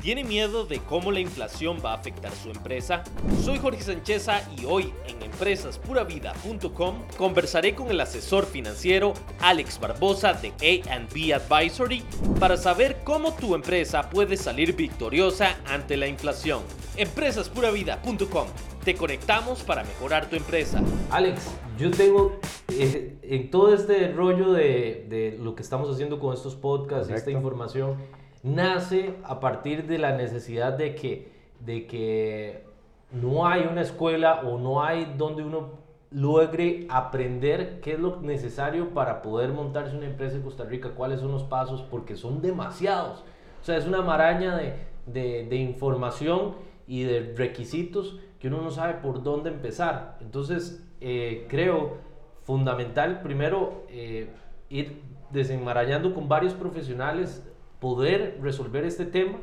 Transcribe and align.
¿Tiene 0.00 0.22
miedo 0.22 0.64
de 0.64 0.78
cómo 0.78 1.10
la 1.10 1.18
inflación 1.18 1.78
va 1.84 1.90
a 1.90 1.96
afectar 1.96 2.30
su 2.30 2.50
empresa? 2.50 3.02
Soy 3.42 3.58
Jorge 3.58 3.82
Sancheza 3.82 4.48
y 4.56 4.64
hoy 4.64 4.94
en 5.08 5.20
empresaspuravida.com 5.24 7.02
conversaré 7.16 7.74
con 7.74 7.90
el 7.90 7.98
asesor 8.00 8.46
financiero 8.46 9.12
Alex 9.40 9.80
Barbosa 9.80 10.34
de 10.34 10.50
A&B 10.50 11.34
Advisory 11.34 12.04
para 12.38 12.56
saber 12.56 12.98
cómo 13.02 13.34
tu 13.34 13.56
empresa 13.56 14.08
puede 14.08 14.36
salir 14.36 14.76
victoriosa 14.76 15.56
ante 15.66 15.96
la 15.96 16.06
inflación. 16.06 16.62
Empresaspuravida.com 16.96 18.46
Te 18.84 18.94
conectamos 18.94 19.64
para 19.64 19.82
mejorar 19.82 20.30
tu 20.30 20.36
empresa. 20.36 20.80
Alex, 21.10 21.42
yo 21.76 21.90
tengo 21.90 22.38
eh, 22.68 23.18
en 23.22 23.50
todo 23.50 23.74
este 23.74 24.12
rollo 24.12 24.52
de, 24.52 25.06
de, 25.08 25.36
lo 25.40 25.56
que 25.56 25.62
estamos 25.62 25.92
haciendo 25.92 26.20
con 26.20 26.34
estos 26.34 26.54
podcasts, 26.54 27.10
y 27.10 27.14
esta 27.14 27.32
información 27.32 27.96
nace 28.42 29.14
a 29.24 29.40
partir 29.40 29.86
de 29.86 29.98
la 29.98 30.16
necesidad 30.16 30.72
de 30.72 30.94
que, 30.94 31.32
de 31.60 31.86
que 31.86 32.64
no 33.12 33.46
hay 33.46 33.62
una 33.70 33.82
escuela 33.82 34.42
o 34.42 34.58
no 34.58 34.82
hay 34.82 35.14
donde 35.16 35.42
uno 35.42 35.88
logre 36.10 36.86
aprender 36.88 37.80
qué 37.80 37.92
es 37.92 37.98
lo 37.98 38.20
necesario 38.20 38.90
para 38.94 39.20
poder 39.22 39.52
montarse 39.52 39.96
una 39.96 40.06
empresa 40.06 40.36
en 40.36 40.42
Costa 40.42 40.64
Rica, 40.64 40.90
cuáles 40.90 41.20
son 41.20 41.32
los 41.32 41.44
pasos, 41.44 41.82
porque 41.82 42.16
son 42.16 42.40
demasiados. 42.40 43.24
O 43.60 43.64
sea, 43.64 43.76
es 43.76 43.86
una 43.86 44.02
maraña 44.02 44.56
de, 44.56 44.74
de, 45.06 45.56
información 45.56 46.54
y 46.86 47.02
de 47.02 47.34
requisitos 47.36 48.18
que 48.38 48.48
uno 48.48 48.62
no 48.62 48.70
sabe 48.70 48.94
por 48.94 49.22
dónde 49.22 49.50
empezar. 49.50 50.16
Entonces, 50.20 50.86
eh, 51.00 51.46
creo 51.48 51.98
fundamental 52.44 53.20
primero 53.20 53.84
eh, 53.90 54.30
ir 54.70 55.02
desenmarañando 55.30 56.14
con 56.14 56.28
varios 56.28 56.54
profesionales 56.54 57.44
poder 57.80 58.38
resolver 58.42 58.84
este 58.84 59.04
tema. 59.04 59.38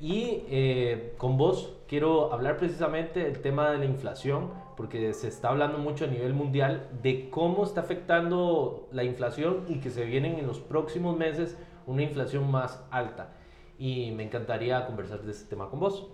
Y 0.00 0.44
eh, 0.48 1.14
con 1.18 1.36
vos 1.36 1.76
quiero 1.86 2.32
hablar 2.32 2.56
precisamente 2.56 3.20
del 3.20 3.40
tema 3.42 3.70
de 3.70 3.78
la 3.78 3.84
inflación, 3.84 4.50
porque 4.76 5.12
se 5.12 5.28
está 5.28 5.50
hablando 5.50 5.76
mucho 5.76 6.06
a 6.06 6.08
nivel 6.08 6.32
mundial 6.32 6.88
de 7.02 7.28
cómo 7.28 7.64
está 7.64 7.82
afectando 7.82 8.88
la 8.92 9.04
inflación 9.04 9.64
y 9.68 9.80
que 9.80 9.90
se 9.90 10.06
vienen 10.06 10.38
en 10.38 10.46
los 10.46 10.58
próximos 10.58 11.18
meses 11.18 11.58
una 11.86 12.02
inflación 12.02 12.50
más 12.50 12.82
alta. 12.90 13.34
Y 13.78 14.12
me 14.12 14.22
encantaría 14.22 14.86
conversar 14.86 15.20
de 15.20 15.32
este 15.32 15.50
tema 15.50 15.68
con 15.68 15.80
vos. 15.80 16.08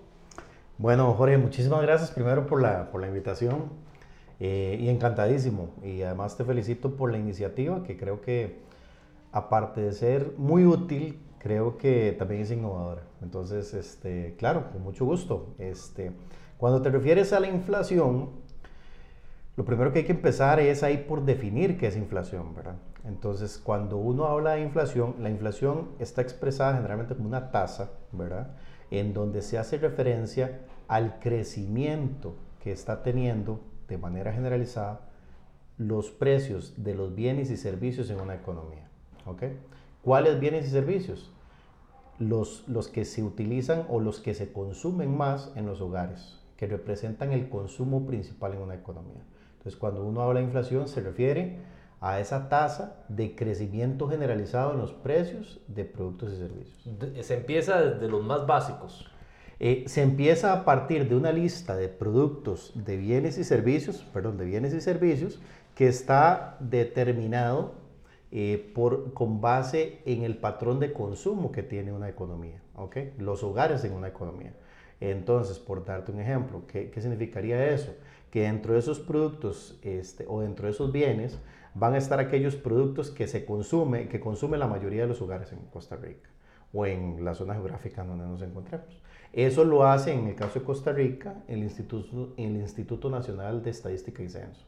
Bueno, 0.78 1.12
Jorge, 1.14 1.38
muchísimas 1.38 1.80
gracias 1.82 2.10
primero 2.10 2.46
por 2.46 2.60
la, 2.60 2.90
por 2.90 3.00
la 3.00 3.06
invitación 3.06 3.70
eh, 4.40 4.76
y 4.80 4.88
encantadísimo. 4.88 5.70
Y 5.84 6.02
además 6.02 6.36
te 6.36 6.44
felicito 6.44 6.96
por 6.96 7.12
la 7.12 7.18
iniciativa 7.18 7.82
que 7.84 7.96
creo 7.96 8.20
que 8.20 8.58
aparte 9.32 9.80
de 9.80 9.92
ser 9.92 10.32
muy 10.36 10.64
útil, 10.64 11.20
creo 11.46 11.78
que 11.78 12.12
también 12.18 12.40
es 12.40 12.50
innovadora. 12.50 13.02
Entonces, 13.22 13.72
este, 13.72 14.34
claro, 14.36 14.72
con 14.72 14.82
mucho 14.82 15.04
gusto. 15.04 15.54
Este, 15.58 16.10
cuando 16.58 16.82
te 16.82 16.90
refieres 16.90 17.32
a 17.32 17.38
la 17.38 17.46
inflación, 17.46 18.30
lo 19.56 19.64
primero 19.64 19.92
que 19.92 20.00
hay 20.00 20.04
que 20.04 20.12
empezar 20.12 20.58
es 20.58 20.82
ahí 20.82 21.04
por 21.08 21.24
definir 21.24 21.78
qué 21.78 21.86
es 21.86 21.96
inflación, 21.96 22.52
¿verdad? 22.52 22.74
Entonces, 23.04 23.58
cuando 23.62 23.96
uno 23.96 24.24
habla 24.26 24.54
de 24.54 24.62
inflación, 24.62 25.14
la 25.20 25.30
inflación 25.30 25.90
está 26.00 26.20
expresada 26.20 26.74
generalmente 26.74 27.14
como 27.14 27.28
una 27.28 27.52
tasa, 27.52 27.92
¿verdad? 28.10 28.56
En 28.90 29.14
donde 29.14 29.40
se 29.40 29.56
hace 29.56 29.78
referencia 29.78 30.62
al 30.88 31.20
crecimiento 31.20 32.34
que 32.60 32.72
está 32.72 33.04
teniendo 33.04 33.60
de 33.86 33.98
manera 33.98 34.32
generalizada 34.32 35.02
los 35.78 36.10
precios 36.10 36.74
de 36.76 36.96
los 36.96 37.14
bienes 37.14 37.52
y 37.52 37.56
servicios 37.56 38.10
en 38.10 38.20
una 38.20 38.34
economía. 38.34 38.88
¿ok? 39.26 39.44
¿Cuáles 40.02 40.40
bienes 40.40 40.66
y 40.66 40.70
servicios? 40.70 41.32
Los, 42.18 42.64
los 42.68 42.88
que 42.88 43.04
se 43.04 43.22
utilizan 43.22 43.84
o 43.88 44.00
los 44.00 44.20
que 44.20 44.34
se 44.34 44.52
consumen 44.52 45.16
más 45.16 45.52
en 45.56 45.66
los 45.66 45.80
hogares, 45.80 46.40
que 46.56 46.66
representan 46.66 47.32
el 47.32 47.48
consumo 47.48 48.06
principal 48.06 48.54
en 48.54 48.62
una 48.62 48.74
economía. 48.74 49.22
Entonces, 49.58 49.76
cuando 49.78 50.04
uno 50.04 50.22
habla 50.22 50.40
de 50.40 50.46
inflación, 50.46 50.88
se 50.88 51.00
refiere 51.00 51.58
a 52.00 52.20
esa 52.20 52.48
tasa 52.48 53.04
de 53.08 53.34
crecimiento 53.34 54.08
generalizado 54.08 54.72
en 54.72 54.78
los 54.78 54.92
precios 54.92 55.60
de 55.66 55.84
productos 55.84 56.32
y 56.32 56.36
servicios. 56.36 57.26
Se 57.26 57.34
empieza 57.34 57.80
desde 57.80 58.08
los 58.08 58.22
más 58.22 58.46
básicos. 58.46 59.10
Eh, 59.58 59.84
se 59.86 60.02
empieza 60.02 60.52
a 60.52 60.64
partir 60.64 61.08
de 61.08 61.16
una 61.16 61.32
lista 61.32 61.76
de 61.76 61.88
productos, 61.88 62.72
de 62.74 62.98
bienes 62.98 63.38
y 63.38 63.44
servicios, 63.44 64.06
perdón, 64.12 64.36
de 64.36 64.44
bienes 64.44 64.74
y 64.74 64.80
servicios, 64.80 65.40
que 65.74 65.88
está 65.88 66.56
determinado 66.60 67.74
eh, 68.38 68.70
por, 68.74 69.14
con 69.14 69.40
base 69.40 70.02
en 70.04 70.22
el 70.22 70.36
patrón 70.36 70.78
de 70.78 70.92
consumo 70.92 71.50
que 71.50 71.62
tiene 71.62 71.90
una 71.90 72.10
economía, 72.10 72.60
¿ok? 72.74 72.98
Los 73.16 73.42
hogares 73.42 73.82
en 73.84 73.94
una 73.94 74.08
economía. 74.08 74.52
Entonces, 75.00 75.58
por 75.58 75.86
darte 75.86 76.12
un 76.12 76.20
ejemplo, 76.20 76.64
¿qué, 76.66 76.90
qué 76.90 77.00
significaría 77.00 77.70
eso? 77.70 77.94
Que 78.30 78.42
dentro 78.42 78.74
de 78.74 78.80
esos 78.80 79.00
productos 79.00 79.80
este, 79.80 80.26
o 80.28 80.42
dentro 80.42 80.66
de 80.66 80.72
esos 80.72 80.92
bienes 80.92 81.38
van 81.72 81.94
a 81.94 81.96
estar 81.96 82.20
aquellos 82.20 82.56
productos 82.56 83.10
que 83.10 83.26
se 83.26 83.46
consume, 83.46 84.06
que 84.06 84.20
consume 84.20 84.58
la 84.58 84.66
mayoría 84.66 85.00
de 85.00 85.08
los 85.08 85.22
hogares 85.22 85.50
en 85.52 85.60
Costa 85.72 85.96
Rica 85.96 86.28
o 86.74 86.84
en 86.84 87.24
la 87.24 87.34
zona 87.34 87.54
geográfica 87.54 88.04
donde 88.04 88.26
nos 88.26 88.42
encontramos. 88.42 89.00
Eso 89.32 89.64
lo 89.64 89.86
hace 89.86 90.12
en 90.12 90.26
el 90.26 90.34
caso 90.34 90.58
de 90.58 90.64
Costa 90.66 90.92
Rica 90.92 91.42
el 91.48 91.60
Instituto, 91.60 92.34
el 92.36 92.56
Instituto 92.56 93.08
Nacional 93.08 93.62
de 93.62 93.70
Estadística 93.70 94.22
y 94.22 94.28
Censo, 94.28 94.66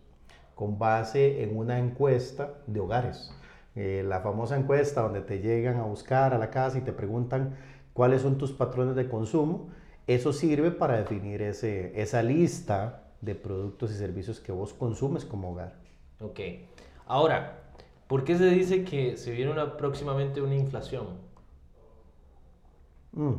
con 0.55 0.79
base 0.79 1.43
en 1.43 1.55
una 1.55 1.79
encuesta 1.79 2.55
de 2.67 2.81
hogares. 2.81 3.31
Eh, 3.81 4.03
la 4.03 4.19
famosa 4.19 4.59
encuesta 4.59 5.03
donde 5.03 5.21
te 5.21 5.39
llegan 5.39 5.77
a 5.77 5.85
buscar 5.85 6.35
a 6.35 6.39
la 6.39 6.51
casa 6.51 6.79
y 6.79 6.81
te 6.81 6.93
preguntan 6.93 7.55
cuáles 7.93 8.23
son 8.23 8.37
tus 8.37 8.51
patrones 8.51 8.97
de 8.97 9.09
consumo, 9.09 9.69
eso 10.09 10.33
sirve 10.33 10.73
para 10.73 10.97
definir 10.97 11.43
ese, 11.43 11.93
esa 12.03 12.25
lista 12.25 13.05
de 13.21 13.37
productos 13.37 13.93
y 13.93 13.95
servicios 13.95 14.41
que 14.41 14.51
vos 14.51 14.75
consumes 14.75 15.25
como 15.25 15.53
hogar. 15.53 15.77
Ok. 16.21 16.41
Ahora, 17.07 17.61
¿por 18.09 18.25
qué 18.25 18.37
se 18.37 18.47
dice 18.47 18.83
que 18.83 19.17
se 19.17 19.31
viene 19.31 19.53
una, 19.53 19.77
próximamente 19.77 20.43
una 20.43 20.57
inflación? 20.57 21.07
Mm. 23.13 23.35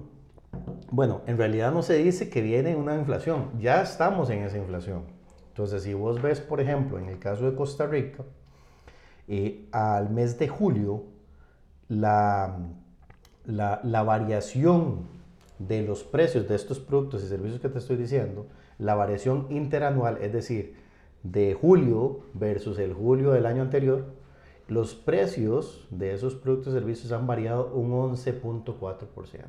Bueno, 0.89 1.19
en 1.27 1.37
realidad 1.37 1.73
no 1.73 1.81
se 1.81 1.97
dice 1.97 2.29
que 2.29 2.41
viene 2.41 2.77
una 2.77 2.95
inflación, 2.95 3.59
ya 3.59 3.81
estamos 3.81 4.29
en 4.29 4.43
esa 4.43 4.57
inflación. 4.57 5.03
Entonces, 5.49 5.83
si 5.83 5.93
vos 5.93 6.21
ves, 6.21 6.39
por 6.39 6.61
ejemplo, 6.61 6.97
en 6.97 7.09
el 7.09 7.19
caso 7.19 7.43
de 7.43 7.57
Costa 7.57 7.87
Rica, 7.87 8.23
eh, 9.31 9.67
al 9.71 10.09
mes 10.09 10.39
de 10.39 10.47
julio, 10.47 11.03
la, 11.87 12.57
la, 13.45 14.03
variación 14.03 15.01
de 15.59 15.83
los 15.83 16.03
precios 16.03 16.47
de 16.47 16.55
estos 16.55 16.79
productos 16.79 17.23
y 17.23 17.27
servicios 17.27 17.61
que 17.61 17.69
te 17.69 17.77
estoy 17.77 17.97
diciendo, 17.97 18.47
la 18.79 18.95
variación 18.95 19.45
interanual, 19.51 20.17
es 20.21 20.33
decir, 20.33 20.77
de 21.21 21.53
julio 21.53 22.21
versus 22.33 22.79
el 22.79 22.95
julio 22.95 23.29
del 23.29 23.45
año 23.45 23.61
anterior, 23.61 24.05
los 24.67 24.95
precios 24.95 25.87
de 25.91 26.13
esos 26.15 26.33
productos 26.33 26.73
y 26.73 26.77
servicios 26.77 27.11
han 27.11 27.27
variado 27.27 27.71
un 27.75 27.91
11.4%. 27.91 29.45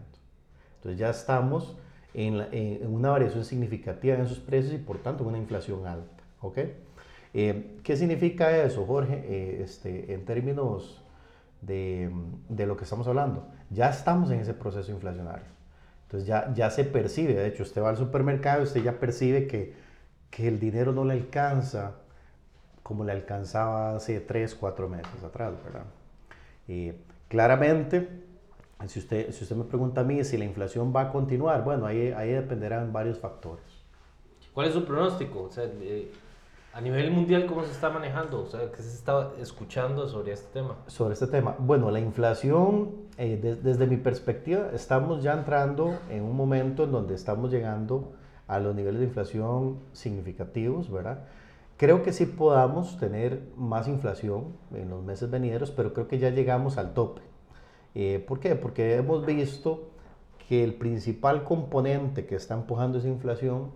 Entonces 0.76 0.98
ya 0.98 1.08
estamos 1.08 1.78
en, 2.12 2.46
en, 2.52 2.86
una 2.86 3.08
variación 3.08 3.46
significativa 3.46 4.14
en 4.14 4.22
esos 4.22 4.40
precios 4.40 4.74
y 4.74 4.78
por 4.78 4.98
tanto 4.98 5.24
una 5.24 5.38
inflación 5.38 5.86
alta. 5.86 6.22
¿ok? 6.42 6.58
Eh, 7.32 7.78
¿Qué 7.82 7.96
significa 7.96 8.56
eso, 8.56 8.84
Jorge, 8.86 9.22
eh, 9.24 9.62
este, 9.62 10.12
en 10.14 10.24
términos 10.24 11.02
de, 11.60 12.10
de, 12.48 12.66
lo 12.66 12.76
que 12.76 12.84
estamos 12.84 13.06
hablando? 13.06 13.48
Ya 13.70 13.90
estamos 13.90 14.30
en 14.30 14.40
ese 14.40 14.54
proceso 14.54 14.90
inflacionario. 14.90 15.46
Entonces 16.04 16.26
ya, 16.26 16.52
ya 16.54 16.70
se 16.70 16.84
percibe, 16.84 17.34
de 17.34 17.46
hecho, 17.46 17.62
usted 17.62 17.82
va 17.82 17.90
al 17.90 17.96
supermercado 17.96 18.64
usted 18.64 18.82
ya 18.82 18.98
percibe 18.98 19.46
que, 19.46 19.74
que 20.28 20.48
el 20.48 20.58
dinero 20.58 20.92
no 20.92 21.04
le 21.04 21.12
alcanza 21.12 21.94
como 22.90 23.04
le 23.04 23.12
alcanzaba 23.12 23.94
hace 23.94 24.18
3, 24.18 24.56
4 24.56 24.88
meses 24.88 25.22
atrás, 25.22 25.52
¿verdad? 25.62 25.84
Y 26.66 26.90
claramente, 27.28 28.08
si 28.88 28.98
usted, 28.98 29.30
si 29.30 29.44
usted 29.44 29.54
me 29.54 29.62
pregunta 29.62 30.00
a 30.00 30.04
mí 30.04 30.24
si 30.24 30.36
la 30.36 30.44
inflación 30.44 30.92
va 30.92 31.02
a 31.02 31.12
continuar, 31.12 31.62
bueno, 31.62 31.86
ahí, 31.86 32.10
ahí 32.10 32.32
dependerán 32.32 32.92
varios 32.92 33.20
factores. 33.20 33.64
¿Cuál 34.52 34.66
es 34.66 34.74
su 34.74 34.84
pronóstico? 34.84 35.42
O 35.42 35.50
sea, 35.50 35.70
a 36.72 36.80
nivel 36.80 37.10
mundial, 37.10 37.46
¿cómo 37.46 37.64
se 37.64 37.72
está 37.72 37.90
manejando? 37.90 38.42
O 38.42 38.46
sea, 38.46 38.70
¿qué 38.70 38.82
se 38.82 38.94
está 38.94 39.32
escuchando 39.40 40.08
sobre 40.08 40.32
este 40.32 40.52
tema? 40.52 40.76
Sobre 40.86 41.14
este 41.14 41.26
tema. 41.26 41.56
Bueno, 41.58 41.90
la 41.90 41.98
inflación, 41.98 42.92
eh, 43.18 43.58
desde 43.62 43.86
mi 43.86 43.96
perspectiva, 43.96 44.70
estamos 44.72 45.22
ya 45.22 45.32
entrando 45.32 45.98
en 46.08 46.22
un 46.22 46.36
momento 46.36 46.84
en 46.84 46.92
donde 46.92 47.14
estamos 47.14 47.50
llegando 47.50 48.12
a 48.46 48.60
los 48.60 48.74
niveles 48.74 49.00
de 49.00 49.06
inflación 49.06 49.80
significativos, 49.92 50.90
¿verdad? 50.90 51.24
Creo 51.76 52.02
que 52.02 52.12
sí 52.12 52.26
podamos 52.26 52.98
tener 52.98 53.48
más 53.56 53.88
inflación 53.88 54.54
en 54.72 54.90
los 54.90 55.02
meses 55.02 55.28
venideros, 55.28 55.72
pero 55.72 55.92
creo 55.92 56.06
que 56.06 56.18
ya 56.18 56.30
llegamos 56.30 56.78
al 56.78 56.94
tope. 56.94 57.22
Eh, 57.96 58.24
¿Por 58.26 58.38
qué? 58.38 58.54
Porque 58.54 58.94
hemos 58.94 59.26
visto 59.26 59.88
que 60.48 60.62
el 60.62 60.74
principal 60.74 61.42
componente 61.42 62.26
que 62.26 62.36
está 62.36 62.54
empujando 62.54 62.98
esa 62.98 63.08
inflación 63.08 63.70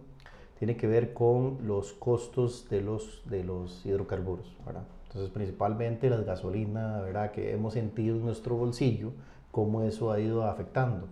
tiene 0.58 0.76
que 0.76 0.86
ver 0.86 1.12
con 1.12 1.58
los 1.66 1.92
costos 1.92 2.68
de 2.70 2.80
los, 2.80 3.22
de 3.26 3.44
los 3.44 3.84
hidrocarburos, 3.84 4.56
¿verdad? 4.64 4.84
Entonces, 5.08 5.30
principalmente 5.30 6.10
la 6.10 6.16
gasolina, 6.18 7.00
¿verdad? 7.00 7.30
Que 7.30 7.52
hemos 7.52 7.74
sentido 7.74 8.16
en 8.16 8.24
nuestro 8.24 8.56
bolsillo 8.56 9.12
cómo 9.50 9.82
eso 9.82 10.10
ha 10.10 10.18
ido 10.18 10.44
afectando. 10.44 11.06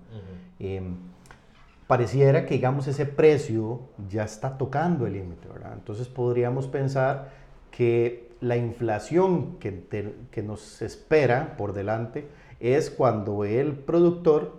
Em, 0.59 0.97
pareciera 1.87 2.45
que, 2.45 2.55
digamos, 2.55 2.89
ese 2.89 3.07
precio 3.07 3.83
ya 4.09 4.25
está 4.25 4.59
tocando 4.59 5.07
el 5.07 5.13
límite. 5.13 5.47
Entonces 5.73 6.09
podríamos 6.09 6.67
pensar 6.67 7.31
que 7.71 8.33
la 8.41 8.57
inflación 8.57 9.59
que, 9.61 9.85
que 10.33 10.43
nos 10.43 10.83
espera 10.83 11.57
por 11.57 11.73
delante 11.73 12.27
es 12.59 12.91
cuando 12.91 13.45
el 13.45 13.75
productor 13.75 14.57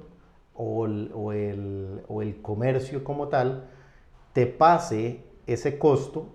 o 0.56 0.86
el, 0.86 1.12
o 1.14 1.34
el, 1.34 2.02
o 2.08 2.22
el 2.22 2.42
comercio 2.42 3.04
como 3.04 3.28
tal 3.28 3.66
te 4.34 4.48
pase 4.48 5.24
ese 5.46 5.78
costo 5.78 6.28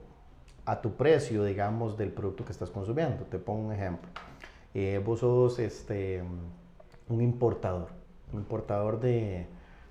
a 0.64 0.80
tu 0.80 0.92
precio, 0.92 1.44
digamos, 1.44 1.96
del 1.96 2.12
producto 2.12 2.44
que 2.44 2.52
estás 2.52 2.70
consumiendo. 2.70 3.24
Te 3.24 3.38
pongo 3.38 3.66
un 3.66 3.72
ejemplo. 3.72 4.08
Eh, 4.74 5.02
vos 5.04 5.20
sos 5.20 5.58
este, 5.58 6.22
un 7.08 7.22
importador, 7.22 7.88
un 8.32 8.40
importador 8.40 9.00
de, 9.00 9.46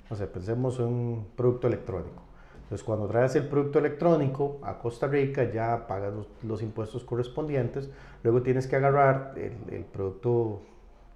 no 0.09 0.15
sé, 0.15 0.27
pensemos 0.27 0.79
un 0.79 1.27
producto 1.35 1.67
electrónico. 1.67 2.23
Entonces, 2.63 2.83
cuando 2.85 3.07
traes 3.07 3.35
el 3.35 3.47
producto 3.47 3.79
electrónico 3.79 4.59
a 4.61 4.77
Costa 4.77 5.07
Rica, 5.07 5.51
ya 5.51 5.87
pagas 5.87 6.13
los, 6.43 6.61
impuestos 6.61 7.03
correspondientes, 7.03 7.89
luego 8.23 8.41
tienes 8.41 8.67
que 8.67 8.75
agarrar 8.75 9.33
el, 9.37 9.73
el, 9.73 9.85
producto 9.85 10.61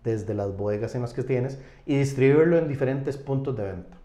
desde 0.04 0.34
las 0.34 0.56
bodegas 0.56 0.96
en 0.96 1.02
las 1.02 1.14
que 1.14 1.24
tienes 1.24 1.62
y 1.86 1.98
distribuirlo 1.98 2.58
en 2.58 2.68
diferentes 2.68 3.18
puntos 3.18 3.56
de 3.58 3.64
venta. 3.64 4.01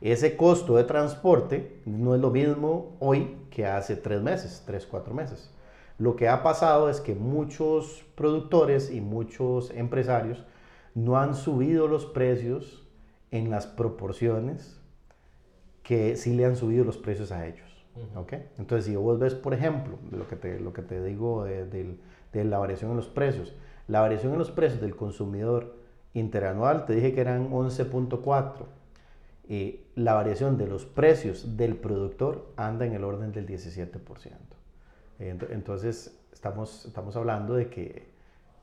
Ese 0.00 0.36
costo 0.36 0.76
de 0.76 0.84
transporte 0.84 1.80
no 1.86 2.14
es 2.14 2.20
lo 2.20 2.30
mismo 2.30 2.96
hoy 3.00 3.36
que 3.50 3.66
hace 3.66 3.96
tres 3.96 4.20
meses, 4.20 4.62
tres, 4.66 4.86
cuatro 4.86 5.14
meses. 5.14 5.50
Lo 5.98 6.16
que 6.16 6.28
ha 6.28 6.42
pasado 6.42 6.90
es 6.90 7.00
que 7.00 7.14
muchos 7.14 8.04
productores 8.14 8.90
y 8.90 9.00
muchos 9.00 9.70
empresarios 9.70 10.44
no 10.94 11.18
han 11.18 11.34
subido 11.34 11.88
los 11.88 12.04
precios 12.06 12.86
en 13.30 13.50
las 13.50 13.66
proporciones 13.66 14.80
que 15.82 16.16
sí 16.16 16.34
le 16.34 16.44
han 16.44 16.56
subido 16.56 16.84
los 16.84 16.98
precios 16.98 17.30
a 17.32 17.46
ellos. 17.46 17.86
Entonces, 18.58 18.86
si 18.86 18.96
vos 18.96 19.18
ves, 19.18 19.34
por 19.34 19.54
ejemplo, 19.54 19.98
lo 20.10 20.26
que 20.26 20.34
te, 20.34 20.58
lo 20.58 20.72
que 20.72 20.82
te 20.82 21.02
digo 21.02 21.44
de, 21.44 21.64
de 21.66 22.44
la 22.44 22.58
variación 22.58 22.90
en 22.90 22.96
los 22.96 23.08
precios, 23.08 23.54
la 23.86 24.00
variación 24.00 24.32
en 24.32 24.38
los 24.38 24.50
precios 24.50 24.80
del 24.80 24.96
consumidor 24.96 25.76
interanual, 26.12 26.86
te 26.86 26.94
dije 26.94 27.14
que 27.14 27.20
eran 27.20 27.50
11.4 27.50 28.66
eh, 29.48 29.86
la 29.94 30.14
variación 30.14 30.56
de 30.56 30.66
los 30.66 30.86
precios 30.86 31.56
del 31.56 31.76
productor 31.76 32.52
anda 32.56 32.86
en 32.86 32.94
el 32.94 33.04
orden 33.04 33.32
del 33.32 33.46
17%. 33.46 33.98
Entonces, 35.18 36.18
estamos, 36.32 36.86
estamos 36.86 37.14
hablando 37.16 37.54
de 37.54 37.68
que 37.68 38.14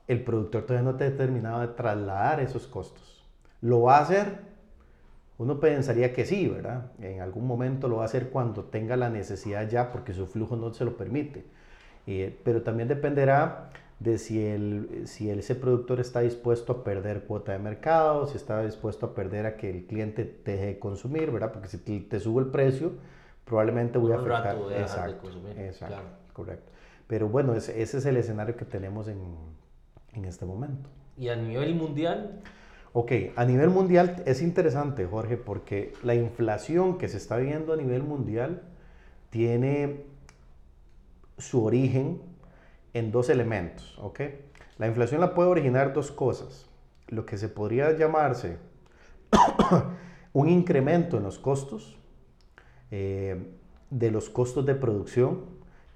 el 0.08 0.22
productor 0.22 0.62
todavía 0.62 0.90
no 0.90 0.96
ha 0.96 1.16
terminado 1.16 1.60
de 1.60 1.68
trasladar 1.68 2.40
esos 2.40 2.66
costos. 2.66 3.24
¿Lo 3.60 3.82
va 3.82 3.98
a 3.98 4.02
hacer? 4.02 4.52
Uno 5.38 5.60
pensaría 5.60 6.12
que 6.12 6.24
sí, 6.24 6.48
¿verdad? 6.48 6.92
En 7.00 7.20
algún 7.20 7.46
momento 7.46 7.88
lo 7.88 7.96
va 7.96 8.02
a 8.02 8.06
hacer 8.06 8.30
cuando 8.30 8.64
tenga 8.64 8.96
la 8.96 9.08
necesidad 9.08 9.68
ya, 9.68 9.90
porque 9.90 10.12
su 10.12 10.26
flujo 10.26 10.56
no 10.56 10.72
se 10.74 10.84
lo 10.84 10.96
permite. 10.96 11.44
Eh, 12.06 12.38
pero 12.44 12.62
también 12.62 12.88
dependerá 12.88 13.70
de 14.02 14.18
si, 14.18 14.44
el, 14.44 15.02
si 15.06 15.30
ese 15.30 15.54
productor 15.54 16.00
está 16.00 16.20
dispuesto 16.20 16.72
a 16.72 16.84
perder 16.84 17.22
cuota 17.22 17.52
de 17.52 17.58
mercado, 17.58 18.26
si 18.26 18.36
está 18.36 18.62
dispuesto 18.62 19.06
a 19.06 19.14
perder 19.14 19.46
a 19.46 19.56
que 19.56 19.70
el 19.70 19.86
cliente 19.86 20.24
te 20.24 20.52
deje 20.52 20.66
de 20.66 20.78
consumir, 20.78 21.30
¿verdad? 21.30 21.52
Porque 21.52 21.68
si 21.68 21.78
te, 21.78 22.18
sube 22.20 22.42
el 22.42 22.48
precio, 22.48 22.92
probablemente 23.44 23.98
voy 23.98 24.12
a 24.12 24.16
afectar. 24.16 24.56
Rato 24.56 24.70
exacto, 24.70 25.12
de 25.12 25.18
consumir. 25.18 25.58
exacto, 25.58 26.02
correcto. 26.32 26.72
Pero 27.06 27.28
bueno, 27.28 27.54
ese, 27.54 27.80
ese, 27.80 27.98
es 27.98 28.06
el 28.06 28.16
escenario 28.16 28.56
que 28.56 28.64
tenemos 28.64 29.06
en, 29.08 29.20
en 30.14 30.24
este 30.24 30.46
momento. 30.46 30.88
¿Y 31.16 31.28
a 31.28 31.36
nivel 31.36 31.74
mundial? 31.74 32.40
Ok, 32.94 33.12
a 33.36 33.44
nivel 33.44 33.70
mundial 33.70 34.22
es 34.26 34.42
interesante, 34.42 35.06
Jorge, 35.06 35.36
porque 35.36 35.92
la 36.02 36.14
inflación 36.14 36.98
que 36.98 37.08
se 37.08 37.18
está 37.18 37.36
viendo 37.36 37.72
a 37.72 37.76
nivel 37.76 38.02
mundial 38.02 38.62
tiene 39.30 40.04
su 41.38 41.64
origen 41.64 42.20
en 42.94 43.10
dos 43.10 43.28
elementos, 43.28 43.98
¿ok? 43.98 44.20
La 44.78 44.86
inflación 44.86 45.20
la 45.20 45.34
puede 45.34 45.48
originar 45.48 45.92
dos 45.92 46.10
cosas. 46.10 46.68
Lo 47.08 47.26
que 47.26 47.36
se 47.36 47.48
podría 47.48 47.96
llamarse 47.96 48.56
un 50.32 50.48
incremento 50.48 51.18
en 51.18 51.24
los 51.24 51.38
costos, 51.38 51.98
eh, 52.90 53.36
de 53.90 54.10
los 54.10 54.30
costos 54.30 54.64
de 54.64 54.74
producción, 54.74 55.44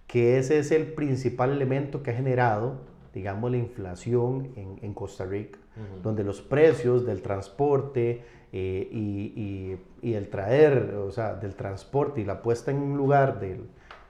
que 0.06 0.38
ese 0.38 0.58
es 0.58 0.70
el 0.70 0.92
principal 0.92 1.50
elemento 1.50 2.02
que 2.02 2.10
ha 2.10 2.14
generado, 2.14 2.80
digamos, 3.12 3.50
la 3.50 3.56
inflación 3.56 4.52
en, 4.54 4.94
Costa 4.94 5.24
Rica, 5.24 5.58
donde 6.02 6.22
los 6.22 6.42
precios 6.42 7.04
del 7.04 7.22
transporte 7.22 8.22
eh, 8.52 8.88
y, 8.92 10.12
el 10.14 10.28
traer, 10.28 10.94
o 10.94 11.10
sea, 11.10 11.34
del 11.34 11.54
transporte 11.54 12.20
y 12.20 12.24
la 12.24 12.42
puesta 12.42 12.70
en 12.70 12.78
un 12.78 12.96
lugar 12.96 13.40
del, 13.40 13.66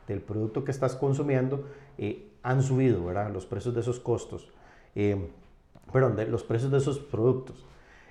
del 0.07 0.21
producto 0.21 0.65
que 0.65 0.71
estás 0.71 0.95
consumiendo, 0.97 1.65
eh, 1.99 2.29
han 2.47 2.63
subido, 2.63 3.05
¿verdad? 3.05 3.33
Los 3.33 3.45
precios 3.45 3.75
de 3.75 3.81
esos 3.81 3.99
costos, 3.99 4.49
eh, 4.95 5.31
perdón, 5.93 6.15
de 6.15 6.27
los 6.27 6.45
precios 6.45 6.71
de 6.71 6.79
esos 6.79 7.01
productos. 7.01 7.67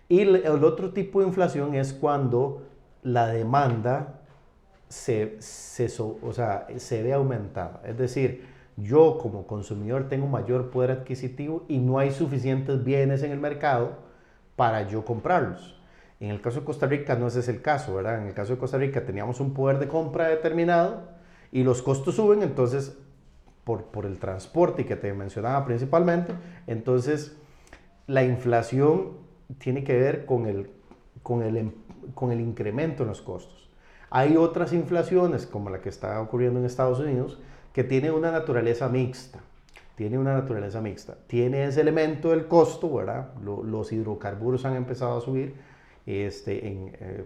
Y 0.09 0.19
el, 0.19 0.45
otro 0.65 0.91
tipo 0.91 1.21
de 1.21 1.27
inflación 1.27 1.73
es 1.73 1.93
cuando 1.93 2.63
la 3.01 3.27
demanda 3.27 4.19
se, 4.89 5.37
se, 5.39 5.89
o 6.01 6.33
sea, 6.33 6.67
se 6.75 7.01
ve 7.01 7.13
aumentada. 7.13 7.81
Es 7.85 7.97
decir, 7.97 8.45
yo 8.75 9.17
como 9.21 9.47
consumidor 9.47 10.09
tengo 10.09 10.27
mayor 10.27 10.69
poder 10.69 10.91
adquisitivo 10.91 11.63
y 11.69 11.77
no 11.77 11.97
hay 11.97 12.11
suficientes 12.11 12.83
bienes 12.83 13.23
en 13.23 13.31
el 13.31 13.39
mercado 13.39 13.99
para 14.57 14.85
yo 14.85 15.05
comprarlos. 15.05 15.79
En 16.19 16.29
el 16.29 16.41
caso 16.41 16.59
de 16.59 16.65
Costa 16.65 16.87
Rica 16.87 17.15
no 17.15 17.27
ese 17.27 17.39
es 17.39 17.47
el 17.47 17.61
caso, 17.61 17.95
¿verdad? 17.95 18.21
En 18.21 18.27
el 18.27 18.33
caso 18.33 18.51
de 18.51 18.59
Costa 18.59 18.77
Rica 18.77 19.05
teníamos 19.05 19.39
un 19.39 19.53
poder 19.53 19.79
de 19.79 19.87
compra 19.87 20.27
determinado 20.27 21.03
y 21.53 21.63
los 21.63 21.81
costos 21.81 22.15
suben, 22.15 22.43
entonces 22.43 22.97
por, 23.65 24.05
el 24.05 24.19
transporte 24.19 24.83
y 24.83 24.85
que 24.85 24.95
te 24.95 25.11
mencionaba 25.13 25.65
principalmente. 25.65 26.33
Entonces, 26.67 27.35
la 28.07 28.23
inflación 28.23 29.17
tiene 29.57 29.83
que 29.83 29.97
ver 29.97 30.25
con 30.25 30.45
el, 30.45 30.69
con 31.23 31.41
el, 31.41 31.73
con 32.13 32.31
el 32.31 32.39
incremento 32.39 33.03
en 33.03 33.09
los 33.09 33.21
costos. 33.21 33.69
Hay 34.11 34.37
otras 34.37 34.71
inflaciones, 34.71 35.47
como 35.47 35.69
la 35.69 35.81
que 35.81 35.89
está 35.89 36.21
ocurriendo 36.21 36.59
en 36.59 36.65
Estados 36.65 36.99
Unidos, 36.99 37.39
que 37.73 37.83
tiene 37.83 38.11
una 38.11 38.31
naturaleza 38.31 38.87
mixta. 38.87 39.39
Tiene 39.95 40.19
una 40.19 40.33
naturaleza 40.33 40.79
mixta. 40.79 41.17
Tiene 41.27 41.65
ese 41.65 41.81
elemento 41.81 42.29
del 42.29 42.47
costo, 42.47 42.93
¿verdad? 42.93 43.33
los 43.43 43.91
hidrocarburos 43.91 44.63
han 44.65 44.75
empezado 44.75 45.17
a 45.17 45.21
subir 45.21 45.55
este, 46.05 46.67
en, 46.67 46.95
eh, 46.99 47.25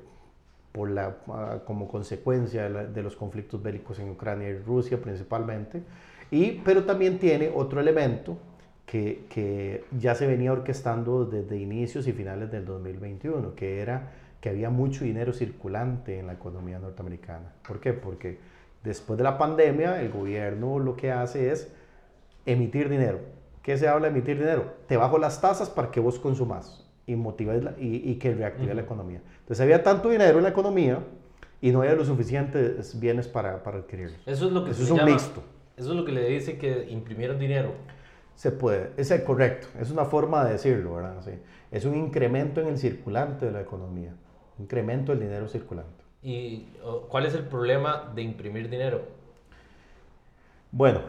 por 0.72 0.90
la, 0.90 1.18
ah, 1.28 1.60
como 1.66 1.88
consecuencia 1.88 2.70
de, 2.70 2.88
de, 2.88 3.04
los 3.04 3.16
conflictos 3.16 3.62
bélicos 3.62 4.00
en 4.00 4.12
Ucrania 4.12 4.50
y 4.50 4.58
Rusia 4.60 5.02
principalmente. 5.02 5.84
Y, 6.32 6.62
pero 6.64 6.84
también 6.84 7.20
tiene 7.20 7.52
otro 7.54 7.80
elemento 7.80 8.38
que, 8.86 9.26
que, 9.30 9.86
ya 9.98 10.16
se 10.16 10.28
venía 10.28 10.52
orquestando 10.52 11.26
desde 11.26 11.58
inicios 11.58 12.08
y 12.08 12.14
finales 12.14 12.52
del 12.52 12.66
2021, 12.66 13.56
que 13.56 13.80
era 13.80 14.12
que 14.42 14.50
había 14.50 14.70
mucho 14.70 15.04
dinero 15.04 15.34
circulante 15.34 16.20
en 16.20 16.28
la 16.28 16.34
economía 16.34 16.80
norteamericana. 16.80 17.54
¿Por 17.68 17.80
qué? 17.80 17.94
Porque 17.94 18.40
después 18.84 19.18
de 19.18 19.24
la 19.24 19.38
pandemia 19.38 20.02
el 20.02 20.10
gobierno 20.10 20.80
lo 20.80 20.96
que 20.96 21.12
hace 21.12 21.52
es 21.52 21.72
emitir 22.46 22.90
dinero. 22.90 23.20
¿Qué 23.62 23.78
se 23.78 23.88
habla 23.88 24.08
de 24.08 24.18
emitir 24.18 24.40
dinero? 24.40 24.74
Te 24.88 24.98
bajo 24.98 25.18
las 25.18 25.42
tasas 25.42 25.70
para 25.70 25.92
que 25.92 26.00
vos 26.00 26.18
consumas 26.18 26.86
y, 27.06 27.16
motives 27.16 27.64
y, 27.78 28.10
y, 28.10 28.16
que 28.16 28.34
reactive 28.34 28.74
la 28.74 28.82
economía. 28.82 29.22
Entonces 29.42 29.62
había 29.62 29.84
tanto 29.84 30.10
dinero 30.10 30.38
en 30.38 30.44
la 30.44 30.50
economía 30.50 31.00
y 31.62 31.72
no 31.72 31.82
había 31.82 31.94
los 31.94 32.08
suficientes 32.08 32.98
bienes 33.00 33.28
para, 33.28 33.62
para 33.62 33.80
adquirirlos. 33.80 34.20
Eso 34.26 34.48
es 34.48 34.52
lo 34.54 34.64
que 34.64 34.72
Eso 34.72 34.84
es 34.84 34.92
un 34.92 35.04
mixto. 35.04 35.44
Eso 35.80 35.92
es 35.92 35.96
lo 35.96 36.04
que 36.04 36.12
le 36.12 36.28
dice 36.28 36.58
que 36.58 36.88
imprimieron 36.90 37.40
dinero. 37.40 37.72
Se 38.36 38.52
puede, 38.52 38.92
es 38.98 39.14
correcto, 39.22 39.68
es 39.80 39.92
una 39.92 40.04
forma 40.04 40.44
de 40.44 40.54
decirlo, 40.54 40.96
¿verdad? 40.96 41.22
Sí. 41.24 41.32
Es 41.72 41.86
un 41.86 41.96
incremento 41.96 42.60
en 42.60 42.68
el 42.68 42.78
circulante 42.78 43.46
de 43.46 43.54
la 43.54 43.62
economía, 43.62 44.14
incremento 44.60 45.14
del 45.14 45.22
dinero 45.22 45.48
circulante. 45.48 46.04
¿Y 46.22 46.68
cuál 47.08 47.26
es 47.26 47.34
el 47.34 47.44
problema 47.44 48.12
de 48.14 48.22
imprimir 48.24 48.70
dinero? 48.70 49.04
Bueno, 50.72 51.00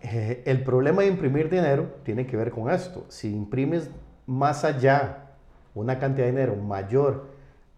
eh, 0.00 0.42
el 0.46 0.64
problema 0.64 1.02
de 1.02 1.08
imprimir 1.08 1.50
dinero 1.50 1.96
tiene 2.02 2.26
que 2.26 2.38
ver 2.38 2.50
con 2.50 2.70
esto. 2.70 3.04
Si 3.08 3.30
imprimes 3.30 3.90
más 4.26 4.64
allá 4.64 5.32
una 5.74 5.98
cantidad 5.98 6.24
de 6.24 6.32
dinero 6.32 6.56
mayor 6.56 7.26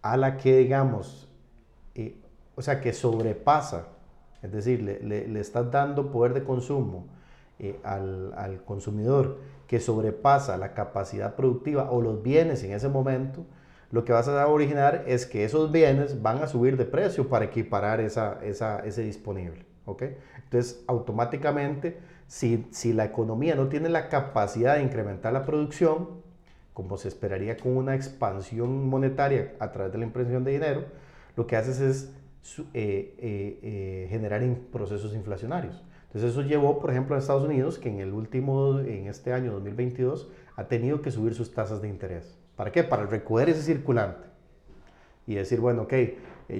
a 0.00 0.16
la 0.16 0.36
que, 0.36 0.58
digamos, 0.58 1.28
eh, 1.96 2.14
o 2.54 2.62
sea, 2.62 2.80
que 2.80 2.92
sobrepasa 2.92 3.95
es 4.46 4.52
decir, 4.52 4.82
le, 4.82 5.40
estás 5.40 5.70
dando 5.70 6.10
poder 6.10 6.32
de 6.32 6.44
consumo 6.44 7.06
eh, 7.58 7.78
al, 7.82 8.62
consumidor 8.64 9.38
que 9.66 9.80
sobrepasa 9.80 10.56
la 10.56 10.72
capacidad 10.72 11.34
productiva 11.34 11.90
o 11.90 12.00
los 12.00 12.22
bienes 12.22 12.62
en 12.62 12.72
ese 12.72 12.88
momento, 12.88 13.44
lo 13.90 14.04
que 14.04 14.12
vas 14.12 14.28
a 14.28 14.46
originar 14.46 15.04
es 15.06 15.26
que 15.26 15.44
esos 15.44 15.72
bienes 15.72 16.22
van 16.22 16.42
a 16.42 16.46
subir 16.46 16.76
de 16.76 16.84
precio 16.84 17.28
para 17.28 17.46
equiparar 17.46 18.00
esa, 18.00 18.38
ese 18.42 19.02
disponible. 19.02 19.66
Entonces, 20.44 20.84
automáticamente, 20.86 21.98
si, 22.26 22.66
si 22.70 22.92
la 22.92 23.04
economía 23.04 23.54
no 23.54 23.68
tiene 23.68 23.88
la 23.88 24.08
capacidad 24.08 24.76
de 24.76 24.82
incrementar 24.82 25.32
la 25.32 25.44
producción, 25.44 26.08
como 26.72 26.96
se 26.96 27.08
esperaría 27.08 27.56
con 27.56 27.76
una 27.76 27.94
expansión 27.94 28.88
monetaria 28.88 29.54
a 29.60 29.72
través 29.72 29.92
de 29.92 29.98
la 29.98 30.04
impresión 30.04 30.44
de 30.44 30.52
dinero, 30.52 30.84
lo 31.36 31.46
que 31.46 31.56
haces 31.56 31.80
es 31.80 32.12
eh, 32.72 33.14
eh, 33.18 33.58
eh, 33.62 34.06
generar 34.08 34.42
procesos 34.72 35.14
inflacionarios. 35.14 35.82
Entonces 36.06 36.30
eso 36.30 36.42
llevó, 36.42 36.78
por 36.78 36.90
ejemplo, 36.90 37.14
a 37.14 37.18
Estados 37.18 37.44
Unidos, 37.44 37.78
que 37.78 37.88
en 37.88 38.00
el 38.00 38.12
último, 38.12 38.78
en 38.78 39.08
este 39.08 39.32
año 39.32 39.52
2022, 39.52 40.30
ha 40.54 40.64
tenido 40.64 41.02
que 41.02 41.10
subir 41.10 41.34
sus 41.34 41.52
tasas 41.52 41.82
de 41.82 41.88
interés. 41.88 42.38
¿Para 42.54 42.72
qué? 42.72 42.84
Para 42.84 43.04
recoger 43.04 43.50
ese 43.50 43.62
circulante. 43.62 44.26
Y 45.26 45.34
decir, 45.34 45.60
bueno, 45.60 45.82
ok, 45.82 45.92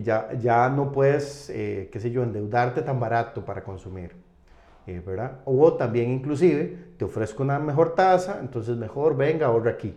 ya, 0.02 0.33
ya 0.35 0.69
no 0.69 0.93
puedes, 0.93 1.47
qué 1.49 1.99
sé 1.99 2.11
yo, 2.11 2.23
endeudarte 2.23 2.83
tan 2.83 2.99
barato 2.99 3.45
para 3.45 3.62
consumir. 3.62 4.12
¿verdad? 4.87 5.40
O 5.45 5.73
también 5.75 6.11
inclusive 6.11 6.93
te 6.97 7.05
ofrezco 7.05 7.43
una 7.43 7.59
mejor 7.59 7.95
tasa, 7.95 8.38
entonces 8.40 8.76
mejor 8.76 9.16
venga, 9.16 9.47
ahorra 9.47 9.73
aquí. 9.73 9.97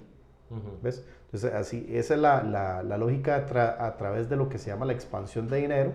¿Ves? 0.82 1.06
Entonces, 1.32 1.54
así, 1.54 1.86
esa 1.92 2.16
es 2.16 2.20
la, 2.20 2.42
la, 2.42 2.82
la 2.82 2.98
lógica 2.98 3.36
a, 3.36 3.98
través 3.98 4.30
de 4.30 4.36
lo 4.36 4.50
que 4.50 4.58
se 4.58 4.72
llama 4.72 4.88
la 4.88 4.94
expansión 4.94 5.48
de 5.48 5.58
dinero, 5.58 5.94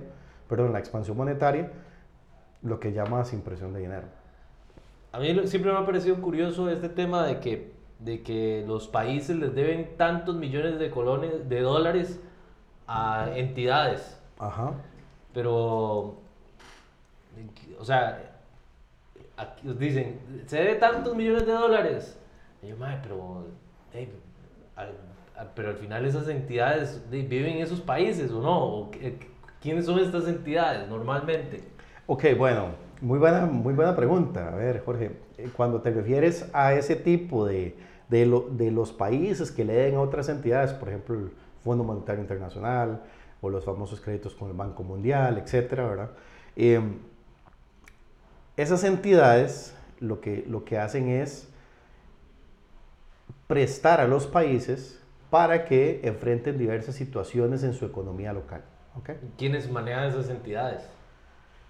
perdón, 0.49 0.73
la 0.73 0.79
expansión 0.79 1.17
monetaria, 1.17 1.73
lo 2.63 2.79
que 2.79 2.93
llamas 2.93 3.33
impresión 3.33 3.73
de 3.73 3.81
dinero. 3.81 4.07
A 5.11 5.19
mí 5.19 5.35
siempre 5.49 5.73
me 5.73 5.79
ha 5.79 5.85
parecido 5.85 6.23
curioso 6.23 6.71
este 6.71 6.89
tema 6.89 7.27
de 7.27 7.41
que, 7.41 7.73
de 7.99 8.23
que 8.23 8.65
los 8.65 8.87
países 8.87 9.37
les 9.37 9.53
deben 9.57 9.97
tantos 9.97 10.37
millones 10.37 10.79
de, 10.79 10.89
colones, 10.91 11.49
de 11.49 11.61
dólares 11.63 12.21
a 12.87 13.29
entidades. 13.35 14.21
Ajá. 14.39 14.73
Pero, 15.33 16.21
o 17.77 17.85
sea, 17.85 18.37
aquí 19.37 19.69
dicen, 19.81 20.21
se 20.47 20.59
debe 20.59 20.77
tantos 20.77 21.17
millones 21.17 21.45
de 21.45 21.53
dólares. 21.53 22.21
Y 22.63 22.69
yo, 22.69 22.77
madre, 22.77 23.01
pero, 23.03 23.47
pero 25.55 25.71
al 25.71 25.77
final 25.77 26.05
esas 26.05 26.29
entidades 26.29 27.03
viven 27.11 27.57
en 27.57 27.63
esos 27.63 27.81
países 27.81 28.31
o 28.31 28.41
no? 28.41 28.91
¿Quiénes 29.61 29.87
son 29.87 29.99
estas 29.99 30.29
entidades 30.29 30.89
normalmente? 30.89 31.63
Ok, 32.07 32.25
bueno, 32.37 32.69
muy 33.01 33.19
buena, 33.19 33.47
muy 33.47 33.75
buena 33.75 33.97
pregunta. 33.97 34.49
A 34.49 34.57
ver, 34.57 34.83
Jorge, 34.85 35.13
eh, 35.39 35.49
cuando 35.57 35.81
te 35.81 35.91
refieres 35.91 36.49
a 36.53 36.75
ese 36.75 36.97
tipo 36.97 37.47
de, 37.47 37.77
de, 38.09 38.27
lo, 38.27 38.49
de 38.51 38.71
los 38.71 38.93
países 38.93 39.51
que 39.51 39.65
le 39.65 39.75
den 39.75 39.97
a 39.97 40.01
otras 40.01 40.29
entidades, 40.29 40.73
por 40.73 40.89
ejemplo, 40.89 41.15
el 41.19 41.31
Fondo 41.65 41.83
Monetario 41.83 42.21
Internacional 42.21 43.03
o 43.41 43.51
los 43.51 43.65
famosos 43.65 44.01
créditos 44.01 44.35
con 44.35 44.49
el 44.49 44.55
Banco 44.55 44.83
Mundial, 44.83 45.39
etcétera, 45.39 45.87
¿verdad? 45.87 46.11
Em, 46.57 46.99
esas 48.57 48.85
entidades 48.85 49.75
lo 50.01 50.21
que, 50.21 50.45
lo 50.47 50.65
que 50.65 50.79
hacen 50.79 51.09
es 51.09 51.49
prestar 53.47 54.01
a 54.01 54.07
los 54.07 54.27
países 54.27 55.01
para 55.35 55.65
que 55.65 56.01
enfrenten 56.05 56.57
diversas 56.57 56.95
situaciones 56.95 57.65
en 57.65 57.75
su 57.75 57.85
economía 57.85 58.33
local. 58.33 58.63
¿okay? 58.97 59.17
¿Quiénes 59.37 59.69
manejan 59.69 60.05
esas 60.05 60.31
entidades? 60.31 60.83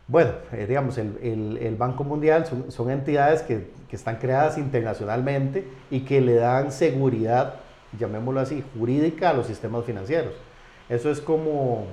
Bueno, 0.07 0.33
eh, 0.53 0.67
digamos, 0.69 0.99
el, 0.99 1.57
el, 1.59 1.75
Banco 1.77 2.05
Mundial 2.05 2.45
son, 2.45 2.71
son 2.71 2.91
entidades 2.91 3.41
que, 3.41 3.71
que, 3.89 3.97
están 3.97 4.17
creadas 4.17 4.59
internacionalmente 4.59 5.67
y 5.91 6.01
que 6.01 6.21
le 6.21 6.35
dan 6.35 6.73
seguridad, 6.73 7.55
llamémoslo 7.99 8.41
así, 8.41 8.63
jurídica 8.77 9.31
a 9.31 9.33
los 9.33 9.47
sistemas 9.47 9.87
financieros. 9.87 10.35
Eso 10.91 11.11
es 11.11 11.23
como, 11.23 11.87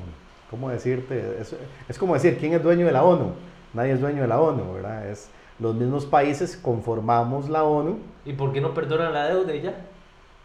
¿cómo 0.49 0.69
decirte? 0.69 1.37
Es, 1.39 1.55
es 1.87 1.97
como 1.97 2.15
decir, 2.15 2.37
¿quién 2.37 2.51
es 2.51 2.61
dueño 2.61 2.85
de 2.85 2.91
la 2.91 3.03
ONU? 3.03 3.31
Nadie 3.73 3.93
es 3.93 4.01
dueño 4.01 4.23
de 4.23 4.27
la 4.27 4.41
ONU, 4.41 4.73
¿verdad? 4.73 5.07
Es, 5.07 5.29
los 5.57 5.73
mismos 5.73 6.05
países 6.05 6.57
conformamos 6.57 7.47
la 7.47 7.63
ONU. 7.63 7.99
¿Y 8.25 8.33
por 8.33 8.51
qué 8.51 8.59
no 8.59 8.73
perdonan 8.73 9.13
la 9.13 9.29
deuda 9.29 9.45
de 9.45 9.57
ella? 9.57 9.75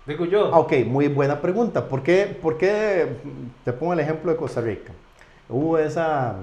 Digo 0.07 0.25
yo. 0.25 0.55
Ah, 0.55 0.61
ok, 0.61 0.73
muy 0.87 1.09
buena 1.09 1.41
pregunta. 1.41 1.89
¿Por 1.89 2.03
qué, 2.03 2.39
¿Por 2.41 2.57
qué, 2.57 3.09
te 3.65 3.73
pongo 3.73 3.93
el 3.93 4.01
ejemplo 4.01 4.31
de 4.31 4.37
Costa 4.37 4.61
Rica? 4.61 4.93
Hubo 5.49 5.79
esa, 5.79 6.37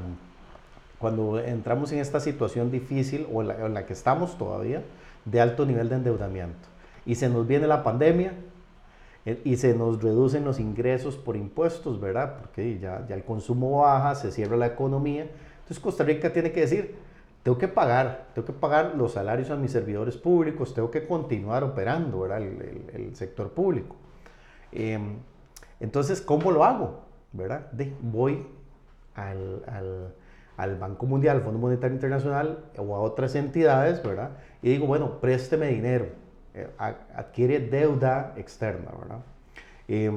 cuando 0.99 1.39
entramos 1.39 1.91
en 1.93 1.99
esta 1.99 2.19
situación 2.19 2.71
difícil, 2.71 3.25
o 3.31 3.41
en 3.41 3.73
la, 3.73 3.85
que 3.85 3.93
estamos 3.93 4.37
todavía, 4.37 4.83
de 5.23 5.39
alto 5.39 5.65
nivel 5.65 5.87
de 5.87 5.95
endeudamiento, 5.95 6.67
y 7.05 7.15
se 7.15 7.29
nos 7.29 7.47
viene 7.47 7.67
la 7.67 7.83
pandemia, 7.83 8.33
eh, 9.25 9.39
y 9.45 9.55
se 9.55 9.73
nos 9.73 10.03
reducen 10.03 10.43
los 10.43 10.59
ingresos 10.59 11.15
por 11.15 11.37
impuestos, 11.37 12.01
¿verdad? 12.01 12.39
Porque 12.41 12.79
ya, 12.79 13.05
ya 13.07 13.15
el 13.15 13.23
consumo 13.23 13.79
baja, 13.81 14.15
se 14.15 14.33
cierra 14.33 14.57
la 14.57 14.67
economía. 14.67 15.27
Entonces 15.61 15.79
Costa 15.79 16.03
Rica 16.03 16.33
tiene 16.33 16.51
que 16.51 16.59
decir, 16.59 16.95
tengo 17.43 17.57
que 17.57 17.67
pagar, 17.67 18.27
tengo 18.33 18.45
que 18.45 18.53
pagar 18.53 18.95
los 18.95 19.13
salarios 19.13 19.51
a 19.51 19.57
mis 19.57 19.71
servidores 19.71 20.15
públicos, 20.15 20.73
tengo 20.73 20.89
que 20.89 21.05
continuar 21.05 21.63
operando 21.63 22.21
¿verdad? 22.21 22.41
El, 22.41 22.85
el, 22.93 23.15
sector 23.15 23.51
público. 23.51 23.97
Em, 24.71 25.17
entonces, 25.81 26.21
¿cómo 26.21 26.51
lo 26.51 26.63
hago? 26.63 27.01
¿verdad? 27.33 27.67
voy 28.01 28.47
al, 29.15 29.63
al, 29.67 30.13
al, 30.55 30.77
Banco 30.77 31.05
Mundial, 31.05 31.37
al 31.37 31.43
Fondo 31.43 31.59
Monetario 31.59 31.95
Internacional 31.95 32.59
o 32.77 32.95
a 32.95 32.99
otras 33.01 33.35
entidades, 33.35 34.01
¿verdad? 34.01 34.31
Y 34.61 34.69
digo, 34.69 34.87
bueno, 34.87 35.19
présteme 35.19 35.67
dinero, 35.67 36.07
eh, 36.53 36.67
adquiere 37.13 37.59
deuda 37.59 38.33
externa, 38.37 38.91
¿verdad? 38.97 39.19
Eh, 39.89 40.11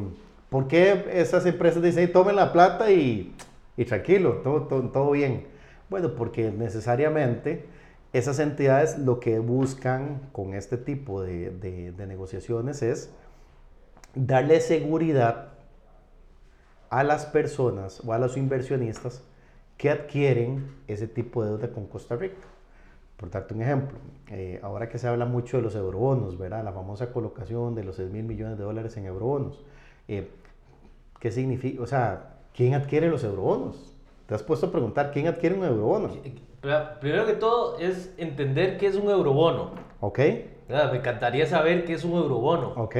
¿Por 0.48 0.68
qué 0.68 1.06
esas 1.12 1.44
empresas 1.44 1.82
dicen, 1.82 2.12
tomen 2.12 2.36
la 2.36 2.52
plata 2.52 2.90
y, 2.90 3.34
y 3.76 3.84
tranquilo, 3.84 4.34
todo, 4.44 4.62
todo, 4.62 4.82
todo 4.90 5.10
bien? 5.10 5.55
Bueno, 5.88 6.14
porque 6.14 6.50
necesariamente 6.50 7.66
esas 8.12 8.38
entidades 8.38 8.98
lo 8.98 9.20
que 9.20 9.38
buscan 9.38 10.20
con 10.32 10.54
este 10.54 10.76
tipo 10.78 11.22
de, 11.22 11.94
negociaciones 12.08 12.82
es 12.82 13.10
darle 14.14 14.60
seguridad 14.60 15.52
a 16.88 17.04
las 17.04 17.26
personas 17.26 18.00
o 18.06 18.12
a 18.12 18.18
los 18.18 18.36
inversionistas 18.36 19.22
que 19.76 19.90
adquieren 19.90 20.66
ese 20.88 21.06
tipo 21.06 21.44
de 21.44 21.50
deuda 21.50 21.70
con 21.70 21.86
Costa 21.86 22.16
Rica. 22.16 22.36
Por 23.16 23.30
darte 23.30 23.54
un 23.54 23.62
ejemplo, 23.62 23.98
eh, 24.28 24.60
ahora 24.62 24.88
que 24.88 24.98
se 24.98 25.08
habla 25.08 25.24
mucho 25.26 25.58
de 25.58 25.62
los 25.62 25.74
eurobonos, 25.74 26.38
¿verdad? 26.38 26.64
La 26.64 26.72
famosa 26.72 27.12
colocación 27.12 27.74
de 27.74 27.84
los 27.84 27.96
6 27.96 28.10
mil 28.10 28.24
millones 28.24 28.58
de 28.58 28.64
dólares 28.64 28.96
en 28.96 29.06
eurobonos. 29.06 29.64
Eh, 30.08 30.30
¿Qué 31.20 31.30
significa? 31.30 31.82
O 31.82 31.86
sea, 31.86 32.36
¿quién 32.54 32.74
adquiere 32.74 33.08
los 33.08 33.24
eurobonos? 33.24 33.95
¿Te 34.26 34.34
has 34.34 34.42
puesto 34.42 34.66
a 34.66 34.72
preguntar 34.72 35.12
quién 35.12 35.28
adquiere 35.28 35.54
un 35.54 35.64
eurobono? 35.64 36.10
Primero 37.00 37.26
que 37.26 37.34
todo 37.34 37.78
es 37.78 38.12
entender 38.18 38.76
qué 38.76 38.88
es 38.88 38.96
un 38.96 39.08
eurobono. 39.08 39.70
Ok. 40.00 40.18
Me 40.68 40.96
encantaría 40.96 41.46
saber 41.46 41.84
qué 41.84 41.94
es 41.94 42.04
un 42.04 42.14
eurobono. 42.14 42.72
Ok. 42.76 42.96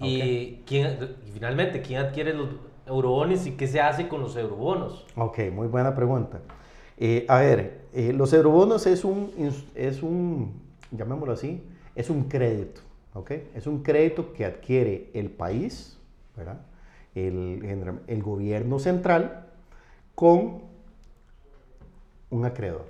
Y, 0.00 0.62
quién, 0.64 1.16
finalmente, 1.32 1.82
¿quién 1.82 2.00
adquiere 2.00 2.32
los 2.32 2.50
eurobonos 2.86 3.44
y 3.46 3.52
qué 3.52 3.66
se 3.66 3.80
hace 3.80 4.06
con 4.06 4.20
los 4.20 4.36
eurobonos? 4.36 5.04
Ok, 5.16 5.40
muy 5.52 5.66
buena 5.66 5.96
pregunta. 5.96 6.40
Eh, 6.96 7.26
a 7.28 7.40
ver, 7.40 7.86
eh, 7.92 8.12
los 8.12 8.32
eurobonos 8.32 8.86
es 8.86 9.04
un, 9.04 9.32
es 9.74 10.02
un, 10.04 10.62
llamémoslo 10.92 11.34
así, 11.34 11.60
es 11.96 12.08
un 12.08 12.24
crédito. 12.24 12.82
¿ok? 13.14 13.32
Es 13.56 13.66
un 13.66 13.82
crédito 13.82 14.32
que 14.32 14.44
adquiere 14.44 15.10
el 15.14 15.30
país, 15.30 15.98
¿verdad? 16.36 16.60
El, 17.16 17.96
el 18.06 18.22
gobierno 18.22 18.78
central 18.78 19.46
con 20.14 20.67
un 22.30 22.44
acreedor. 22.44 22.86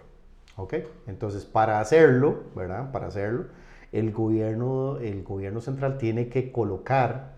¿Ok? 0.57 0.75
Entonces, 1.07 1.45
para 1.45 1.81
hacerlo, 1.81 2.45
¿verdad? 2.55 2.91
Para 2.91 3.07
hacerlo, 3.07 3.47
el 3.93 4.13
gobierno, 4.13 4.99
el 4.99 5.23
gobierno 5.23 5.61
central 5.61 5.99
tiene 5.99 6.29
que 6.29 6.51
colocar 6.51 7.35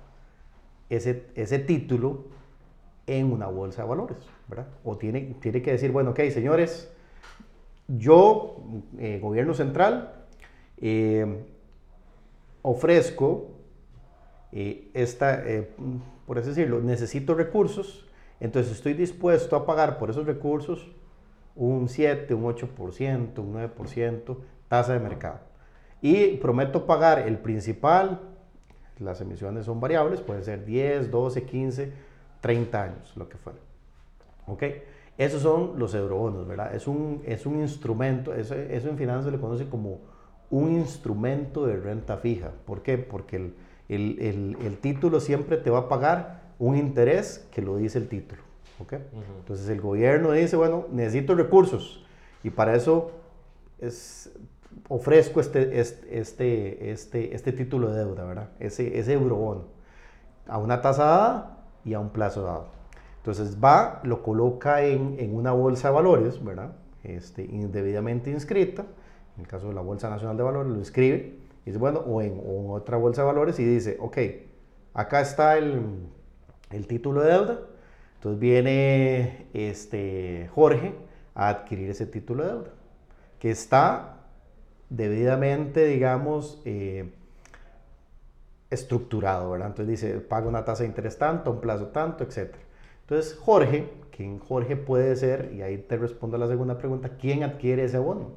ese, 0.89 1.27
ese 1.35 1.59
título 1.59 2.25
en 3.07 3.31
una 3.31 3.47
bolsa 3.47 3.83
de 3.83 3.89
valores, 3.89 4.19
¿verdad? 4.49 4.69
O 4.85 4.97
tiene, 4.97 5.37
tiene 5.41 5.63
que 5.63 5.73
decir, 5.73 5.93
bueno, 5.93 6.11
ok, 6.11 6.21
señores, 6.31 6.91
yo, 7.89 8.57
eh, 8.99 9.19
gobierno 9.21 9.53
central, 9.53 10.27
eh, 10.79 11.45
ofrezco 12.63 13.51
eh, 14.53 14.91
esta, 14.95 15.43
por 16.27 16.39
así 16.39 16.49
decirlo, 16.49 16.81
necesito 16.81 17.35
recursos 17.35 18.11
entonces 18.41 18.73
estoy 18.73 18.95
dispuesto 18.95 19.55
a 19.55 19.67
pagar 19.67 19.99
por 19.99 20.11
esos 20.11 20.27
recursos 20.27 20.89
un 21.61 21.91
7, 21.91 22.33
un 22.33 22.45
8%, 22.45 23.39
un 23.39 23.55
9% 23.55 24.37
tasa 24.67 24.95
de 24.95 24.99
mercado. 24.99 25.41
Y 26.01 26.39
prometo 26.39 26.87
pagar 26.87 27.19
el 27.19 27.39
principal, 27.39 28.23
las 28.99 29.21
emisiones 29.21 29.67
son 29.67 29.79
variables, 29.79 30.23
pueden 30.23 30.43
ser 30.43 30.65
10, 30.65 31.11
12, 31.11 31.45
15, 31.45 31.93
30 32.41 32.83
años, 32.83 33.13
lo 33.15 33.29
que 33.29 33.37
fuera. 33.37 33.59
¿Ok? 34.47 34.63
Esos 35.19 35.43
son 35.43 35.79
los 35.79 35.95
eurobonos, 35.95 36.49
¿verdad? 36.49 36.75
Es 36.75 36.87
un, 36.87 37.23
es 37.27 37.45
un 37.45 37.61
instrumento, 37.61 38.33
eso, 38.33 38.55
eso 38.55 38.89
en 38.89 38.97
finanzas 38.97 39.31
le 39.31 39.39
conoce 39.39 39.69
como 39.69 40.01
un 40.49 40.73
instrumento 40.73 41.67
de 41.67 41.77
renta 41.77 42.17
fija. 42.17 42.53
¿Por 42.65 42.83
qué? 42.83 42.97
Porque 42.97 43.53
el 43.89 44.79
título 44.81 45.21
siempre 45.21 45.59
te 45.59 45.69
va 45.69 45.81
a 45.81 45.89
pagar 45.91 46.55
un 46.59 46.75
interés 46.77 47.47
que 47.53 47.61
lo 47.61 47.77
dice 47.77 47.99
el 47.99 48.09
título. 48.09 48.50
¿Okay? 48.81 49.01
Entonces 49.39 49.69
el 49.69 49.81
gobierno 49.81 50.33
dice, 50.33 50.57
bueno, 50.57 50.87
necesito 50.91 51.35
recursos 51.35 52.05
y 52.43 52.51
para 52.51 52.75
eso 52.75 53.13
es, 53.79 54.33
ofrezco 54.89 55.41
este, 55.41 55.81
este, 55.81 56.91
este, 56.91 57.35
este, 57.35 57.53
título 57.53 57.91
de 57.91 58.05
deuda, 58.05 58.25
¿verdad? 58.25 58.49
Ese, 58.59 58.99
ese 58.99 59.13
eurobono, 59.13 59.65
a 60.47 60.59
una 60.59 60.81
tasa 60.81 61.05
dada 61.05 61.59
y 61.85 61.95
a 61.95 62.01
un 62.01 62.11
plazo 62.11 62.43
dado. 62.43 62.69
Entonces 63.19 63.59
va, 63.63 64.01
lo 64.05 64.23
coloca 64.23 64.83
en, 64.83 65.17
en 65.19 65.35
una 65.35 65.53
bolsa 65.53 65.89
de 65.89 65.95
valores, 65.95 66.43
¿verdad? 66.43 66.73
Este, 67.03 67.45
indebidamente 67.45 68.31
inscrita, 68.31 68.85
en 69.37 69.43
el 69.43 69.47
caso 69.47 69.69
de 69.69 69.75
la 69.75 69.81
Bolsa 69.81 70.11
Nacional 70.11 70.37
de 70.37 70.43
Valores, 70.43 70.73
lo 70.73 70.79
inscribe, 70.79 71.39
y 71.65 71.67
dice, 71.67 71.79
bueno, 71.79 72.01
o 72.01 72.21
en, 72.23 72.41
otra 72.71 72.97
bolsa 72.97 73.23
de 73.23 73.27
valores 73.27 73.59
y 73.59 73.65
dice, 73.65 73.97
ok, 74.01 74.19
acá 74.95 75.21
está 75.21 75.59
el, 75.59 75.83
el 76.71 76.87
título 76.87 77.23
de 77.23 77.33
deuda, 77.33 77.61
entonces 78.21 78.39
viene 78.39 79.47
este, 79.55 80.51
Jorge 80.55 80.93
a 81.35 81.49
adquirir 81.49 81.89
ese 81.89 82.05
título 82.05 82.45
de 82.45 82.51
deuda, 82.51 82.71
que 83.39 83.51
está 83.51 84.27
debidamente, 84.91 85.87
digamos, 85.87 86.61
eh, 86.67 87.15
estructurado, 88.69 89.51
¿verdad? 89.53 89.69
Entonces 89.69 90.03
dice, 90.03 90.21
paga 90.21 90.49
una 90.49 90.67
tasa 90.67 90.83
de 90.83 90.91
interés 90.91 91.17
tanto, 91.17 91.51
un 91.51 91.63
plazo 91.63 91.87
tanto, 91.87 92.23
etc. 92.23 92.57
Entonces 93.01 93.39
Jorge, 93.39 93.89
quien 94.15 94.39
Jorge 94.39 94.77
puede 94.77 95.17
ser, 95.17 95.53
y 95.55 95.63
ahí 95.63 95.79
te 95.79 95.97
respondo 95.97 96.37
a 96.37 96.41
la 96.41 96.47
segunda 96.47 96.77
pregunta, 96.77 97.17
¿quién 97.19 97.43
adquiere 97.43 97.85
ese 97.85 97.97
bono? 97.97 98.33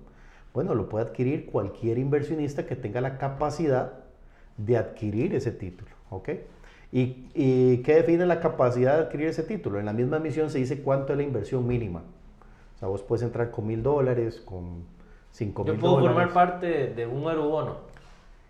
Bueno, 0.53 0.75
lo 0.75 0.87
puede 0.87 1.07
adquirir 1.07 1.47
cualquier 1.47 1.97
inversionista 1.97 2.65
que 2.65 2.77
tenga 2.77 3.01
la 3.01 3.17
capacidad 3.17 3.91
de 4.55 4.77
adquirir 4.77 5.35
ese 5.35 5.51
título, 5.51 5.91
¿ok? 6.09 6.29
¿Y, 6.93 7.27
¿Y, 7.33 7.77
qué 7.77 7.95
define 7.95 8.23
la 8.27 8.39
capacidad 8.39 8.97
de 8.97 9.03
adquirir 9.05 9.27
ese 9.27 9.41
título? 9.41 9.79
En 9.79 9.87
la 9.87 9.93
misma 9.93 10.17
emisión 10.17 10.51
se 10.51 10.59
dice 10.59 10.83
cuánto 10.83 11.13
es 11.13 11.17
la 11.17 11.23
inversión 11.23 11.67
mínima. 11.67 12.03
O 12.75 12.77
sea, 12.77 12.87
vos 12.87 13.01
puedes 13.01 13.23
entrar 13.23 13.49
con 13.49 13.65
mil 13.65 13.81
dólares, 13.81 14.39
con 14.45 14.85
cinco 15.31 15.63
mil 15.63 15.79
dólares. 15.79 15.81
¿Yo 15.81 15.89
puedo 15.89 16.05
formar 16.05 16.31
parte 16.31 16.93
de 16.93 17.07
un 17.07 17.23
eurobono? 17.23 17.77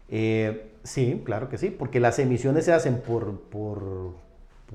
Eh, 0.09 0.73
sí, 0.83 1.21
claro 1.23 1.47
que 1.47 1.57
sí, 1.57 1.69
porque 1.69 2.01
las 2.01 2.19
emisiones 2.19 2.65
se 2.65 2.73
hacen 2.73 2.99
por, 2.99 3.39
por, 3.43 4.11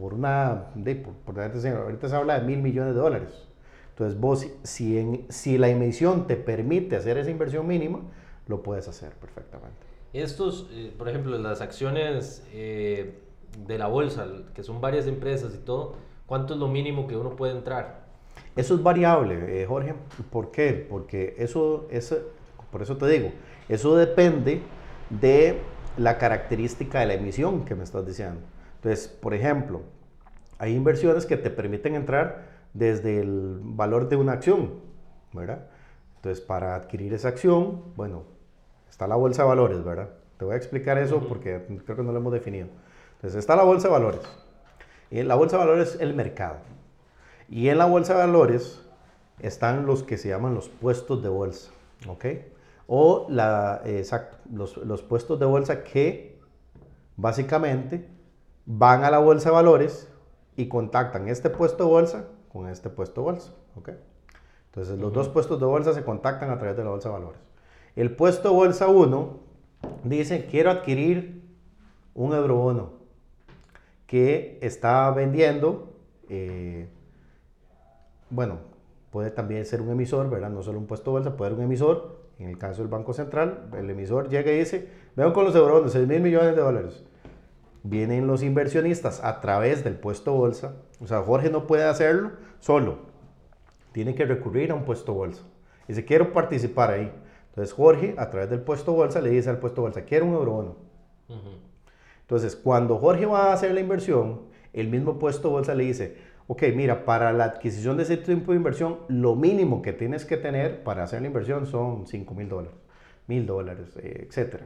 por 0.00 0.14
una... 0.14 0.68
De, 0.74 0.94
por, 0.96 1.38
ahorita 1.38 2.08
se 2.08 2.16
habla 2.16 2.40
de 2.40 2.46
mil 2.46 2.62
millones 2.62 2.94
de 2.94 3.00
dólares. 3.00 3.48
Entonces 3.90 4.18
vos, 4.18 4.46
si, 4.62 4.96
en, 4.96 5.26
si 5.28 5.58
la 5.58 5.68
emisión 5.68 6.26
te 6.26 6.36
permite 6.36 6.96
hacer 6.96 7.18
esa 7.18 7.30
inversión 7.30 7.66
mínima, 7.66 8.00
lo 8.46 8.62
puedes 8.62 8.88
hacer 8.88 9.12
perfectamente. 9.12 9.76
Estos, 10.14 10.70
eh, 10.72 10.90
por 10.96 11.10
ejemplo, 11.10 11.36
las 11.36 11.60
acciones... 11.60 12.48
Eh, 12.54 13.27
de 13.66 13.78
la 13.78 13.86
bolsa, 13.86 14.26
que 14.54 14.62
son 14.62 14.80
varias 14.80 15.06
empresas 15.06 15.54
y 15.54 15.58
todo, 15.58 15.94
¿cuánto 16.26 16.54
es 16.54 16.60
lo 16.60 16.68
mínimo 16.68 17.06
que 17.06 17.16
uno 17.16 17.36
puede 17.36 17.52
entrar? 17.56 18.06
Eso 18.56 18.74
es 18.74 18.82
variable, 18.82 19.62
eh, 19.62 19.66
Jorge. 19.66 19.94
¿Por 20.30 20.50
qué? 20.50 20.86
Porque 20.88 21.34
eso, 21.38 21.86
es, 21.90 22.16
por 22.70 22.82
eso 22.82 22.96
te 22.96 23.06
digo, 23.06 23.32
eso 23.68 23.96
depende 23.96 24.62
de 25.10 25.60
la 25.96 26.18
característica 26.18 27.00
de 27.00 27.06
la 27.06 27.14
emisión 27.14 27.64
que 27.64 27.74
me 27.74 27.84
estás 27.84 28.06
diciendo. 28.06 28.40
Entonces, 28.76 29.08
por 29.08 29.34
ejemplo, 29.34 29.82
hay 30.58 30.74
inversiones 30.74 31.26
que 31.26 31.36
te 31.36 31.50
permiten 31.50 31.94
entrar 31.94 32.58
desde 32.74 33.20
el 33.20 33.60
valor 33.62 34.08
de 34.08 34.16
una 34.16 34.32
acción, 34.32 34.80
¿verdad? 35.32 35.66
Entonces, 36.16 36.44
para 36.44 36.74
adquirir 36.74 37.14
esa 37.14 37.28
acción, 37.28 37.94
bueno, 37.96 38.24
está 38.88 39.06
la 39.06 39.16
bolsa 39.16 39.42
de 39.42 39.48
valores, 39.48 39.84
¿verdad? 39.84 40.10
Te 40.36 40.44
voy 40.44 40.54
a 40.54 40.56
explicar 40.56 40.98
eso 40.98 41.20
porque 41.28 41.64
creo 41.84 41.96
que 41.96 42.02
no 42.02 42.12
lo 42.12 42.18
hemos 42.18 42.32
definido. 42.32 42.68
Entonces 43.18 43.40
está 43.40 43.56
la 43.56 43.64
bolsa 43.64 43.88
de 43.88 43.92
valores. 43.92 44.20
Y 45.10 45.22
la 45.24 45.34
bolsa 45.34 45.56
de 45.56 45.64
valores 45.64 45.94
es 45.94 46.00
el 46.00 46.14
mercado. 46.14 46.58
Y 47.48 47.68
en 47.68 47.78
la 47.78 47.86
bolsa 47.86 48.12
de 48.14 48.20
valores 48.20 48.80
están 49.40 49.86
los 49.86 50.04
que 50.04 50.18
se 50.18 50.28
llaman 50.28 50.54
los 50.54 50.68
puestos 50.68 51.20
de 51.20 51.28
bolsa. 51.28 51.72
¿Ok? 52.06 52.26
O 52.86 53.26
la, 53.28 53.82
exacto, 53.86 54.36
los, 54.52 54.76
los 54.76 55.02
puestos 55.02 55.40
de 55.40 55.46
bolsa 55.46 55.82
que 55.82 56.38
básicamente 57.16 58.08
van 58.66 59.02
a 59.02 59.10
la 59.10 59.18
bolsa 59.18 59.48
de 59.48 59.56
valores 59.56 60.08
y 60.54 60.68
contactan 60.68 61.28
este 61.28 61.50
puesto 61.50 61.84
de 61.84 61.90
bolsa 61.90 62.24
con 62.52 62.68
este 62.68 62.88
puesto 62.88 63.20
de 63.20 63.24
bolsa. 63.32 63.52
¿ok? 63.74 63.90
Entonces 64.66 64.96
los 64.98 65.12
dos 65.12 65.28
puestos 65.28 65.58
de 65.58 65.66
bolsa 65.66 65.92
se 65.92 66.04
contactan 66.04 66.50
a 66.50 66.58
través 66.58 66.76
de 66.76 66.84
la 66.84 66.90
bolsa 66.90 67.08
de 67.08 67.14
valores. 67.14 67.40
El 67.96 68.14
puesto 68.14 68.50
de 68.50 68.54
bolsa 68.54 68.86
1 68.86 69.40
dice, 70.04 70.46
quiero 70.46 70.70
adquirir 70.70 71.42
un 72.14 72.32
eurobono 72.32 72.97
que 74.08 74.58
está 74.62 75.10
vendiendo, 75.10 75.92
eh, 76.30 76.88
bueno, 78.30 78.58
puede 79.10 79.30
también 79.30 79.66
ser 79.66 79.82
un 79.82 79.90
emisor, 79.90 80.30
¿verdad? 80.30 80.48
No 80.48 80.62
solo 80.62 80.78
un 80.78 80.86
puesto 80.86 81.12
bolsa, 81.12 81.36
puede 81.36 81.50
ser 81.50 81.58
un 81.58 81.64
emisor. 81.66 82.18
En 82.38 82.48
el 82.48 82.56
caso 82.56 82.80
del 82.80 82.90
Banco 82.90 83.12
Central, 83.12 83.68
el 83.76 83.90
emisor 83.90 84.30
llega 84.30 84.50
y 84.50 84.60
dice, 84.60 84.88
veo 85.14 85.34
con 85.34 85.44
los 85.44 85.54
eurobonos, 85.54 85.92
6 85.92 86.08
mil 86.08 86.22
millones 86.22 86.56
de 86.56 86.62
dólares. 86.62 87.04
Vienen 87.82 88.26
los 88.26 88.42
inversionistas 88.42 89.22
a 89.22 89.42
través 89.42 89.84
del 89.84 89.96
puesto 89.96 90.32
bolsa. 90.32 90.76
O 91.00 91.06
sea, 91.06 91.20
Jorge 91.20 91.50
no 91.50 91.66
puede 91.66 91.84
hacerlo 91.84 92.30
solo. 92.60 93.00
Tiene 93.92 94.14
que 94.14 94.24
recurrir 94.24 94.70
a 94.70 94.74
un 94.74 94.84
puesto 94.84 95.12
bolsa. 95.12 95.42
Dice, 95.86 96.06
quiero 96.06 96.32
participar 96.32 96.92
ahí. 96.92 97.12
Entonces 97.50 97.74
Jorge, 97.74 98.14
a 98.16 98.30
través 98.30 98.48
del 98.48 98.60
puesto 98.60 98.94
bolsa, 98.94 99.20
le 99.20 99.28
dice 99.30 99.50
al 99.50 99.58
puesto 99.58 99.82
bolsa, 99.82 100.04
quiero 100.04 100.24
un 100.24 100.34
eurobono. 100.34 100.76
Entonces, 102.28 102.56
cuando 102.56 102.98
Jorge 102.98 103.24
va 103.24 103.46
a 103.46 103.52
hacer 103.54 103.72
la 103.72 103.80
inversión, 103.80 104.42
el 104.74 104.88
mismo 104.88 105.18
puesto 105.18 105.48
bolsa 105.48 105.74
le 105.74 105.84
dice, 105.84 106.18
ok, 106.46 106.62
mira, 106.76 107.06
para 107.06 107.32
la 107.32 107.44
adquisición 107.44 107.96
de 107.96 108.02
ese 108.02 108.18
tipo 108.18 108.52
de 108.52 108.58
inversión, 108.58 108.98
lo 109.08 109.34
mínimo 109.34 109.80
que 109.80 109.94
tienes 109.94 110.26
que 110.26 110.36
tener 110.36 110.84
para 110.84 111.04
hacer 111.04 111.22
la 111.22 111.28
inversión 111.28 111.64
son 111.66 112.06
5 112.06 112.34
mil 112.34 112.46
dólares, 112.50 112.76
mil 113.28 113.46
dólares, 113.46 113.96
eh, 114.02 114.28
etc. 114.28 114.56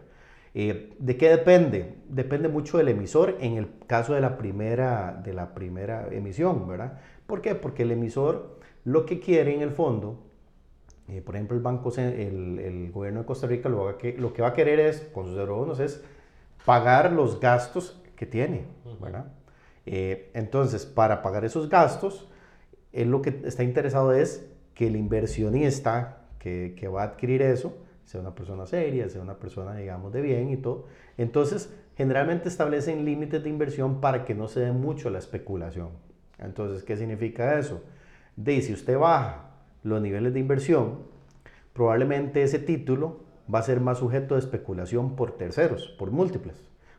Eh, 0.55 0.93
¿De 0.99 1.17
qué 1.17 1.29
depende? 1.29 1.99
Depende 2.09 2.49
mucho 2.49 2.79
del 2.79 2.89
emisor 2.89 3.37
en 3.39 3.57
el 3.57 3.69
caso 3.87 4.15
de 4.15 4.21
la 4.21 4.39
primera, 4.39 5.21
de 5.25 5.33
la 5.33 5.55
primera 5.55 6.09
emisión, 6.11 6.67
¿verdad? 6.67 6.99
¿Por 7.29 7.43
qué? 7.43 7.55
Porque 7.55 7.85
el 7.85 7.93
emisor 7.93 8.59
lo 8.83 9.07
que 9.07 9.21
quiere 9.21 9.55
en 9.55 9.63
el 9.63 9.71
fondo, 9.71 10.19
eh, 11.07 11.23
por 11.23 11.37
ejemplo, 11.37 11.57
el 11.57 11.63
banco, 11.63 11.93
el, 11.97 12.59
el, 12.59 12.91
gobierno 12.91 13.21
de 13.21 13.27
Costa 13.27 13.47
Rica 13.47 13.69
lo, 13.69 13.97
que, 13.99 14.19
lo 14.19 14.33
que 14.33 14.43
va 14.43 14.49
a 14.49 14.53
querer 14.53 14.81
es, 14.81 15.03
con 15.15 15.27
sus 15.27 15.39
eurobonos, 15.39 15.79
es 15.79 16.03
pagar 16.65 17.13
los 17.13 17.41
gastos 17.41 18.01
que 18.17 18.27
tiene, 18.27 18.65
¿verdad? 19.01 19.33
Eh, 19.87 20.31
entonces, 20.35 20.87
para 20.87 21.23
pagar 21.23 21.45
esos 21.45 21.69
gastos, 21.69 22.29
él 22.93 23.11
lo 23.11 23.23
que 23.23 23.41
está 23.45 23.65
interesado 23.65 24.13
es 24.13 24.49
que 24.75 24.87
el 24.87 24.97
inversionista 24.97 26.27
que, 26.39 26.75
que, 26.79 26.89
va 26.89 27.03
a 27.03 27.07
adquirir 27.07 27.43
eso 27.43 27.75
sea 28.05 28.21
una 28.21 28.35
persona 28.35 28.67
seria, 28.67 29.09
sea 29.09 29.23
una 29.23 29.39
persona, 29.39 29.75
digamos, 29.75 30.13
de 30.13 30.21
bien 30.21 30.51
y 30.51 30.57
todo. 30.57 30.87
Entonces, 31.17 31.73
generalmente 31.97 32.49
establecen 32.49 33.05
límites 33.05 33.43
de 33.43 33.49
inversión 33.49 34.01
para 34.01 34.25
que 34.25 34.35
no 34.35 34.49
se 34.49 34.61
dé 34.61 34.73
mucho 34.73 35.11
la 35.11 35.19
especulación. 35.19 35.91
Entonces, 36.39 36.83
¿qué 36.83 36.97
significa 36.97 37.59
eso? 37.59 37.83
De 38.37 38.61
si 38.63 38.73
usted 38.73 38.99
baja 38.99 39.51
los 39.83 40.01
niveles 40.01 40.33
de 40.35 40.41
inversión, 40.41 41.01
probablemente 41.73 42.43
ese 42.43 42.59
título 42.59 43.21
va 43.53 43.59
a 43.59 43.63
ser 43.63 43.81
más 43.81 43.99
sujeto 43.99 44.35
de 44.35 44.41
especulación 44.41 45.17
por 45.17 45.33
terceros, 45.33 45.89
por 45.99 46.11
múltiples. 46.11 46.57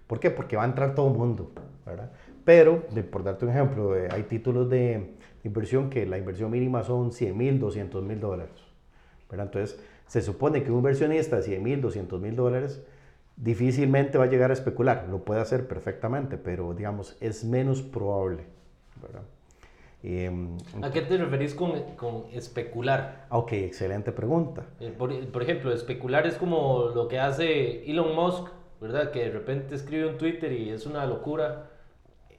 ¿Por 0.07 0.19
qué? 0.19 0.31
Porque 0.31 0.55
va 0.55 0.63
a 0.63 0.67
entrar 0.67 0.95
todo 0.95 1.07
el 1.11 1.17
mundo, 1.17 1.51
¿verdad? 1.85 2.11
Pero, 2.45 2.83
por 3.11 3.23
darte 3.23 3.45
un 3.45 3.51
ejemplo, 3.51 3.95
eh, 3.95 4.09
hay 4.11 4.23
títulos 4.23 4.69
de 4.69 5.15
inversión 5.43 5.89
que 5.89 6.05
la 6.05 6.17
inversión 6.17 6.51
mínima 6.51 6.83
son 6.83 7.11
100 7.11 7.37
mil, 7.37 7.59
200 7.59 8.03
mil 8.03 8.19
dólares, 8.19 8.53
¿verdad? 9.29 9.47
Entonces, 9.47 9.79
se 10.07 10.21
supone 10.21 10.63
que 10.63 10.71
un 10.71 10.77
inversionista 10.77 11.37
de 11.37 11.43
100 11.43 11.63
mil, 11.63 11.81
200 11.81 12.21
mil 12.21 12.35
dólares 12.35 12.83
difícilmente 13.37 14.17
va 14.17 14.25
a 14.25 14.27
llegar 14.27 14.51
a 14.51 14.53
especular. 14.53 15.07
Lo 15.09 15.23
puede 15.23 15.41
hacer 15.41 15.67
perfectamente, 15.67 16.37
pero, 16.37 16.73
digamos, 16.73 17.17
es 17.21 17.43
menos 17.43 17.81
probable, 17.81 18.43
¿verdad? 19.01 19.23
Em, 20.03 20.57
¿A 20.81 20.91
qué 20.91 21.01
te 21.01 21.17
referís 21.17 21.53
con, 21.55 21.81
con, 21.95 22.25
especular? 22.33 23.25
Ok, 23.29 23.53
excelente 23.53 24.11
pregunta. 24.11 24.65
Eh, 24.81 24.93
por, 24.95 25.17
por, 25.27 25.41
ejemplo, 25.41 25.71
especular 25.71 26.27
es 26.27 26.35
como 26.35 26.89
lo 26.93 27.07
que 27.07 27.19
hace 27.19 27.89
Elon 27.89 28.13
Musk, 28.13 28.49
¿verdad? 28.81 29.11
Que 29.11 29.25
de 29.25 29.31
repente 29.31 29.75
escribe 29.75 30.09
un 30.09 30.17
Twitter 30.17 30.51
y 30.51 30.71
es 30.71 30.85
una 30.85 31.05
locura. 31.05 31.69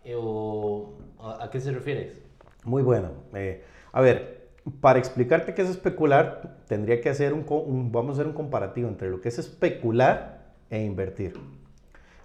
Eh, 0.05 0.15
o, 0.15 0.99
¿a, 1.19 1.49
qué 1.51 1.59
se 1.59 1.73
refiere? 1.73 2.23
Muy 2.65 2.83
bueno. 2.83 3.13
Eh, 3.33 3.65
a 3.93 4.03
ver, 4.03 4.51
para 4.83 4.99
explicarte 4.99 5.55
qué 5.55 5.63
es 5.63 5.71
especular, 5.71 6.59
tendría 6.69 7.01
que 7.01 7.09
hacer 7.09 7.33
un, 7.33 7.47
un, 7.49 7.91
vamos 7.91 8.11
a 8.11 8.13
hacer 8.21 8.27
un 8.27 8.35
comparativo 8.35 8.89
entre 8.89 9.09
lo 9.09 9.23
que 9.23 9.31
es 9.31 9.39
especular 9.39 10.53
e 10.69 10.85
invertir. 10.85 11.33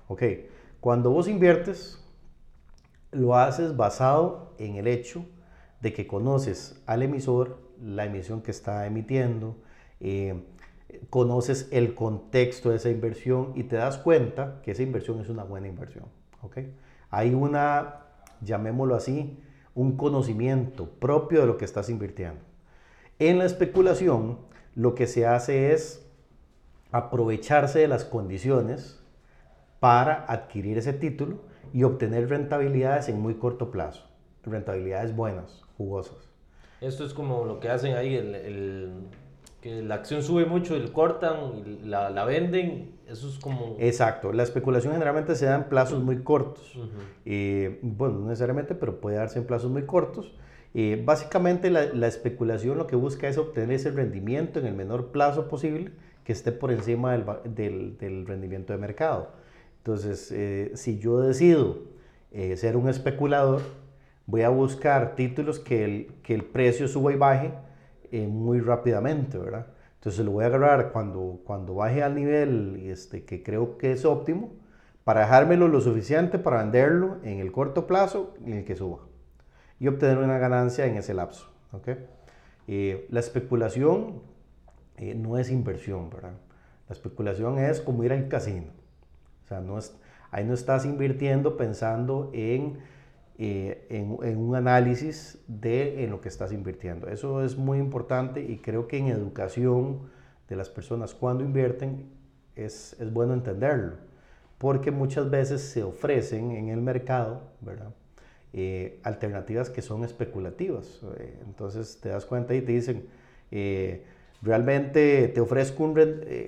Ok, 0.10 0.24
cuando 0.82 1.12
vos 1.12 1.30
inviertes, 1.30 2.06
lo 3.12 3.36
haces 3.36 3.76
basado 3.76 4.54
en 4.58 4.76
el 4.76 4.88
hecho 4.88 5.26
de 5.82 5.94
que 5.94 6.08
conoces 6.08 6.82
al 6.86 7.04
emisor, 7.04 7.60
la 7.82 8.06
emisión 8.06 8.42
que 8.42 8.52
está 8.52 8.86
emitiendo, 8.86 9.56
eh, 10.00 10.44
conoces 11.10 11.68
el 11.72 11.96
contexto 11.96 12.70
de 12.70 12.78
esa 12.78 12.90
inversión 12.90 13.54
y 13.56 13.64
te 13.64 13.78
das 13.78 13.98
cuenta 13.98 14.62
que 14.64 14.72
esa 14.72 14.84
inversión 14.84 15.20
es 15.22 15.30
una 15.30 15.44
buena 15.44 15.68
inversión. 15.68 16.06
¿okay? 16.42 16.76
Hay 17.10 17.34
una, 17.34 18.02
llamémoslo 18.42 18.96
así, 18.96 19.40
un 19.76 19.96
conocimiento 19.96 20.90
propio 20.90 21.42
de 21.42 21.48
lo 21.48 21.58
que 21.58 21.66
estás 21.66 21.90
invirtiendo. 21.90 22.42
En 23.18 23.38
la 23.38 23.46
especulación, 23.46 24.40
lo 24.76 24.96
que 24.96 25.08
se 25.08 25.26
hace 25.26 25.74
es 25.74 26.06
aprovecharse 26.92 27.80
de 27.80 27.88
las 27.88 28.04
condiciones 28.04 29.00
para 29.80 30.26
adquirir 30.26 30.78
ese 30.78 30.94
título 30.94 31.49
y 31.74 31.84
obtener 31.84 32.30
rentabilidades 32.30 33.10
en 33.10 33.20
muy 33.20 33.36
corto 33.36 33.72
plazo. 33.72 34.06
Rentabilidades 34.44 35.16
buenas, 35.16 35.62
jugosas. 35.78 36.30
Esto 36.82 37.06
es 37.06 37.14
como 37.14 37.46
lo 37.46 37.60
que 37.60 37.70
hacen 37.70 37.96
ahí, 37.96 38.16
el, 38.16 38.92
que 39.62 39.82
la 39.82 39.96
acción 39.96 40.24
sube 40.24 40.46
mucho, 40.46 40.76
el 40.76 40.92
cortan 40.94 41.58
y 41.58 41.86
la, 41.86 42.10
la, 42.10 42.24
venden. 42.24 42.92
Eso 43.08 43.28
es 43.28 43.38
como... 43.40 43.76
Exacto. 43.80 44.32
La 44.32 44.44
especulación 44.44 44.94
generalmente 44.94 45.36
se 45.36 45.46
da 45.46 45.56
en 45.56 45.66
plazos 45.66 46.02
muy 46.02 46.24
cortos. 46.24 46.74
bueno, 47.26 48.20
no 48.20 48.28
necesariamente, 48.28 48.76
pero 48.76 49.02
puede 49.02 49.18
darse 49.18 49.40
en 49.40 49.46
plazos 49.46 49.70
muy 49.70 49.84
cortos. 49.84 50.34
básicamente 51.04 51.70
la, 51.70 51.86
la, 51.94 52.08
especulación 52.08 52.78
lo 52.78 52.88
que 52.88 52.96
busca 52.96 53.28
es 53.28 53.38
obtener 53.38 53.72
ese 53.72 53.92
rendimiento 53.92 54.60
en 54.60 54.68
el 54.68 54.74
menor 54.74 55.08
plazo 55.08 55.50
posible 55.50 55.92
que 56.24 56.32
esté 56.32 56.54
por 56.54 56.72
encima 56.72 57.12
del, 57.12 57.26
del, 57.44 57.98
del 57.98 58.26
rendimiento 58.26 58.72
de 58.72 58.80
mercado. 58.80 59.32
Entonces, 59.80 60.32
eh, 60.32 60.72
si 60.76 61.00
yo 61.00 61.20
decido 61.22 61.80
eh, 62.32 62.56
ser 62.58 62.76
un 62.76 62.90
especulador, 62.90 63.62
voy 64.26 64.42
a 64.42 64.50
buscar 64.50 65.16
títulos 65.16 65.60
que 65.60 65.86
el, 65.86 66.14
que 66.22 66.36
el 66.36 66.44
precio 66.44 66.88
suba 66.88 67.14
y 67.14 67.16
baje 67.16 67.54
eh, 68.12 68.28
muy 68.28 68.60
rápidamente, 68.60 69.38
¿verdad? 69.38 69.68
Entonces 69.96 70.24
lo 70.26 70.32
voy 70.32 70.44
a 70.44 70.48
agarrar 70.48 70.92
cuando, 70.92 71.40
cuando 71.46 71.76
baje 71.76 72.04
al 72.04 72.16
nivel 72.16 72.84
este, 72.86 73.24
que 73.24 73.42
creo 73.42 73.78
que 73.78 73.94
es 73.94 74.06
óptimo 74.06 74.52
para 75.04 75.22
dejármelo 75.22 75.68
lo 75.68 75.82
suficiente 75.82 76.40
para 76.40 76.58
venderlo 76.58 77.18
en 77.24 77.40
el 77.40 77.52
corto 77.52 77.88
plazo 77.88 78.34
en 78.46 78.54
el 78.54 78.66
que 78.66 78.76
suba 78.76 79.00
y 79.80 79.88
obtener 79.88 80.18
una 80.18 80.38
ganancia 80.38 80.86
en 80.86 80.98
ese 80.98 81.14
lapso. 81.14 81.50
¿okay? 81.72 81.98
la 83.10 83.20
especulación 83.20 84.22
no 85.16 85.38
es 85.40 85.50
inversión, 85.50 86.10
¿verdad? 86.12 86.34
La 86.88 86.94
especulación 86.94 87.58
es 87.58 87.82
como 87.82 88.04
ir 88.04 88.14
al 88.14 88.28
casino. 88.28 88.68
Sea, 89.50 89.62
no 89.62 89.80
es, 89.80 89.96
ahí 90.30 90.46
no 90.46 90.54
estás 90.54 90.86
invirtiendo 90.86 91.58
pensando 91.58 92.30
en, 92.34 92.78
eh, 93.40 93.88
en, 93.90 94.38
un 94.38 94.56
análisis 94.56 95.40
de 95.48 96.04
en 96.04 96.12
lo 96.12 96.22
que 96.22 96.30
estás 96.30 96.52
invirtiendo. 96.52 97.08
Eso 97.08 97.44
es 97.44 97.58
muy 97.58 97.80
importante 97.80 98.42
y 98.42 98.60
creo 98.60 98.88
que 98.88 98.98
en 98.98 99.08
educación 99.08 100.02
de 100.48 100.56
las 100.56 100.70
personas 100.70 101.16
cuando 101.16 101.44
invierten 101.44 102.12
es, 102.56 102.96
es 103.00 103.12
bueno 103.12 103.34
entenderlo, 103.34 103.96
porque 104.60 104.92
muchas 104.92 105.30
veces 105.32 105.62
se 105.62 105.82
ofrecen 105.82 106.52
en 106.52 106.70
el 106.70 106.82
mercado. 106.82 107.42
Eh, 108.54 109.00
alternativas 109.04 109.70
que 109.72 109.82
son 109.82 110.04
especulativas. 110.04 111.02
Eh, 111.18 111.40
entonces 111.46 112.00
te 112.02 112.10
das 112.10 112.26
cuenta 112.26 112.54
y 112.54 112.62
te 112.62 112.72
dicen, 112.72 113.08
realmente 114.42 115.28
te 115.28 115.42
ofrezco 115.42 115.84
un... 115.84 116.00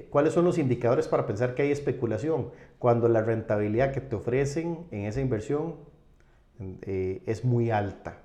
¿Cuáles 0.10 0.34
son 0.34 0.46
los 0.46 0.58
indicadores 0.58 1.08
para 1.08 1.26
pensar 1.26 1.56
que 1.56 1.64
hay 1.64 1.72
especulación? 1.72 2.52
cuando 2.82 3.08
la 3.08 3.22
rentabilidad 3.22 3.92
que 3.92 4.02
te 4.02 4.16
ofrecen 4.16 4.88
en 4.90 5.06
esa 5.06 5.22
inversión 5.22 5.76
eh, 6.82 7.22
es 7.28 7.46
muy 7.46 7.70
alta, 7.70 8.24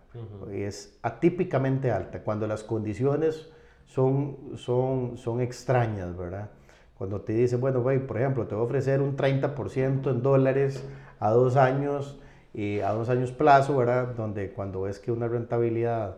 es 0.50 0.98
atípicamente 1.02 1.90
alta, 1.92 2.22
cuando 2.22 2.46
las 2.46 2.64
condiciones 2.64 3.50
son, 3.84 4.56
son, 4.56 5.18
son 5.18 5.42
extrañas, 5.42 6.16
¿verdad? 6.16 6.48
Cuando 6.96 7.20
te 7.20 7.34
dicen, 7.34 7.60
bueno, 7.60 7.82
por 7.82 8.16
ejemplo, 8.16 8.46
te 8.46 8.54
voy 8.54 8.62
a 8.62 8.64
ofrecer 8.64 9.02
un 9.02 9.14
30% 9.14 10.10
en 10.10 10.22
dólares 10.22 10.82
a 11.20 11.32
dos 11.32 11.56
años, 11.56 12.18
y 12.54 12.80
a 12.80 12.92
dos 12.92 13.10
años 13.10 13.32
plazo, 13.32 13.76
¿verdad? 13.76 14.14
Donde 14.16 14.52
cuando 14.52 14.80
ves 14.80 14.98
que 14.98 15.12
una 15.12 15.28
rentabilidad 15.28 16.16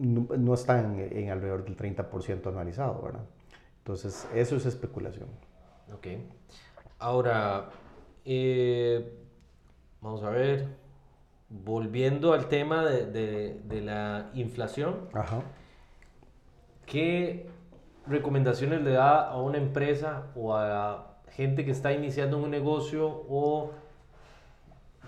no, 0.00 0.54
está 0.54 0.80
en, 0.80 0.98
en, 0.98 1.30
alrededor 1.30 1.64
del 1.64 1.76
30% 1.76 2.46
anualizado, 2.46 3.02
¿verdad? 3.02 3.24
Entonces, 3.78 4.28
eso 4.34 4.56
es 4.56 4.66
especulación. 4.66 5.28
Ok. 5.94 6.06
Ahora, 6.98 7.70
eh, 8.24 9.12
vamos 10.00 10.22
a 10.22 10.30
ver, 10.30 10.68
volviendo 11.48 12.32
al 12.32 12.48
tema 12.48 12.84
de, 12.84 13.82
la 13.82 14.30
inflación, 14.34 15.08
¿qué 16.86 17.48
recomendaciones 18.06 18.82
le 18.82 18.92
da 18.92 19.28
a 19.28 19.40
una 19.40 19.58
empresa 19.58 20.26
o 20.34 20.54
a 20.54 21.16
gente 21.30 21.64
que 21.64 21.70
está 21.70 21.92
iniciando 21.92 22.38
un 22.38 22.50
negocio 22.50 23.06
o 23.28 23.72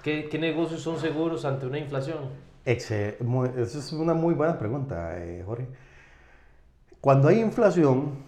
qué, 0.03 0.29
negocios 0.41 0.81
son 0.81 0.99
seguros 0.99 1.45
ante 1.45 1.67
una 1.67 1.79
inflación? 1.79 2.52
Esa 2.65 3.09
es 3.57 3.93
una 3.93 4.15
muy 4.15 4.35
buena 4.35 4.59
pregunta, 4.59 5.19
eh, 5.19 5.43
Jorge. 5.45 5.69
Cuando 7.01 7.29
hay 7.29 7.41
inflación, 7.41 8.19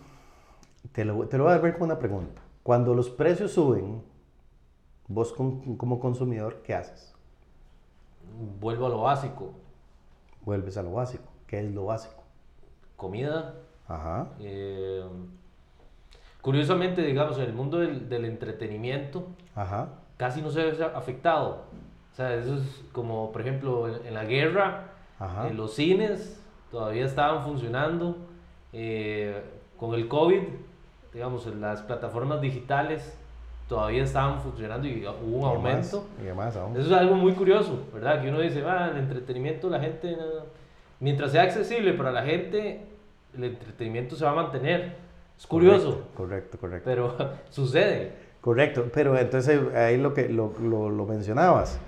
te 0.93 1.05
lo, 1.05 1.29
te 1.29 1.39
lo 1.39 1.45
voy 1.45 1.53
a 1.53 1.59
ver 1.59 1.75
con 1.75 1.85
una 1.85 1.99
pregunta. 1.99 2.43
Cuando 2.63 2.95
los 2.95 3.11
precios 3.11 3.53
suben, 3.53 4.03
vos 5.07 5.33
como 5.33 6.01
consumidor, 6.01 6.63
¿qué 6.63 6.75
haces? 6.75 7.15
Vuelvo 8.61 8.87
a 8.87 8.89
lo 8.89 9.03
básico. 9.03 9.53
Vuelves 10.45 10.77
a 10.77 10.83
lo 10.83 10.93
básico. 10.93 11.25
¿Qué 11.47 11.61
es 11.61 11.73
lo 11.73 11.87
básico? 11.87 12.23
Comida. 12.97 13.55
Ajá. 13.87 14.29
Eh, 14.41 15.05
curiosamente, 16.41 17.03
digamos, 17.03 17.37
en 17.39 17.45
el 17.45 17.53
mundo 17.53 17.79
del, 17.79 18.25
entretenimiento, 18.25 19.29
casi 20.17 20.43
no 20.43 20.51
se 20.51 20.65
ve 20.65 20.85
afectado. 20.85 21.65
O 22.15 22.17
sea, 22.17 22.35
eso 22.35 22.55
es 22.55 22.85
como, 22.93 23.31
por 23.31 23.43
ejemplo, 23.43 23.89
en, 23.89 24.15
la 24.15 24.25
guerra, 24.25 24.85
en 25.47 25.57
los 25.57 25.75
cines 25.75 26.41
todavía 26.71 27.05
estaban 27.05 27.43
funcionando. 27.43 28.17
Eh, 28.73 29.43
con 29.77 29.95
el 29.95 30.09
COVID 30.09 30.43
digamos, 31.15 31.47
las 31.47 31.81
plataformas 31.83 32.41
digitales 32.41 33.17
todavía 33.69 34.03
estaban 34.03 34.41
funcionando 34.41 34.87
y 34.87 35.07
hubo 35.07 35.39
un 35.39 35.45
aumento. 35.45 36.05
Eso 36.21 36.81
es 36.81 36.93
algo 36.93 37.15
muy 37.15 37.33
curioso, 37.33 37.87
¿verdad? 37.95 38.21
Que 38.21 38.29
uno 38.29 38.41
dice, 38.41 38.61
va, 38.61 38.89
el 38.89 38.99
entretenimiento, 38.99 39.71
la 39.71 39.81
gente, 39.81 40.17
mientras 41.01 41.31
sea 41.31 41.43
accesible 41.43 41.95
para 41.95 42.11
la 42.11 42.23
gente, 42.23 42.81
el 43.35 43.45
entretenimiento 43.45 44.17
se 44.17 44.25
va 44.25 44.33
a 44.33 44.35
mantener. 44.35 44.97
Es 45.39 45.47
curioso. 45.47 46.09
Correcto, 46.15 46.59
correcto. 46.59 46.85
Pero 46.85 47.17
sucede. 47.51 48.13
Correcto, 48.41 48.91
pero 48.93 49.17
entonces 49.17 49.59
ahí 49.75 49.97
lo 49.97 50.13
que 50.13 50.29
lo, 50.29 50.53
lo, 50.61 50.91
lo 50.91 51.07
mencionabas, 51.07 51.81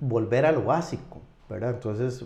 volver 0.00 0.46
a 0.46 0.52
lo 0.52 0.64
básico, 0.64 1.20
¿verdad? 1.48 1.70
Entonces, 1.70 2.24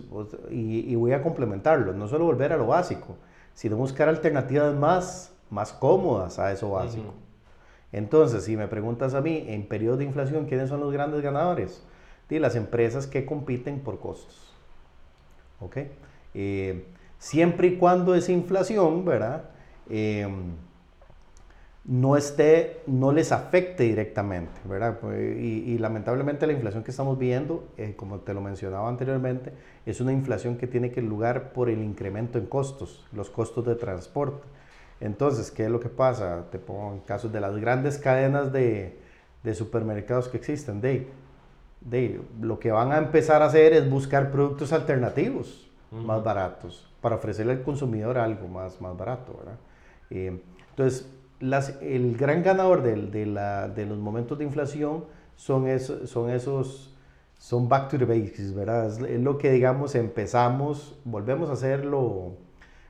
y, 0.49 0.91
y 0.91 0.95
voy 0.95 1.13
a 1.13 1.21
complementarlo, 1.21 1.93
no 1.93 2.07
solo 2.07 2.25
volver 2.25 2.53
a 2.53 2.57
lo 2.57 2.67
básico, 2.67 3.17
sino 3.53 3.75
buscar 3.77 4.09
alternativas 4.09 4.73
más 4.75 5.31
más 5.49 5.71
cómodas 5.71 6.39
a 6.39 6.51
eso 6.51 6.71
básico. 6.71 7.13
Entonces, 7.91 8.43
si 8.43 8.57
me 8.57 8.67
preguntas 8.67 9.13
a 9.13 9.21
mí, 9.21 9.45
en 9.47 9.67
periodo 9.67 9.97
de 9.97 10.05
inflación, 10.05 10.45
¿quiénes 10.45 10.69
son 10.69 10.79
los 10.79 10.91
grandes 10.91 11.21
ganadores? 11.21 11.83
de 12.29 12.39
las 12.39 12.55
empresas 12.55 13.07
que 13.07 13.25
compiten 13.25 13.79
por 13.79 13.99
costos. 13.99 14.51
¿Ok? 15.59 15.77
Eh, 16.33 16.85
siempre 17.19 17.67
y 17.67 17.77
cuando 17.77 18.15
esa 18.15 18.31
inflación, 18.31 19.05
¿verdad? 19.05 19.49
Em, 19.89 20.55
no 21.87 22.17
esté, 22.17 22.81
no 22.87 23.11
les 23.11 23.31
afecte 23.31 23.83
directamente, 23.83 24.59
¿verdad? 24.65 24.97
Pues, 24.99 25.37
y, 25.37 25.77
lamentablemente 25.77 26.47
la 26.47 26.53
inflación 26.53 26.83
que 26.83 26.89
estamos 26.89 27.17
viendo, 27.19 27.67
eh, 27.77 27.93
como 27.95 28.19
te 28.19 28.33
lo 28.33 28.41
mencionaba 28.41 28.89
anteriormente, 28.89 29.53
es 29.85 30.01
una 30.01 30.11
inflación 30.11 30.57
que 30.57 30.65
tiene 30.65 30.91
que 30.91 31.01
lugar 31.01 31.53
por 31.53 31.69
el 31.69 31.83
incremento 31.83 32.39
en 32.39 32.47
costos, 32.47 33.05
los 33.13 33.29
costos 33.29 33.65
de 33.65 33.75
transporte. 33.75 34.47
Entonces, 34.99 35.51
¿qué 35.51 35.65
es 35.65 35.69
lo 35.69 35.79
que 35.79 35.89
pasa? 35.89 36.45
Te 36.51 36.57
pongo 36.57 36.93
en 36.93 36.99
casos 37.01 37.31
de 37.31 37.39
las 37.39 37.55
grandes 37.57 37.99
cadenas 37.99 38.51
de, 38.51 38.97
supermercados 39.53 40.27
que 40.27 40.37
existen. 40.37 40.81
De, 40.81 41.07
de, 41.81 42.19
lo 42.41 42.57
que 42.57 42.71
van 42.71 42.93
a 42.93 42.97
empezar 42.97 43.43
a 43.43 43.45
hacer 43.45 43.73
es 43.73 43.87
buscar 43.87 44.31
productos 44.31 44.73
alternativos 44.73 45.69
más 45.91 46.23
baratos 46.23 46.89
para 46.99 47.17
ofrecerle 47.17 47.53
al 47.53 47.61
consumidor 47.61 48.17
algo 48.17 48.47
más, 48.47 48.81
más 48.81 48.97
barato. 48.97 49.37
¿verdad? 49.37 49.59
Eh, 50.09 50.41
entonces, 50.71 51.07
las, 51.39 51.81
el 51.81 52.15
gran 52.17 52.43
ganador 52.43 52.81
de, 52.81 52.95
de, 52.95 53.25
la, 53.25 53.67
de, 53.67 53.85
los 53.85 53.97
momentos 53.97 54.37
de 54.37 54.45
inflación 54.45 55.05
son, 55.35 55.67
esos, 55.67 56.09
son 56.09 56.29
esos, 56.29 56.95
son 57.37 57.67
back 57.67 57.89
to 57.89 57.97
the 57.97 58.05
basics, 58.05 58.53
¿verdad? 58.53 58.87
Es 58.87 59.21
lo 59.21 59.37
que, 59.37 59.51
digamos, 59.51 59.95
empezamos, 59.95 60.97
volvemos 61.03 61.49
a 61.49 61.53
hacerlo 61.53 62.37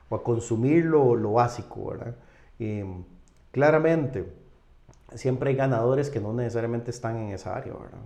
o 0.08 0.16
a 0.16 0.22
consumir 0.22 0.84
lo, 0.84 1.16
lo 1.16 1.32
básico, 1.34 1.90
¿verdad? 1.90 2.14
claramente, 3.50 4.26
siempre 5.14 5.50
hay 5.50 5.56
ganadores 5.56 6.10
que 6.10 6.20
no 6.20 6.32
necesariamente 6.32 6.90
están 6.90 7.16
en 7.16 7.30
esa 7.30 7.54
área, 7.54 7.72
¿verdad? 7.74 8.00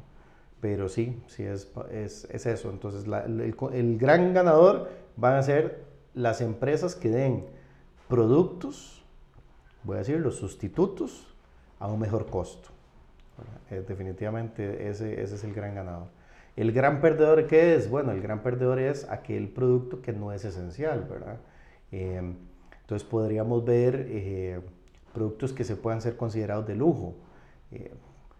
Pero 0.61 0.88
sí, 0.88 1.22
sí 1.26 1.42
es, 1.44 1.72
es, 1.90 2.26
es 2.31 2.46
eso. 2.46 2.70
Entonces, 2.70 3.05
el, 3.05 3.55
el, 3.72 3.98
gran 3.98 4.35
ganador 4.35 4.90
van 5.16 5.35
a 5.35 5.42
ser 5.42 5.85
las 6.14 6.40
empresas 6.40 6.94
que 6.94 7.09
den 7.09 7.46
productos, 8.09 8.99
voy 9.84 9.96
a 9.96 9.98
decir, 10.00 10.18
los 10.20 10.36
sustitutos 10.36 11.34
a 11.78 11.88
un 11.88 11.98
mejor 12.00 12.26
costo. 12.26 12.68
Eh, 13.70 13.84
definitivamente 13.86 14.88
ese, 14.88 15.22
ese 15.22 15.34
es 15.36 15.44
el 15.44 15.54
gran 15.54 15.74
ganador. 15.74 16.08
El 16.56 16.72
gran 16.72 17.00
perdedor, 17.00 17.46
¿qué 17.46 17.74
es? 17.74 17.88
Bueno, 17.88 18.12
el 18.12 18.20
gran 18.20 18.42
perdedor 18.42 18.78
es 18.80 19.08
aquel 19.08 19.48
producto 19.48 20.02
que 20.02 20.12
no 20.12 20.32
es 20.32 20.44
esencial, 20.44 21.06
¿verdad? 21.08 21.38
Em, 21.92 22.34
Entonces 22.82 23.08
podríamos 23.08 23.64
ver 23.64 24.06
eh, 24.08 24.60
productos 25.14 25.52
que 25.52 25.64
se 25.64 25.76
puedan 25.76 26.00
ser 26.00 26.16
considerados 26.16 26.66
de 26.66 26.74
lujo. 26.74 27.14
Eh, 27.72 27.92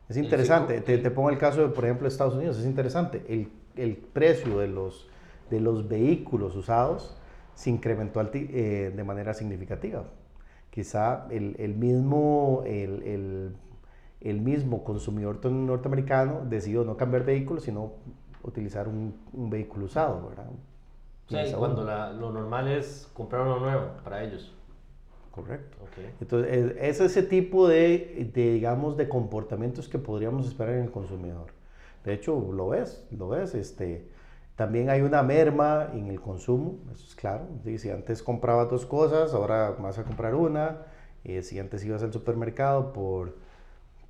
es 0.09 0.17
interesante, 0.17 0.81
te, 0.81 0.99
te, 0.99 1.11
pongo 1.11 1.31
el 1.31 1.39
caso 1.39 1.63
de, 1.63 1.69
por 1.69 1.85
ejemplo, 1.85 2.09
Estados 2.09 2.35
Unidos, 2.35 2.59
es 2.59 2.67
interesante, 2.67 3.25
el, 3.29 3.49
el 3.77 3.97
precio 3.97 4.59
de 4.59 4.67
los, 4.67 5.09
de 5.51 5.61
los 5.61 5.89
vehículos 5.89 6.57
usados 6.57 7.17
se 7.55 7.71
incrementó 7.71 8.21
eh, 8.33 8.93
de 8.95 9.05
manera 9.05 9.35
significativa. 9.35 10.05
Quizá 10.71 11.27
el, 11.31 11.57
el 11.59 11.75
mismo, 11.75 12.63
el, 12.65 13.03
el, 13.03 13.57
el, 14.21 14.41
mismo 14.41 14.85
consumidor 14.85 15.45
norteamericano 15.45 16.43
decidió 16.49 16.85
no 16.85 16.97
cambiar 16.97 17.25
vehículos, 17.25 17.65
sino 17.65 17.93
utilizar 18.43 18.87
un, 18.87 19.15
un 19.33 19.51
vehículo 19.51 19.87
usado, 19.87 20.29
¿verdad? 20.29 20.47
Sí, 21.29 21.37
cuando 21.57 21.85
lo 21.85 22.33
normal 22.33 22.69
es 22.69 23.09
comprar 23.15 23.43
uno 23.43 23.61
nuevo 23.61 23.91
para 24.03 24.23
ellos. 24.25 24.53
Correcto. 25.31 25.79
Entonces, 26.21 26.77
es, 26.81 27.01
ese 27.01 27.23
tipo 27.23 27.69
de, 27.69 28.31
de, 28.35 28.53
digamos, 28.53 28.97
de 28.97 29.09
comportamientos 29.09 29.89
que 29.89 29.99
podríamos 29.99 30.49
esperar 30.49 30.75
en 30.75 30.85
el 30.85 30.91
consumidor. 30.91 31.53
De 32.05 32.15
hecho, 32.15 32.53
lo 32.53 32.69
ves, 32.69 33.07
lo 33.17 33.29
ves, 33.29 33.55
este, 33.55 34.09
también 34.61 34.91
hay 34.91 35.01
una 35.01 35.23
merma 35.23 35.89
en 35.95 36.09
el 36.09 36.21
consumo, 36.21 36.81
eso 36.93 37.07
es 37.07 37.15
claro. 37.15 37.47
Si 37.79 37.89
antes 37.89 38.23
comprabas 38.23 38.69
dos 38.69 38.85
cosas, 38.85 39.33
ahora 39.33 39.71
vas 39.71 39.99
a 39.99 40.05
comprar 40.05 40.35
una. 40.35 40.83
Eh, 41.25 41.43
si 41.43 41.59
antes 41.59 41.83
ibas 41.83 42.03
al 42.03 42.13
supermercado 42.13 42.93
por, 42.93 43.39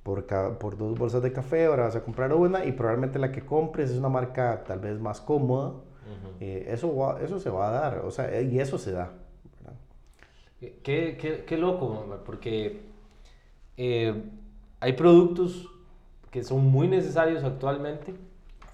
por, 0.03 0.25
por, 0.57 0.77
dos 0.77 0.99
bolsas 0.99 1.23
de 1.23 1.31
café, 1.31 1.67
ahora 1.67 1.83
vas 1.83 1.95
a 1.95 2.03
comprar 2.03 2.33
una 2.33 2.65
y 2.65 2.73
probablemente 2.73 3.17
la 3.17 3.31
que 3.31 3.45
compres 3.45 3.91
es 3.91 3.97
una 3.97 4.09
marca 4.09 4.65
tal 4.65 4.79
vez 4.79 4.99
más 4.99 5.21
cómoda. 5.21 5.75
Eh, 6.41 6.65
eso, 6.67 7.17
eso 7.19 7.39
se 7.39 7.49
va 7.49 7.69
a 7.69 7.71
dar, 7.71 7.99
o 7.99 8.11
sea, 8.11 8.41
y 8.41 8.59
eso 8.59 8.77
se 8.77 8.91
da. 8.91 9.13
Qué, 10.59 11.15
qué, 11.17 11.45
qué, 11.47 11.57
loco, 11.57 12.19
porque 12.25 12.81
eh, 13.77 14.21
hay 14.81 14.93
productos 14.93 15.69
que 16.29 16.43
son 16.43 16.65
muy 16.65 16.89
necesarios 16.89 17.41
actualmente, 17.45 18.13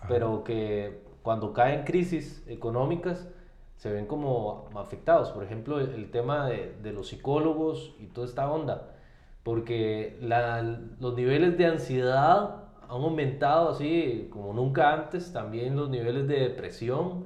pero 0.07 0.43
que 0.43 1.05
cuando 1.27 1.51
caen 1.51 1.83
crisis 1.83 2.41
económicas 2.47 3.27
se 3.75 3.91
ven 3.91 4.05
como 4.05 4.69
afectados. 4.75 5.31
Por 5.31 5.43
ejemplo, 5.43 5.81
el, 5.81 6.09
tema 6.09 6.47
de, 6.47 6.73
de, 6.81 6.93
los 6.93 7.09
psicólogos 7.09 7.93
y 7.99 8.05
toda 8.05 8.25
esta 8.25 8.49
onda, 8.49 8.95
porque 9.43 10.17
la, 10.21 10.61
los 11.01 11.15
niveles 11.15 11.57
de 11.57 11.65
ansiedad 11.65 12.63
han 12.83 13.01
aumentado 13.01 13.67
así 13.67 14.29
como 14.31 14.53
nunca 14.53 14.93
antes, 14.93 15.33
también 15.33 15.75
los 15.75 15.89
niveles 15.89 16.29
de 16.29 16.39
depresión, 16.39 17.25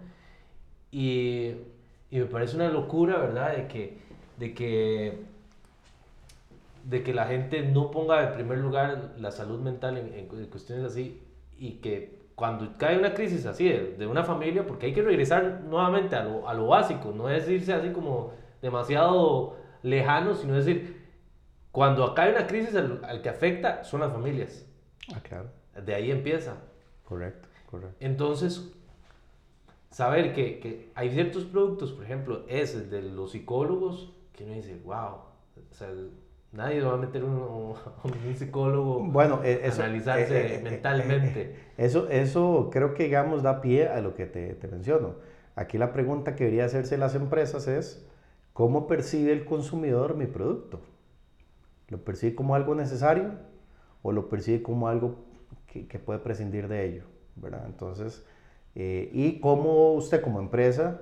y, 0.90 1.52
y 2.10 2.18
me 2.18 2.26
parece 2.26 2.56
una 2.56 2.70
locura, 2.70 3.20
¿verdad? 3.20 3.56
De 3.56 3.68
que 3.68 4.00
de 4.40 4.56
que, 4.56 5.20
de 6.86 7.04
que 7.04 7.14
la 7.14 7.28
gente 7.28 7.62
no 7.62 7.92
ponga 7.92 8.28
en 8.28 8.34
primer 8.34 8.58
lugar 8.58 9.14
la 9.20 9.30
salud 9.30 9.60
mental 9.60 9.96
en, 10.00 10.26
cuestiones 10.48 10.86
así 10.86 11.22
y 11.60 11.74
que 11.74 12.21
cuando 12.42 12.76
cae 12.76 12.98
una 12.98 13.14
crisis 13.14 13.46
así 13.46 13.70
de, 13.70 14.08
una 14.08 14.24
familia, 14.24 14.66
porque 14.66 14.88
hay 14.88 14.94
que 14.96 15.04
regresar 15.04 15.62
nuevamente 15.62 16.16
a 16.16 16.24
lo, 16.24 16.50
a 16.50 16.56
lo 16.56 16.66
básico, 16.66 17.14
no 17.16 17.30
es 17.30 17.48
irse 17.48 17.72
así 17.72 17.92
como 17.92 18.34
demasiado 18.64 19.58
lejano, 19.84 20.34
sino 20.34 20.56
decir, 20.56 21.06
cuando 21.72 22.16
cae 22.16 22.32
una 22.32 22.48
crisis 22.48 22.74
al, 22.76 23.22
que 23.22 23.30
afecta 23.30 23.84
son 23.84 24.00
las 24.00 24.12
familias. 24.12 24.68
Ah, 25.14 25.20
claro. 25.22 25.52
De 25.86 25.94
ahí 25.94 26.10
empieza. 26.10 26.56
Correcto, 27.06 27.48
correcto. 27.70 27.96
Entonces, 28.00 28.74
saber 29.92 30.34
que, 30.34 30.60
que, 30.60 30.92
hay 30.96 31.12
ciertos 31.12 31.46
productos, 31.46 31.92
por 31.92 32.06
ejemplo, 32.06 32.44
es 32.48 32.74
el 32.74 32.90
de 32.90 33.04
los 33.04 33.34
psicólogos, 33.34 34.16
que 34.34 34.46
uno 34.46 34.56
dice, 34.56 34.82
wow, 34.84 35.14
o 35.70 35.74
sea, 35.76 35.90
nadie 36.52 36.82
va 36.82 36.94
a 36.94 36.98
meter 36.98 37.24
un, 37.24 37.76
un 38.04 38.36
psicólogo 38.36 39.00
bueno, 39.00 39.42
e, 39.44 39.62
eso, 39.64 39.84
analizarse 39.84 40.38
eh, 40.38 40.46
eh, 40.46 40.56
eh, 40.56 40.62
mentalmente. 40.64 41.56
eso, 41.78 42.10
eso 42.10 42.70
creo 42.72 42.94
que, 42.94 43.04
digamos, 43.04 43.44
da 43.44 43.62
pie 43.62 43.88
a 43.88 44.02
lo 44.02 44.16
que 44.16 44.26
te, 44.26 44.54
te 44.56 44.68
menciono. 44.68 45.16
Aquí 45.56 45.78
la 45.78 45.94
pregunta 45.94 46.36
que 46.36 46.46
debería 46.46 46.66
hacerse 46.66 46.98
las 46.98 47.16
empresas 47.16 47.68
es, 47.68 48.06
¿cómo 48.54 48.88
percibe 48.88 49.32
el 49.34 49.46
consumidor 49.46 50.16
mi 50.16 50.26
producto? 50.26 50.82
¿Lo 51.90 52.04
percibe 52.04 52.36
como 52.36 52.56
algo 52.56 52.76
necesario 52.76 53.34
o 54.02 54.12
lo 54.12 54.30
percibe 54.30 54.62
como 54.62 54.88
algo 54.88 55.16
que, 55.68 55.88
que 55.88 56.00
puede 56.00 56.20
prescindir 56.20 56.68
de 56.68 56.86
ello? 56.86 57.04
¿verdad? 57.36 57.64
Entonces, 57.66 58.26
y 58.74 59.40
cómo 59.40 59.94
usted 59.94 60.22
como 60.22 60.40
empresa 60.40 61.02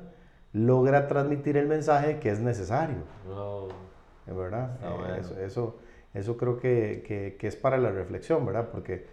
logra 0.53 1.07
transmitir 1.07 1.57
el 1.57 1.67
mensaje 1.67 2.19
que 2.19 2.29
es 2.29 2.39
necesario. 2.39 2.97
¿Es 2.97 3.88
¿Verdad? 4.33 4.77
Ah, 4.83 5.17
eh, 5.17 5.21
eso, 5.45 5.77
eso, 6.13 6.37
creo 6.37 6.57
que, 6.57 7.35
que, 7.37 7.47
es 7.47 7.55
para 7.55 7.77
la 7.77 7.91
reflexión, 7.91 8.45
¿verdad? 8.45 8.69
Porque 8.71 9.07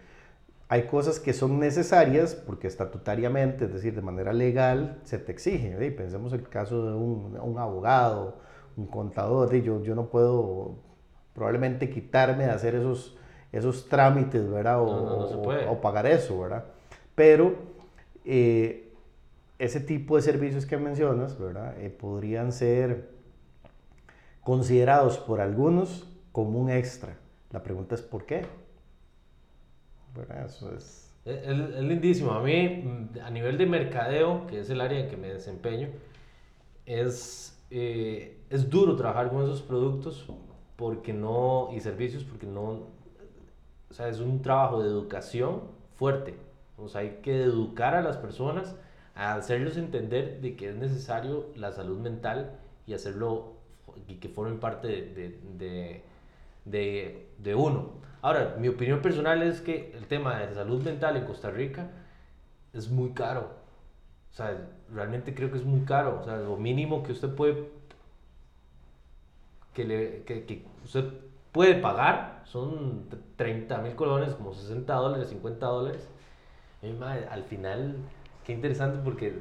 hay 0.69 0.83
cosas 0.83 1.19
que 1.19 1.33
son 1.33 1.59
necesarias 1.59 2.35
porque 2.35 2.67
estatutariamente, 2.67 3.65
es 3.65 3.73
decir, 3.73 3.95
de 3.95 4.01
manera 4.01 4.33
legal, 4.33 4.99
se 5.03 5.17
te 5.17 5.31
exige. 5.31 5.77
¿sí? 5.79 5.91
Pensemos 5.91 6.33
el 6.33 6.47
caso 6.47 6.85
de 6.85 6.93
un, 6.93 7.37
un 7.41 7.57
abogado, 7.57 8.39
un 8.75 8.87
contador. 8.87 9.53
Yo, 9.55 9.81
yo 9.83 9.95
no 9.95 10.09
puedo 10.09 10.75
probablemente 11.33 11.89
quitarme 11.89 12.45
de 12.45 12.51
hacer 12.51 12.75
esos, 12.75 13.17
esos 13.51 13.87
trámites, 13.87 14.49
¿verdad? 14.49 14.81
O, 14.81 15.69
o 15.69 15.81
pagar 15.81 16.05
eso, 16.05 16.39
¿verdad? 16.39 16.65
Pero... 17.15 17.77
Eh, 18.25 18.83
ese 19.59 19.79
tipo 19.79 20.15
de 20.15 20.21
servicios 20.21 20.65
que 20.65 20.77
mencionas, 20.77 21.39
¿verdad? 21.39 21.75
Eh, 21.79 21.89
podrían 21.89 22.51
ser 22.51 23.09
considerados 24.47 25.17
por 25.17 25.41
algunos 25.41 26.07
como 26.31 26.57
un 26.57 26.69
extra. 26.69 27.17
La 27.51 27.63
pregunta 27.63 27.95
es 27.95 28.01
¿por 28.01 28.25
qué? 28.25 28.45
Eso 30.45 30.73
es... 30.73 31.13
Es, 31.25 31.57
lindísimo. 31.81 32.31
A 32.31 32.41
mí, 32.41 32.81
mm, 32.81 33.19
a 33.25 33.29
nivel 33.29 33.57
de 33.57 33.65
mercadeo, 33.65 34.47
que 34.47 34.61
es 34.61 34.69
el 34.69 34.79
área 34.79 35.01
en 35.01 35.09
que 35.09 35.17
me 35.17 35.27
desempeño, 35.27 35.89
es, 36.85 37.61
eh, 37.71 38.37
es 38.49 38.69
duro 38.69 38.95
trabajar 38.95 39.29
con 39.31 39.43
esos 39.43 39.61
productos 39.61 40.25
porque 40.77 41.11
no, 41.11 41.67
y 41.75 41.81
servicios 41.81 42.23
porque 42.23 42.47
no, 42.47 42.83
o 43.89 43.93
sea, 43.93 44.07
es 44.07 44.21
un 44.21 44.41
trabajo 44.41 44.81
de 44.81 44.87
educación 44.87 45.63
fuerte. 45.97 46.35
O 46.77 46.87
sea, 46.87 47.01
hay 47.01 47.19
que 47.21 47.43
educar 47.43 47.95
a 47.95 48.01
las 48.01 48.15
personas 48.15 48.77
a 49.13 49.33
hacerlos 49.33 49.75
entender 49.75 50.39
de 50.39 50.55
que 50.55 50.69
es 50.69 50.75
necesario 50.77 51.47
la 51.57 51.73
salud 51.73 51.99
mental 51.99 52.57
y 52.85 52.93
hacerlo 52.93 53.56
y 54.07 54.15
que 54.15 54.29
formen 54.29 54.59
parte 54.59 54.87
de, 54.87 56.01
de, 56.65 57.27
de, 57.37 57.55
uno. 57.55 57.91
Ahora, 58.21 58.55
mi 58.59 58.67
opinión 58.67 59.01
personal 59.01 59.41
es 59.43 59.61
que 59.61 59.91
el 59.95 60.07
tema 60.07 60.39
de 60.39 60.53
salud 60.53 60.83
mental 60.83 61.17
en 61.17 61.25
Costa 61.25 61.49
Rica 61.51 61.89
es 62.73 62.89
muy 62.89 63.11
caro. 63.11 63.51
O 64.31 64.35
sea, 64.35 64.67
realmente 64.93 65.33
creo 65.33 65.51
que 65.51 65.57
es 65.57 65.65
muy 65.65 65.81
caro. 65.81 66.19
O 66.21 66.23
sea, 66.23 66.37
lo 66.37 66.57
mínimo 66.57 67.03
que 67.03 67.11
usted 67.11 67.33
puede 67.33 67.69
que, 69.73 69.85
le, 69.85 70.23
que, 70.23 70.45
que 70.45 70.65
usted 70.83 71.05
puede 71.51 71.75
pagar 71.75 72.41
son 72.45 73.05
30 73.35 73.77
mil 73.79 73.95
colones, 73.95 74.33
como 74.33 74.53
60 74.53 74.93
dólares, 74.93 75.29
50 75.29 75.65
dólares. 75.65 76.07
al 77.29 77.43
final 77.43 77.95
qué 78.45 78.53
interesante 78.53 78.99
porque 79.03 79.39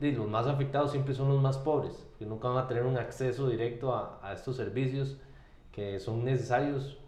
los 0.00 0.28
más 0.28 0.46
afectados 0.46 0.92
siempre 0.92 1.14
son 1.14 1.28
los 1.28 1.42
más 1.42 1.58
pobres, 1.58 2.06
que 2.18 2.26
nunca 2.26 2.48
van 2.48 2.64
a 2.64 2.68
tener 2.68 2.84
un 2.84 2.96
acceso 2.96 3.48
directo 3.48 3.94
a, 3.94 4.20
a 4.22 4.32
estos 4.32 4.56
servicios 4.56 5.18
que 5.72 5.98
son 5.98 6.24
necesarios 6.24 6.98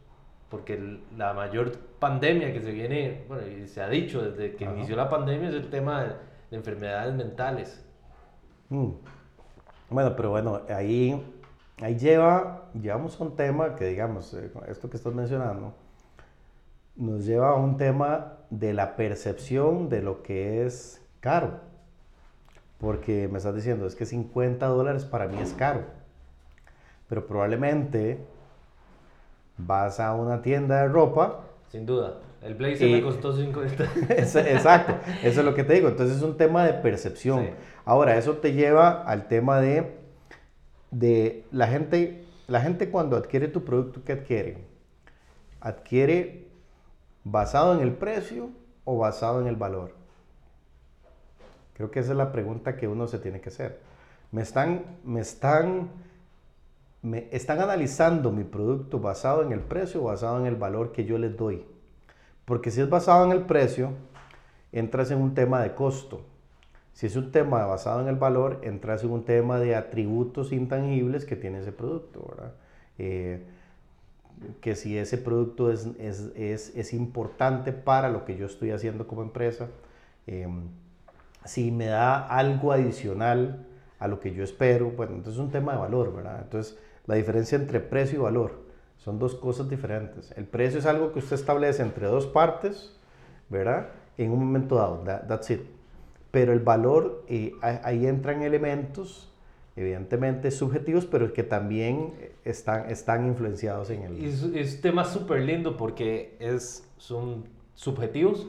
porque 0.50 0.98
la 1.16 1.32
mayor 1.32 1.78
pandemia 2.00 2.52
que 2.52 2.60
se 2.60 2.72
viene, 2.72 3.24
bueno, 3.28 3.46
y 3.46 3.68
se 3.68 3.80
ha 3.80 3.88
dicho 3.88 4.20
desde 4.20 4.56
que 4.56 4.64
inició 4.64 4.96
la 4.96 5.08
pandemia 5.08 5.48
es 5.48 5.54
el 5.54 5.70
tema 5.70 6.02
de, 6.02 6.30
enfermedades 6.50 7.14
mentales. 7.14 7.84
Mm. 8.70 8.90
Bueno, 9.88 10.16
pero 10.16 10.30
bueno, 10.30 10.62
ahí, 10.68 11.24
ahí 11.80 11.96
lleva, 11.96 12.68
llevamos 12.74 13.18
un 13.20 13.36
tema 13.36 13.76
que 13.76 13.86
digamos, 13.86 14.34
eh, 14.34 14.50
esto 14.66 14.90
que 14.90 14.96
estás 14.96 15.14
mencionando, 15.14 15.72
nos 16.96 17.24
lleva 17.24 17.50
a 17.50 17.54
un 17.54 17.76
tema 17.76 18.38
de 18.50 18.74
la 18.74 18.96
percepción 18.96 19.88
de 19.88 20.02
lo 20.02 20.24
que 20.24 20.66
es 20.66 21.00
caro. 21.20 21.60
Porque 22.80 23.28
me 23.28 23.38
estás 23.38 23.54
diciendo, 23.54 23.86
es 23.86 23.94
que 23.94 24.06
50 24.06 24.66
dólares 24.66 25.04
para 25.04 25.28
mí 25.28 25.38
es 25.38 25.52
caro. 25.52 25.82
Pero 27.08 27.26
probablemente 27.26 28.18
vas 29.58 30.00
a 30.00 30.14
una 30.14 30.40
tienda 30.42 30.82
de 30.82 30.88
ropa. 30.88 31.40
Sin 31.68 31.84
duda. 31.84 32.20
El 32.42 32.54
blazer 32.54 32.90
me 32.90 33.02
costó 33.02 33.36
50. 33.36 33.84
Exacto, 34.16 34.94
eso 35.22 35.40
es 35.40 35.44
lo 35.44 35.54
que 35.54 35.62
te 35.62 35.74
digo. 35.74 35.88
Entonces 35.88 36.16
es 36.16 36.22
un 36.22 36.38
tema 36.38 36.64
de 36.64 36.72
percepción. 36.72 37.50
Ahora, 37.84 38.16
eso 38.16 38.38
te 38.38 38.54
lleva 38.54 39.02
al 39.02 39.28
tema 39.28 39.60
de, 39.60 39.98
de 40.90 41.44
la 41.52 41.66
gente. 41.66 42.24
La 42.46 42.60
gente 42.62 42.90
cuando 42.90 43.16
adquiere 43.16 43.48
tu 43.48 43.64
producto, 43.64 44.02
¿qué 44.04 44.12
adquiere? 44.12 44.58
¿Adquiere 45.60 46.48
basado 47.24 47.74
en 47.74 47.80
el 47.80 47.92
precio 47.92 48.50
o 48.84 48.96
basado 48.96 49.40
en 49.40 49.46
el 49.46 49.56
valor? 49.56 49.99
Creo 51.80 51.90
que 51.90 52.00
esa 52.00 52.10
es 52.10 52.18
la 52.18 52.30
pregunta 52.30 52.76
que 52.76 52.86
uno 52.86 53.08
se 53.08 53.18
tiene 53.18 53.40
que 53.40 53.48
hacer. 53.48 53.80
Me 54.32 54.42
están, 54.42 54.84
me 55.02 55.20
están 55.20 55.88
me 57.00 57.26
están 57.30 57.58
analizando 57.58 58.30
mi 58.32 58.44
producto 58.44 59.00
basado 59.00 59.40
en 59.40 59.52
el 59.52 59.60
precio 59.60 60.02
o 60.02 60.04
basado 60.08 60.38
en 60.38 60.44
el 60.44 60.56
valor 60.56 60.92
que 60.92 61.06
yo 61.06 61.16
les 61.16 61.34
doy. 61.38 61.64
Porque 62.44 62.70
si 62.70 62.82
es 62.82 62.90
basado 62.90 63.24
en 63.24 63.32
el 63.32 63.46
precio, 63.46 63.92
entras 64.72 65.10
en 65.10 65.22
un 65.22 65.34
tema 65.34 65.62
de 65.62 65.74
costo. 65.74 66.20
Si 66.92 67.06
es 67.06 67.16
un 67.16 67.32
tema 67.32 67.64
basado 67.64 68.02
en 68.02 68.08
el 68.08 68.16
valor, 68.16 68.60
entras 68.62 69.02
en 69.02 69.12
un 69.12 69.24
tema 69.24 69.58
de 69.58 69.74
atributos 69.74 70.52
intangibles 70.52 71.24
que 71.24 71.34
tiene 71.34 71.60
ese 71.60 71.72
producto, 71.72 72.26
¿verdad? 72.28 72.52
Eh, 72.98 73.42
que 74.60 74.76
si 74.76 74.98
ese 74.98 75.16
producto 75.16 75.72
es, 75.72 75.86
es, 75.98 76.30
es, 76.36 76.76
es, 76.76 76.92
importante 76.92 77.72
para 77.72 78.10
lo 78.10 78.26
que 78.26 78.36
yo 78.36 78.44
estoy 78.44 78.70
haciendo 78.70 79.06
como 79.06 79.22
empresa, 79.22 79.68
em, 80.26 80.68
si 81.44 81.70
me 81.70 81.86
da 81.86 82.26
algo 82.26 82.72
adicional 82.72 83.66
a 83.98 84.08
lo 84.08 84.20
que 84.20 84.32
yo 84.32 84.44
espero, 84.44 84.90
bueno, 84.90 85.12
entonces 85.12 85.34
es 85.34 85.40
un 85.40 85.50
tema 85.50 85.72
de 85.72 85.78
valor, 85.78 86.14
¿verdad? 86.14 86.40
Entonces, 86.42 86.78
la 87.06 87.14
diferencia 87.14 87.56
entre 87.56 87.80
precio 87.80 88.18
y 88.18 88.22
valor 88.22 88.62
son 88.96 89.18
dos 89.18 89.34
cosas 89.34 89.68
diferentes. 89.68 90.32
El 90.36 90.44
precio 90.44 90.78
es 90.78 90.86
algo 90.86 91.12
que 91.12 91.18
usted 91.18 91.34
establece 91.34 91.82
entre 91.82 92.06
dos 92.06 92.26
partes, 92.26 92.96
¿verdad? 93.48 93.88
En 94.16 94.30
un 94.30 94.40
momento 94.40 94.76
dado, 94.76 95.02
that's 95.26 95.50
it. 95.50 95.62
Pero 96.30 96.52
el 96.52 96.60
valor, 96.60 97.24
eh, 97.28 97.54
ahí 97.62 98.06
entran 98.06 98.42
elementos 98.42 99.30
evidentemente 99.76 100.50
subjetivos, 100.50 101.06
pero 101.06 101.32
que 101.32 101.42
también 101.42 102.12
están, 102.44 102.90
están 102.90 103.26
influenciados 103.26 103.90
en 103.90 104.02
el... 104.02 104.24
Es, 104.24 104.42
un 104.42 104.80
tema 104.82 105.04
súper 105.04 105.42
lindo 105.42 105.76
porque 105.76 106.36
es, 106.38 106.86
son 106.98 107.44
subjetivos 107.74 108.48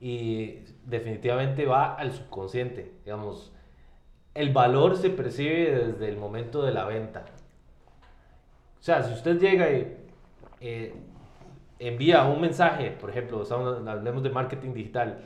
y 0.00 0.58
definitivamente 0.86 1.66
va 1.66 1.94
al 1.94 2.12
subconsciente. 2.12 2.92
Digamos, 3.04 3.52
el 4.34 4.52
valor 4.52 4.96
se 4.96 5.10
percibe 5.10 5.86
desde 5.86 6.08
el 6.08 6.16
momento 6.16 6.62
de 6.62 6.72
la 6.72 6.84
venta. 6.84 7.24
O 8.80 8.82
sea, 8.82 9.02
si 9.02 9.12
usted 9.12 9.38
llega 9.38 9.70
y 9.70 9.96
eh, 10.60 10.94
envía 11.78 12.24
un 12.24 12.40
mensaje, 12.40 12.90
por 12.90 13.10
ejemplo, 13.10 13.42
estamos, 13.42 13.86
hablemos 13.86 14.22
de 14.22 14.30
marketing 14.30 14.74
digital, 14.74 15.20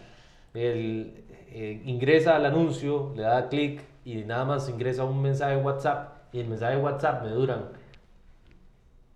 el, 0.55 1.25
eh, 1.51 1.83
ingresa 1.85 2.37
al 2.37 2.47
anuncio, 2.47 3.13
le 3.17 3.23
da 3.23 3.49
clic 3.49 3.83
y 4.05 4.17
nada 4.25 4.45
más 4.45 4.69
ingresa 4.69 5.05
un 5.05 5.23
mensaje 5.23 5.57
de 5.57 5.63
WhatsApp 5.63 6.19
y 6.33 6.41
el 6.41 6.49
mensaje 6.49 6.77
de 6.77 6.83
WhatsApp 6.83 7.23
me 7.25 7.31
duran 7.31 7.69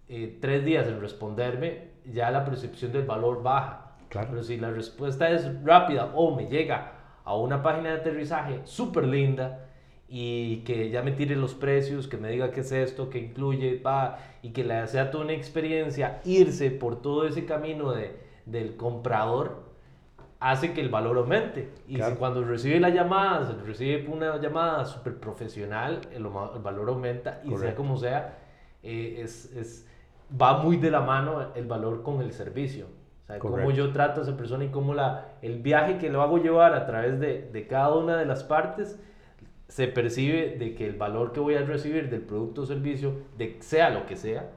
eh, 0.09 0.39
tres 0.41 0.65
días 0.65 0.87
en 0.89 1.01
responderme, 1.01 1.89
ya 2.05 2.31
la 2.31 2.45
percepción 2.45 2.93
del 2.93 3.05
valor 3.05 3.43
baja. 3.43 3.82
Claro. 4.13 4.29
Pero 4.31 4.43
si 4.43 4.59
la 4.59 4.71
respuesta 4.71 5.31
es 5.31 5.65
rápida 5.65 6.13
o 6.15 6.37
me 6.37 6.47
llega 6.47 6.93
a 7.25 7.35
una 7.35 7.63
página 7.63 7.93
de 7.93 8.01
aterrizaje 8.01 8.61
súper 8.65 9.05
linda 9.05 9.71
y 10.07 10.59
que 10.65 10.91
ya 10.91 11.03
me 11.03 11.13
tire 11.13 11.35
los 11.35 11.55
precios, 11.55 12.09
que 12.09 12.19
me 12.19 12.29
diga 12.29 12.51
qué 12.51 12.61
es 12.61 12.73
esto, 12.73 13.09
qué 13.09 13.21
incluye, 13.21 13.81
va, 13.81 14.19
y 14.43 14.51
que 14.51 14.65
le 14.65 14.87
sea 14.87 15.11
toda 15.11 15.25
una 15.25 15.33
experiencia, 15.33 16.21
irse 16.27 16.71
por 16.71 17.01
todo 17.01 17.27
ese 17.27 17.47
camino 17.47 17.93
de, 17.93 18.15
del 18.45 18.77
comprador, 18.77 19.63
hace 20.41 20.75
que 20.75 20.83
el 20.83 20.91
valor 20.91 21.17
aumente. 21.17 21.71
Y 21.89 21.97
si 21.97 22.13
cuando 22.19 22.45
recibe 22.45 22.81
la 22.81 22.91
llamada, 22.91 23.57
recibe 23.65 24.07
una 24.13 24.37
llamada 24.37 24.85
súper 24.85 25.19
profesional, 25.19 26.03
el, 26.13 26.25
valor 26.25 26.91
aumenta 26.91 27.41
y 27.45 27.57
sea 27.57 27.75
como 27.75 27.97
sea, 27.97 28.37
eh, 28.83 29.21
es, 29.25 29.51
es, 29.57 29.89
va 30.39 30.63
muy 30.63 30.77
de 30.77 30.91
la 30.91 31.01
mano 31.01 31.55
el 31.55 31.65
valor 31.65 32.03
con 32.03 32.21
el 32.21 32.33
servicio. 32.35 33.01
O 33.23 33.27
sea, 33.27 33.39
cómo 33.39 33.71
yo 33.71 33.93
trato 33.93 34.21
a 34.21 34.25
esa 34.25 34.37
persona 34.37 34.65
y 34.65 34.69
cómo 34.69 34.95
la, 34.95 35.29
el 35.43 35.63
viaje 35.63 35.99
que 35.99 36.11
lo 36.11 36.23
hago 36.23 36.39
llevar 36.39 36.75
a 36.75 36.87
través 36.87 37.21
de, 37.21 37.49
de 37.53 37.67
cada 37.67 37.95
una 37.95 38.17
de 38.17 38.27
las 38.27 38.43
partes 38.43 38.99
se 39.69 39.89
percibe 39.89 40.57
de 40.59 40.75
que 40.75 40.87
el 40.87 40.97
valor 40.97 41.33
que 41.33 41.41
voy 41.41 41.55
a 41.55 41.63
recibir 41.63 42.11
del 42.11 42.21
producto 42.21 42.63
o 42.63 42.67
servicio, 42.67 43.15
de 43.39 43.57
sea 43.61 43.91
lo 43.91 44.05
que 44.07 44.17
sea, 44.17 44.51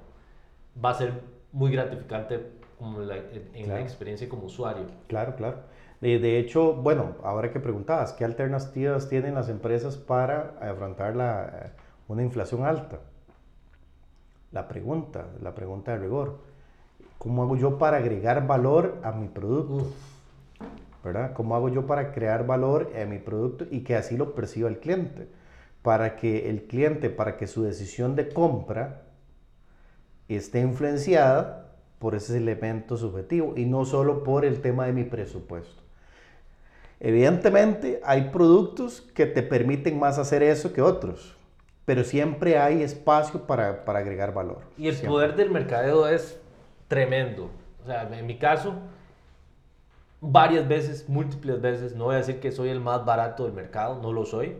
va 0.83 0.89
a 0.89 0.93
ser 0.95 1.13
muy 1.53 1.71
gratificante 1.71 2.51
como 2.77 3.01
en 3.01 3.69
la 3.69 3.79
experiencia 3.79 4.27
como 4.27 4.45
usuario. 4.45 4.85
Claro, 5.07 5.35
claro. 5.35 5.59
De, 6.01 6.39
hecho, 6.39 6.73
bueno, 6.73 7.15
ahora 7.23 7.51
que 7.51 7.59
preguntabas, 7.59 8.13
¿qué 8.13 8.25
alternativas 8.25 9.09
tienen 9.09 9.33
las 9.33 9.49
empresas 9.49 9.97
para 9.97 10.53
afrontar 10.61 11.15
la, 11.15 11.45
eh, 11.45 11.71
una 12.07 12.21
inflación 12.21 12.63
alta? 12.63 12.99
La 14.51 14.67
pregunta, 14.67 15.25
la 15.41 15.55
pregunta 15.55 15.93
de 15.93 15.97
rigor. 15.99 16.39
¿Cómo 17.17 17.43
hago 17.43 17.55
yo 17.55 17.77
para 17.77 17.97
agregar 17.97 18.45
valor 18.45 18.99
a 19.03 19.11
mi 19.11 19.27
producto? 19.27 19.91
¿Verdad? 21.03 21.33
¿Cómo 21.33 21.55
hago 21.55 21.69
yo 21.69 21.85
para 21.85 22.11
crear 22.11 22.45
valor 22.45 22.91
a 22.99 23.05
mi 23.05 23.19
producto 23.19 23.65
y 23.69 23.81
que 23.81 23.95
así 23.95 24.17
lo 24.17 24.33
perciba 24.33 24.69
el 24.69 24.79
cliente? 24.79 25.27
Para 25.81 26.15
que 26.15 26.49
el 26.49 26.63
cliente, 26.63 27.09
para 27.09 27.37
que 27.37 27.47
su 27.47 27.63
decisión 27.63 28.15
de 28.15 28.29
compra 28.29 29.03
esté 30.27 30.61
influenciada 30.61 31.75
por 31.99 32.15
ese 32.15 32.37
elemento 32.37 32.97
subjetivo 32.97 33.53
y 33.55 33.65
no 33.65 33.85
solo 33.85 34.23
por 34.23 34.45
el 34.45 34.61
tema 34.61 34.85
de 34.85 34.93
mi 34.93 35.03
presupuesto. 35.03 35.81
Evidentemente 36.99 38.01
hay 38.03 38.29
productos 38.29 39.01
que 39.01 39.25
te 39.25 39.43
permiten 39.43 39.99
más 39.99 40.17
hacer 40.17 40.41
eso 40.43 40.73
que 40.73 40.81
otros, 40.81 41.35
pero 41.85 42.03
siempre 42.03 42.57
hay 42.57 42.81
espacio 42.81 43.45
para, 43.45 43.85
para 43.85 43.99
agregar 43.99 44.33
valor. 44.33 44.61
Y 44.77 44.87
el 44.87 44.97
poder 45.01 45.35
del 45.35 45.51
mercadeo 45.51 46.07
es 46.07 46.39
tremendo. 46.87 47.49
O 47.83 47.85
sea, 47.85 48.09
en 48.17 48.25
mi 48.25 48.37
caso, 48.37 48.73
varias 50.21 50.67
veces, 50.67 51.07
múltiples 51.07 51.61
veces, 51.61 51.95
no 51.95 52.05
voy 52.05 52.15
a 52.15 52.19
decir 52.19 52.39
que 52.39 52.51
soy 52.51 52.69
el 52.69 52.81
más 52.81 53.05
barato 53.05 53.43
del 53.43 53.53
mercado, 53.53 54.01
no 54.01 54.11
lo 54.11 54.25
soy, 54.25 54.57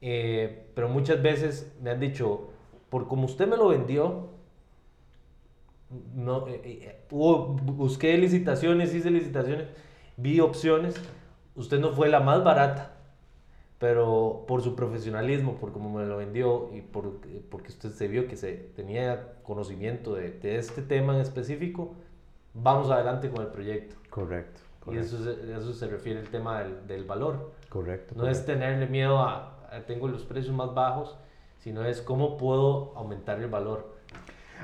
eh, 0.00 0.70
pero 0.74 0.88
muchas 0.88 1.22
veces 1.22 1.74
me 1.82 1.90
han 1.90 2.00
dicho, 2.00 2.50
por 2.88 3.08
como 3.08 3.26
usted 3.26 3.46
me 3.46 3.56
lo 3.56 3.68
vendió, 3.68 4.30
no, 6.14 6.46
eh, 6.48 6.60
eh, 6.64 7.04
busqué 7.10 8.16
licitaciones, 8.16 8.94
hice 8.94 9.10
licitaciones, 9.10 9.66
vi 10.16 10.40
opciones 10.40 11.00
usted 11.54 11.78
no 11.80 11.92
fue 11.92 12.08
la 12.08 12.20
más 12.20 12.42
barata, 12.42 12.92
pero 13.80 14.44
por 14.46 14.60
su 14.60 14.76
profesionalismo, 14.76 15.56
por 15.56 15.72
cómo 15.72 15.98
me 15.98 16.04
lo 16.04 16.18
vendió 16.18 16.68
y 16.74 16.82
por, 16.82 17.14
porque 17.48 17.68
usted 17.68 17.88
se 17.88 18.08
vio 18.08 18.28
que 18.28 18.36
se 18.36 18.52
tenía 18.52 19.32
conocimiento 19.42 20.14
de, 20.14 20.32
de 20.32 20.58
este 20.58 20.82
tema 20.82 21.14
en 21.14 21.22
específico, 21.22 21.94
vamos 22.52 22.90
adelante 22.90 23.30
con 23.30 23.40
el 23.40 23.48
proyecto. 23.50 23.96
Correcto. 24.10 24.60
Y 24.92 24.98
eso, 24.98 25.16
eso 25.30 25.72
se 25.72 25.88
refiere 25.88 26.20
al 26.20 26.28
tema 26.28 26.60
del, 26.60 26.86
del 26.86 27.04
valor. 27.04 27.52
Correcto. 27.70 28.14
No 28.18 28.28
es 28.28 28.44
tenerle 28.44 28.86
miedo 28.86 29.18
a, 29.18 29.58
tengo 29.86 30.08
los 30.08 30.24
precios 30.24 30.54
más 30.54 30.74
bajos, 30.74 31.16
sino 31.58 31.82
es 31.82 32.02
cómo 32.02 32.36
puedo 32.36 32.92
aumentar 32.96 33.40
el 33.40 33.48
valor. 33.48 33.96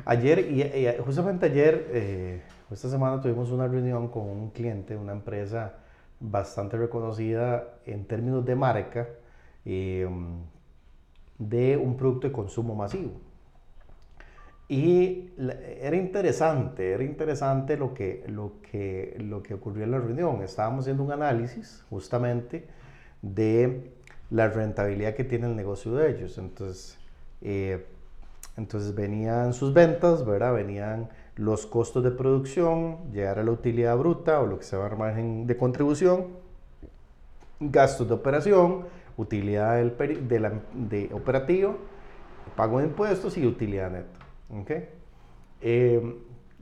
Ayer, 0.05 0.41
y, 0.41 1.03
justamente 1.03 1.47
ayer, 1.47 1.89
eh, 1.91 2.43
esta 2.71 2.91
semana 2.91 3.23
tuvimos 3.23 3.51
una 3.51 3.67
reunión 3.67 4.09
con 4.09 4.25
un 4.25 4.51
cliente, 4.51 4.95
una 4.95 5.13
empresa 5.13 5.86
bastante 6.21 6.77
reconocida 6.77 7.79
en 7.85 8.07
términos 8.07 8.45
de 8.45 8.55
marca 8.55 9.09
em, 9.65 10.39
de 11.39 11.77
un 11.77 11.97
producto 11.97 12.27
de 12.29 12.33
consumo 12.33 12.75
masivo. 12.75 13.13
Y 14.69 15.31
era 15.81 15.97
interesante, 15.97 16.93
era 16.93 17.05
interesante 17.05 17.77
lo 17.77 17.95
que, 17.95 18.25
lo, 18.27 18.61
que, 18.63 19.17
lo 19.21 19.43
que 19.43 19.55
ocurrió 19.55 19.85
en 19.85 19.93
la 19.93 19.99
reunión. 19.99 20.43
Estábamos 20.43 20.85
haciendo 20.85 21.05
un 21.05 21.13
análisis 21.13 21.85
justamente 21.89 22.67
de 23.23 23.93
la 24.31 24.49
rentabilidad 24.49 25.15
que 25.15 25.23
tiene 25.23 25.47
el 25.47 25.55
negocio 25.55 25.95
de 25.95 26.11
ellos. 26.11 26.39
Entonces, 26.39 26.99
eh, 27.43 27.87
entonces 28.57 28.95
venían 28.95 29.53
sus 29.53 29.73
ventas, 29.73 30.25
¿verdad? 30.27 30.55
Venían 30.55 31.11
los 31.37 31.67
costos 31.67 32.03
de 32.03 32.11
producción, 32.11 33.13
llegar 33.13 33.39
a 33.39 33.45
la 33.45 33.51
utilidad 33.51 33.97
bruta 33.97 34.41
o 34.41 34.47
lo 34.47 34.59
que 34.59 34.65
se 34.65 34.77
llama 34.77 34.97
margen 34.97 35.47
de 35.47 35.57
contribución, 35.57 36.29
gastos 37.61 38.09
de 38.09 38.15
operación, 38.15 38.87
utilidad 39.17 39.77
del 39.77 39.97
de, 40.29 40.61
de 40.75 41.11
operativo, 41.15 41.77
pago 42.57 42.79
de 42.79 42.87
impuestos 42.87 43.37
y 43.37 43.47
utilidad 43.47 43.91
neta. 43.91 44.89
Eh, 45.61 46.17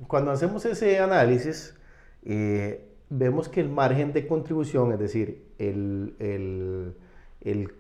cuando 0.07 0.31
hacemos 0.31 0.65
ese 0.65 0.99
análisis, 0.99 1.77
eh, 2.25 2.89
vemos 3.11 3.49
que 3.49 3.61
el 3.61 3.69
margen 3.69 4.13
de 4.13 4.27
contribución, 4.27 4.93
es 4.93 4.99
decir, 4.99 5.45
el, 5.59 6.17
el, 6.19 6.95
el, 7.43 7.73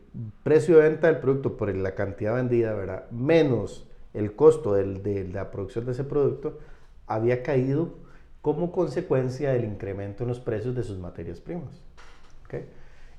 precio 0.44 0.76
de 0.76 0.90
venta 0.90 1.08
del 1.08 1.18
producto 1.18 1.56
por 1.56 1.74
la 1.74 1.96
cantidad 1.96 2.36
vendida, 2.36 3.08
menos 3.10 3.88
el 4.12 4.36
costo 4.36 4.74
del, 4.74 5.02
de 5.02 5.26
la 5.26 5.50
producción 5.50 5.86
de 5.86 5.92
ese 5.92 6.04
producto, 6.04 6.60
había 7.06 7.42
caído 7.42 7.94
como 8.42 8.72
consecuencia 8.72 9.52
del 9.52 9.64
incremento 9.64 10.24
en 10.24 10.28
los 10.28 10.40
precios 10.40 10.74
de 10.74 10.82
sus 10.82 10.98
materias 10.98 11.40
primas. 11.40 11.82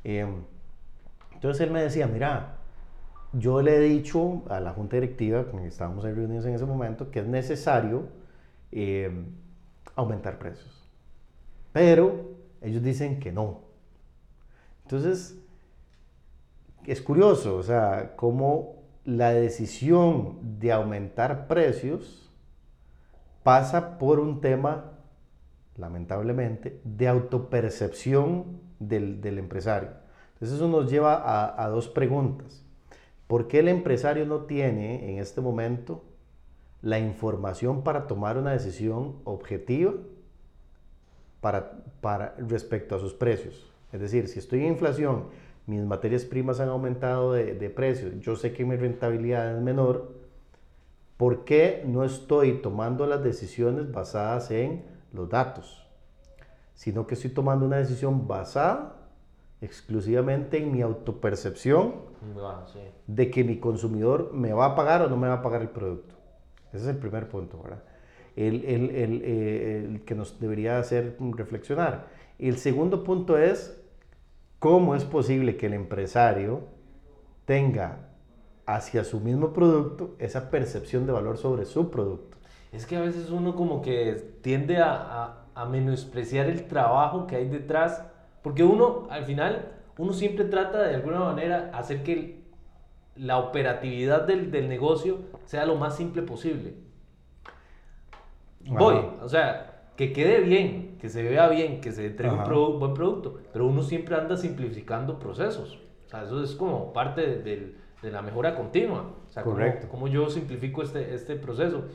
Em, 0.03 0.43
entonces 1.33 1.61
él 1.65 1.71
me 1.71 1.81
decía, 1.81 2.07
mira, 2.07 2.57
yo 3.33 3.61
le 3.61 3.75
he 3.75 3.79
dicho 3.79 4.43
a 4.49 4.59
la 4.59 4.71
junta 4.71 4.97
directiva, 4.97 5.49
que 5.49 5.67
estábamos 5.67 6.05
en 6.05 6.15
reuniones 6.15 6.45
en 6.45 6.53
ese 6.53 6.65
momento, 6.65 7.09
que 7.09 7.19
es 7.19 7.27
necesario 7.27 8.03
em, 8.71 9.25
aumentar 9.95 10.37
precios. 10.37 10.87
Pero 11.73 12.35
ellos 12.61 12.83
dicen 12.83 13.19
que 13.19 13.31
no. 13.31 13.61
Entonces, 14.83 15.37
es 16.85 17.01
curioso, 17.01 17.57
o 17.57 17.63
sea, 17.63 18.13
cómo 18.15 18.83
la 19.03 19.31
decisión 19.31 20.59
de 20.59 20.71
aumentar 20.71 21.47
precios 21.47 22.24
pasa 23.45 23.99
por 23.99 24.19
un 24.19 24.41
tema, 24.41 24.93
lamentablemente, 25.77 26.81
de 26.83 27.07
autopercepción 27.07 28.59
del, 28.79 29.21
del 29.21 29.37
empresario. 29.37 29.89
Entonces 30.33 30.57
eso 30.57 30.67
nos 30.67 30.89
lleva 30.89 31.13
a, 31.13 31.63
a 31.63 31.69
dos 31.69 31.87
preguntas. 31.87 32.65
¿Por 33.27 33.47
qué 33.47 33.59
el 33.59 33.67
empresario 33.67 34.25
no 34.25 34.45
tiene 34.45 35.11
en 35.11 35.19
este 35.19 35.41
momento 35.41 36.03
la 36.81 36.97
información 36.97 37.83
para 37.83 38.07
tomar 38.07 38.39
una 38.39 38.51
decisión 38.51 39.17
objetiva 39.25 39.93
para, 41.39 41.83
para, 42.01 42.33
respecto 42.39 42.95
a 42.95 42.99
sus 42.99 43.13
precios? 43.13 43.71
Es 43.93 44.01
decir, 44.01 44.27
si 44.27 44.39
estoy 44.39 44.61
en 44.61 44.71
inflación, 44.71 45.25
mis 45.67 45.83
materias 45.83 46.25
primas 46.25 46.59
han 46.59 46.69
aumentado 46.69 47.33
de, 47.33 47.53
de 47.53 47.69
precio, 47.69 48.11
yo 48.19 48.35
sé 48.35 48.53
que 48.53 48.65
mi 48.65 48.75
rentabilidad 48.75 49.55
es 49.55 49.61
menor, 49.61 50.24
¿por 51.17 51.45
qué 51.45 51.83
no 51.85 52.03
estoy 52.03 52.61
tomando 52.61 53.05
las 53.05 53.23
decisiones 53.23 53.91
basadas 53.91 54.51
en 54.51 54.83
los 55.13 55.29
datos? 55.29 55.87
Sino 56.73 57.07
que 57.07 57.15
estoy 57.15 57.31
tomando 57.31 57.65
una 57.65 57.77
decisión 57.77 58.27
basada 58.27 58.95
exclusivamente 59.61 60.57
en 60.57 60.71
mi 60.71 60.81
autopercepción 60.81 61.95
de 63.07 63.31
que 63.31 63.43
mi 63.43 63.59
consumidor 63.59 64.31
me 64.33 64.53
va 64.53 64.65
a 64.65 64.75
pagar 64.75 65.01
o 65.01 65.09
no 65.09 65.17
me 65.17 65.27
va 65.27 65.35
a 65.35 65.41
pagar 65.41 65.61
el 65.61 65.69
producto. 65.69 66.15
Ese 66.73 66.83
es 66.83 66.87
el 66.89 66.97
primer 66.97 67.29
punto, 67.29 67.61
¿verdad? 67.61 67.83
El, 68.35 68.65
el, 68.65 68.89
el, 68.89 69.21
eh, 69.23 69.85
el, 69.85 70.01
que 70.03 70.13
nos 70.13 70.39
debería 70.39 70.77
hacer 70.77 71.15
reflexionar. 71.19 72.07
El 72.37 72.57
segundo 72.57 73.03
punto 73.05 73.37
es 73.37 73.81
cómo 74.59 74.93
es 74.95 75.05
posible 75.05 75.55
que 75.55 75.67
el 75.67 75.73
empresario 75.73 76.63
tenga 77.45 78.04
hacia 78.65 79.03
su 79.03 79.19
mismo 79.19 79.53
producto 79.53 80.15
esa 80.19 80.49
percepción 80.49 81.05
de 81.05 81.11
valor 81.11 81.37
sobre 81.37 81.65
su 81.65 81.91
producto. 81.91 82.37
Es 82.71 82.85
que 82.85 82.97
a 82.97 83.01
veces 83.01 83.29
uno 83.29 83.55
como 83.55 83.81
que 83.81 84.13
tiende 84.41 84.77
a, 84.77 84.93
a, 84.93 85.45
a 85.55 85.65
menospreciar 85.65 86.47
el 86.47 86.67
trabajo 86.67 87.27
que 87.27 87.37
hay 87.37 87.47
detrás, 87.47 88.03
porque 88.41 88.63
uno 88.63 89.07
al 89.09 89.23
final, 89.23 89.71
uno 89.97 90.13
siempre 90.13 90.45
trata 90.45 90.83
de 90.83 90.95
alguna 90.95 91.19
manera 91.19 91.71
hacer 91.73 92.03
que 92.03 92.43
la 93.15 93.37
operatividad 93.37 94.23
del, 94.27 94.51
del 94.51 94.67
negocio 94.67 95.19
sea 95.45 95.65
lo 95.65 95.75
más 95.75 95.95
simple 95.95 96.21
posible. 96.21 96.73
Voy, 98.67 98.95
o 99.21 99.29
sea, 99.29 99.91
que 99.95 100.11
quede 100.11 100.41
bien, 100.41 100.97
que 100.99 101.09
se 101.09 101.23
vea 101.23 101.47
bien, 101.47 101.79
que 101.81 101.91
se 101.91 102.07
entregue 102.07 102.33
un 102.33 102.43
produ 102.43 102.79
buen 102.79 102.93
producto, 102.93 103.39
pero 103.53 103.67
uno 103.67 103.83
siempre 103.83 104.15
anda 104.15 104.35
simplificando 104.35 105.19
procesos. 105.19 105.79
O 106.05 106.09
sea, 106.09 106.23
eso 106.23 106.43
es 106.43 106.55
como 106.55 106.91
parte 106.91 107.21
de, 107.21 107.75
de, 108.01 108.11
la 108.11 108.21
mejora 108.21 108.55
continua. 108.55 109.13
O 109.27 109.31
sea, 109.31 109.43
Correcto. 109.43 109.87
Como, 109.89 110.07
yo 110.07 110.29
simplifico 110.29 110.81
este, 110.83 111.13
este 111.13 111.35
proceso. 111.35 111.85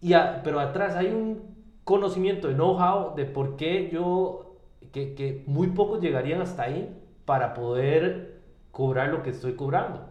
Y 0.00 0.12
a, 0.12 0.42
pero 0.42 0.60
atrás 0.60 0.96
hay 0.96 1.08
un 1.08 1.56
conocimiento 1.84 2.48
de 2.48 2.54
know-how 2.54 3.14
de 3.14 3.24
por 3.24 3.56
qué 3.56 3.90
yo, 3.90 4.56
que, 4.92 5.14
que 5.14 5.42
muy 5.46 5.68
pocos 5.68 6.00
llegarían 6.00 6.40
hasta 6.40 6.64
ahí 6.64 6.94
para 7.24 7.54
poder 7.54 8.40
cobrar 8.70 9.08
lo 9.08 9.22
que 9.22 9.30
estoy 9.30 9.54
cobrando 9.54 10.08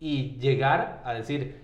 y 0.00 0.38
llegar 0.38 1.02
a 1.04 1.14
decir, 1.14 1.56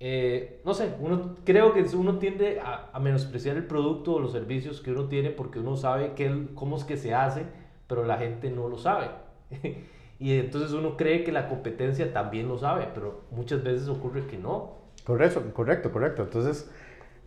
eh, 0.00 0.60
no 0.64 0.74
sé, 0.74 0.94
uno, 1.00 1.34
creo 1.44 1.72
que 1.72 1.82
uno 1.96 2.18
tiende 2.18 2.60
a, 2.60 2.90
a, 2.92 3.00
menospreciar 3.00 3.56
el 3.56 3.66
producto 3.66 4.14
o 4.14 4.20
los 4.20 4.32
servicios 4.32 4.80
que 4.80 4.92
uno 4.92 5.06
tiene 5.08 5.30
porque 5.30 5.58
uno 5.58 5.76
sabe 5.76 6.12
que, 6.14 6.48
cómo 6.54 6.76
es 6.76 6.84
que 6.84 6.96
se 6.96 7.14
hace, 7.14 7.46
pero 7.86 8.04
la 8.04 8.18
gente 8.18 8.50
no 8.50 8.68
lo 8.68 8.78
sabe. 8.78 9.10
y 10.18 10.38
entonces 10.38 10.72
uno 10.72 10.96
cree 10.96 11.24
que 11.24 11.32
la 11.32 11.48
competencia 11.48 12.12
también 12.12 12.48
lo 12.48 12.58
sabe, 12.58 12.88
pero 12.94 13.22
muchas 13.30 13.62
veces 13.62 13.88
ocurre 13.88 14.26
que 14.26 14.38
no. 14.38 14.78
Correcto, 15.04 15.42
correcto, 15.52 15.92
correcto. 15.92 16.22
Entonces, 16.22 16.70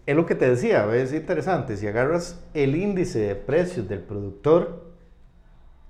es 0.06 0.16
lo 0.16 0.26
que 0.26 0.36
te 0.36 0.50
decía, 0.50 0.94
es 0.96 1.14
interesante, 1.14 1.78
si 1.78 1.88
agarras 1.88 2.44
el 2.54 2.76
índice 2.76 3.20
de 3.20 3.36
precios 3.36 3.88
del 3.88 4.00
productor, 4.00 4.88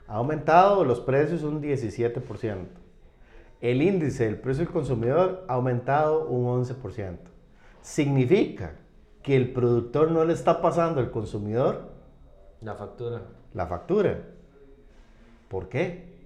ha 0.07 0.15
aumentado 0.15 0.83
los 0.83 0.99
precios 0.99 1.43
un 1.43 1.61
17% 1.61 2.67
el 3.61 3.81
índice 3.81 4.25
del 4.25 4.39
precio 4.39 4.65
del 4.65 4.73
consumidor 4.73 5.45
ha 5.47 5.53
aumentado 5.53 6.27
un 6.27 6.63
11%. 6.63 7.17
Significa 7.81 8.75
que 9.23 9.35
el 9.35 9.51
productor 9.51 10.11
no 10.11 10.23
le 10.25 10.33
está 10.33 10.61
pasando 10.61 10.99
al 10.99 11.11
consumidor 11.11 11.89
la 12.61 12.75
factura. 12.75 13.21
La 13.53 13.67
factura. 13.67 14.19
¿Por 15.47 15.69
qué? 15.69 16.16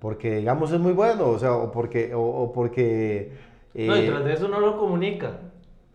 Porque 0.00 0.36
digamos 0.36 0.72
es 0.72 0.80
muy 0.80 0.92
bueno, 0.92 1.28
o 1.28 1.38
sea, 1.38 1.52
o 1.52 1.70
porque... 1.72 2.14
O, 2.14 2.20
o 2.20 2.52
porque 2.52 3.32
eh... 3.74 3.86
No, 3.86 3.96
y 3.96 4.06
tras 4.06 4.24
de 4.24 4.32
eso 4.32 4.48
no 4.48 4.60
lo 4.60 4.78
comunica. 4.78 5.38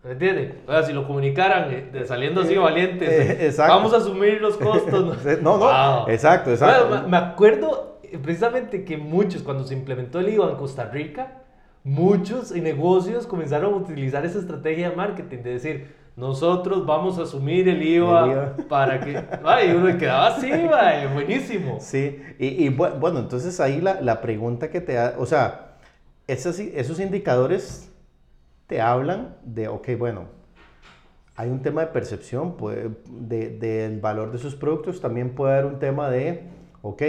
¿Me 0.04 0.12
entiendes? 0.12 0.54
O 0.66 0.72
sea, 0.72 0.82
si 0.82 0.92
lo 0.92 1.06
comunicaran 1.06 1.70
eh, 1.70 2.04
saliendo 2.06 2.40
así 2.40 2.56
valientes, 2.56 3.08
eh, 3.08 3.54
vamos 3.58 3.92
a 3.92 3.98
asumir 3.98 4.40
los 4.40 4.56
costos. 4.56 5.24
no, 5.24 5.36
no, 5.42 5.58
wow. 5.58 6.08
exacto, 6.08 6.50
exacto. 6.50 6.88
Bueno, 6.88 7.08
me 7.08 7.18
acuerdo 7.18 8.00
precisamente 8.22 8.84
que 8.84 8.96
muchos, 8.96 9.42
cuando 9.42 9.64
se 9.64 9.74
implementó 9.74 10.20
el 10.20 10.30
IVA 10.30 10.50
en 10.50 10.56
Costa 10.56 10.86
Rica, 10.86 11.42
muchos 11.84 12.50
negocios 12.52 13.26
comenzaron 13.26 13.74
a 13.74 13.76
utilizar 13.76 14.24
esa 14.24 14.38
estrategia 14.38 14.90
de 14.90 14.96
marketing, 14.96 15.38
de 15.42 15.50
decir, 15.50 15.94
nosotros 16.20 16.84
vamos 16.84 17.18
a 17.18 17.22
asumir 17.22 17.66
el 17.68 17.82
IVA, 17.82 18.24
el 18.24 18.30
IVA. 18.30 18.56
para 18.68 19.00
que... 19.00 19.20
Ay, 19.42 19.70
uno 19.72 19.96
quedaba 19.98 20.28
así, 20.28 20.50
buenísimo. 21.14 21.78
Sí, 21.80 22.22
y, 22.38 22.66
y, 22.66 22.68
bueno, 22.68 23.18
entonces 23.18 23.58
ahí 23.58 23.80
la, 23.80 24.00
la 24.02 24.20
pregunta 24.20 24.70
que 24.70 24.80
te 24.80 24.92
da, 24.92 25.14
o 25.18 25.24
sea, 25.24 25.78
esos, 26.26 26.58
esos 26.58 27.00
indicadores 27.00 27.90
te 28.66 28.80
hablan 28.80 29.36
de, 29.42 29.68
ok, 29.68 29.88
bueno, 29.98 30.26
hay 31.34 31.48
un 31.48 31.62
tema 31.62 31.80
de 31.80 31.86
percepción 31.86 32.56
puede, 32.58 32.90
de, 33.08 33.50
del 33.58 33.98
valor 33.98 34.30
de 34.30 34.38
sus 34.38 34.54
productos, 34.54 35.00
también 35.00 35.30
puede 35.34 35.54
haber 35.54 35.64
un 35.64 35.78
tema 35.78 36.10
de, 36.10 36.44
ok, 36.82 37.02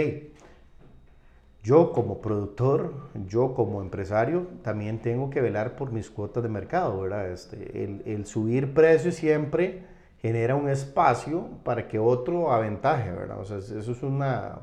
yo 1.62 1.92
como 1.92 2.20
productor, 2.20 2.92
yo 3.28 3.54
como 3.54 3.82
empresario, 3.82 4.48
también 4.62 4.98
tengo 4.98 5.30
que 5.30 5.40
velar 5.40 5.76
por 5.76 5.92
mis 5.92 6.10
cuotas 6.10 6.42
de 6.42 6.48
mercado, 6.48 7.00
¿verdad? 7.00 7.30
Este, 7.30 7.84
el, 7.84 8.02
el, 8.04 8.26
subir 8.26 8.74
precios 8.74 9.14
siempre 9.14 9.84
genera 10.20 10.56
un 10.56 10.68
espacio 10.68 11.48
para 11.62 11.86
que 11.86 12.00
otro 12.00 12.52
aventaje, 12.52 13.12
¿verdad? 13.12 13.38
O 13.40 13.44
sea, 13.44 13.58
eso 13.58 13.92
es 13.92 14.02
una, 14.02 14.58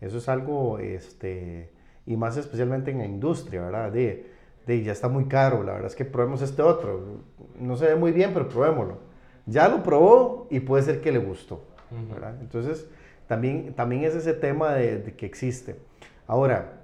eso 0.00 0.18
es 0.18 0.28
algo, 0.28 0.78
este, 0.78 1.72
y 2.06 2.16
más 2.16 2.36
especialmente 2.36 2.92
en 2.92 2.98
la 2.98 3.06
industria, 3.06 3.62
¿verdad? 3.62 3.90
De, 3.90 4.30
de 4.66 4.82
ya 4.84 4.92
está 4.92 5.08
muy 5.08 5.24
caro, 5.24 5.64
la 5.64 5.72
verdad 5.72 5.88
es 5.88 5.96
que 5.96 6.04
probemos 6.04 6.42
este 6.42 6.62
otro, 6.62 7.22
no 7.58 7.76
se 7.76 7.86
ve 7.86 7.96
muy 7.96 8.12
bien, 8.12 8.30
pero 8.32 8.48
probémoslo. 8.48 8.98
Ya 9.46 9.68
lo 9.68 9.82
probó 9.82 10.46
y 10.48 10.60
puede 10.60 10.84
ser 10.84 11.00
que 11.00 11.10
le 11.10 11.18
gustó, 11.18 11.64
¿verdad? 12.12 12.36
Entonces, 12.40 12.88
también, 13.26 13.74
también 13.74 14.04
es 14.04 14.14
ese 14.14 14.32
tema 14.32 14.74
de, 14.74 14.98
de 14.98 15.16
que 15.16 15.26
existe. 15.26 15.89
Ahora, 16.30 16.74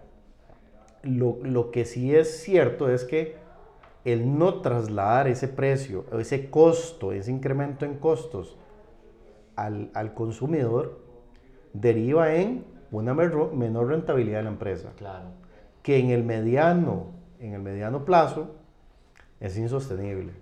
lo, 1.04 1.38
lo, 1.44 1.70
que 1.70 1.84
sí 1.84 2.12
es 2.12 2.42
cierto 2.42 2.90
es 2.90 3.04
que 3.04 3.36
el 4.04 4.36
no 4.36 4.60
trasladar 4.60 5.28
ese 5.28 5.46
precio, 5.46 6.04
ese 6.18 6.50
costo, 6.50 7.12
ese 7.12 7.30
incremento 7.30 7.84
en 7.84 7.94
costos 7.98 8.56
al, 9.54 9.92
al 9.94 10.14
consumidor, 10.14 10.98
deriva 11.72 12.34
en 12.34 12.64
una 12.90 13.14
menor 13.14 13.86
rentabilidad 13.86 14.38
de 14.38 14.42
la 14.42 14.50
empresa. 14.50 14.94
Claro. 14.96 15.26
Que 15.84 15.98
en 16.00 16.10
el 16.10 16.24
mediano, 16.24 17.12
en 17.38 17.52
el 17.52 17.62
mediano 17.62 18.04
plazo 18.04 18.56
es 19.38 19.56
insostenible. 19.56 20.32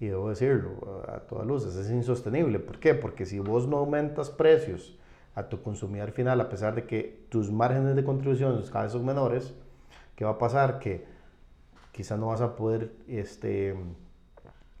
Y 0.00 0.06
debo 0.06 0.28
decirlo 0.28 1.04
a 1.06 1.20
todas 1.20 1.46
luces, 1.46 1.76
es 1.76 1.88
insostenible. 1.88 2.58
¿Por 2.58 2.80
qué? 2.80 2.96
Porque 2.96 3.26
si 3.26 3.38
vos 3.38 3.68
no 3.68 3.76
aumentas 3.76 4.28
precios 4.28 4.98
a 5.40 5.48
tu 5.48 5.62
consumidor 5.62 6.12
final, 6.12 6.40
a 6.40 6.48
pesar 6.48 6.74
de 6.74 6.84
que 6.84 7.24
tus 7.28 7.50
márgenes 7.50 7.96
de 7.96 8.04
contribución 8.04 8.62
cada 8.70 8.84
vez 8.84 8.92
son 8.92 9.04
menores, 9.04 9.54
¿qué 10.14 10.24
va 10.24 10.32
a 10.32 10.38
pasar? 10.38 10.78
Que 10.78 11.04
quizás 11.92 12.18
no 12.18 12.28
vas 12.28 12.40
a 12.40 12.54
poder 12.56 12.92
este, 13.08 13.74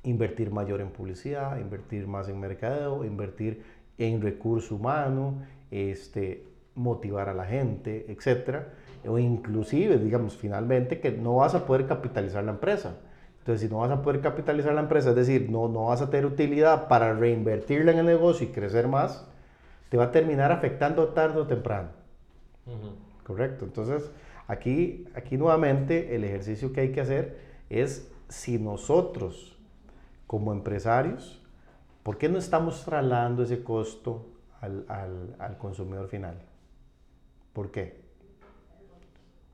invertir 0.04 0.50
mayor 0.50 0.80
en 0.80 0.90
publicidad, 0.90 1.58
invertir 1.58 2.06
más 2.06 2.28
en 2.28 2.38
mercadeo, 2.38 3.04
invertir 3.04 3.62
en 3.98 4.20
recurso 4.20 4.76
humano, 4.76 5.42
este, 5.70 6.44
motivar 6.74 7.28
a 7.28 7.34
la 7.34 7.44
gente, 7.44 8.06
etc. 8.08 8.64
O 9.06 9.18
inclusive, 9.18 9.98
digamos, 9.98 10.36
finalmente 10.36 11.00
que 11.00 11.10
no 11.10 11.36
vas 11.36 11.54
a 11.54 11.66
poder 11.66 11.86
capitalizar 11.86 12.44
la 12.44 12.52
empresa. 12.52 12.96
Entonces, 13.38 13.68
si 13.68 13.72
no 13.72 13.80
vas 13.80 13.90
a 13.90 14.02
poder 14.02 14.20
capitalizar 14.20 14.74
la 14.74 14.82
empresa, 14.82 15.10
es 15.10 15.16
decir, 15.16 15.50
no, 15.50 15.68
no 15.68 15.86
vas 15.86 16.02
a 16.02 16.10
tener 16.10 16.26
utilidad 16.26 16.88
para 16.88 17.14
reinvertirla 17.14 17.92
en 17.92 17.98
el 17.98 18.06
negocio 18.06 18.46
y 18.46 18.50
crecer 18.50 18.86
más, 18.86 19.26
te 19.90 19.98
va 19.98 20.04
a 20.04 20.10
terminar 20.10 20.50
afectando 20.50 21.08
tarde 21.08 21.40
o 21.40 21.46
temprano. 21.46 21.90
Uh 22.64 22.70
-huh. 22.70 23.24
Correcto. 23.24 23.66
Entonces, 23.66 24.10
aquí, 24.48 25.06
aquí 25.14 25.36
nuevamente 25.36 26.16
el 26.16 26.24
ejercicio 26.24 26.72
que 26.72 26.80
hay 26.80 26.92
que 26.92 27.02
hacer 27.02 27.38
es 27.68 28.10
si 28.28 28.58
nosotros 28.58 29.58
como 30.26 30.52
empresarios, 30.52 31.44
¿por 32.02 32.16
qué 32.16 32.30
no 32.30 32.38
estamos 32.38 32.82
trasladando 32.84 33.42
ese 33.42 33.62
costo 33.62 34.26
al, 34.62 34.86
al, 34.88 35.36
al 35.38 35.58
consumidor 35.58 36.08
final? 36.08 36.40
¿Por 37.52 37.70
qué? 37.70 38.00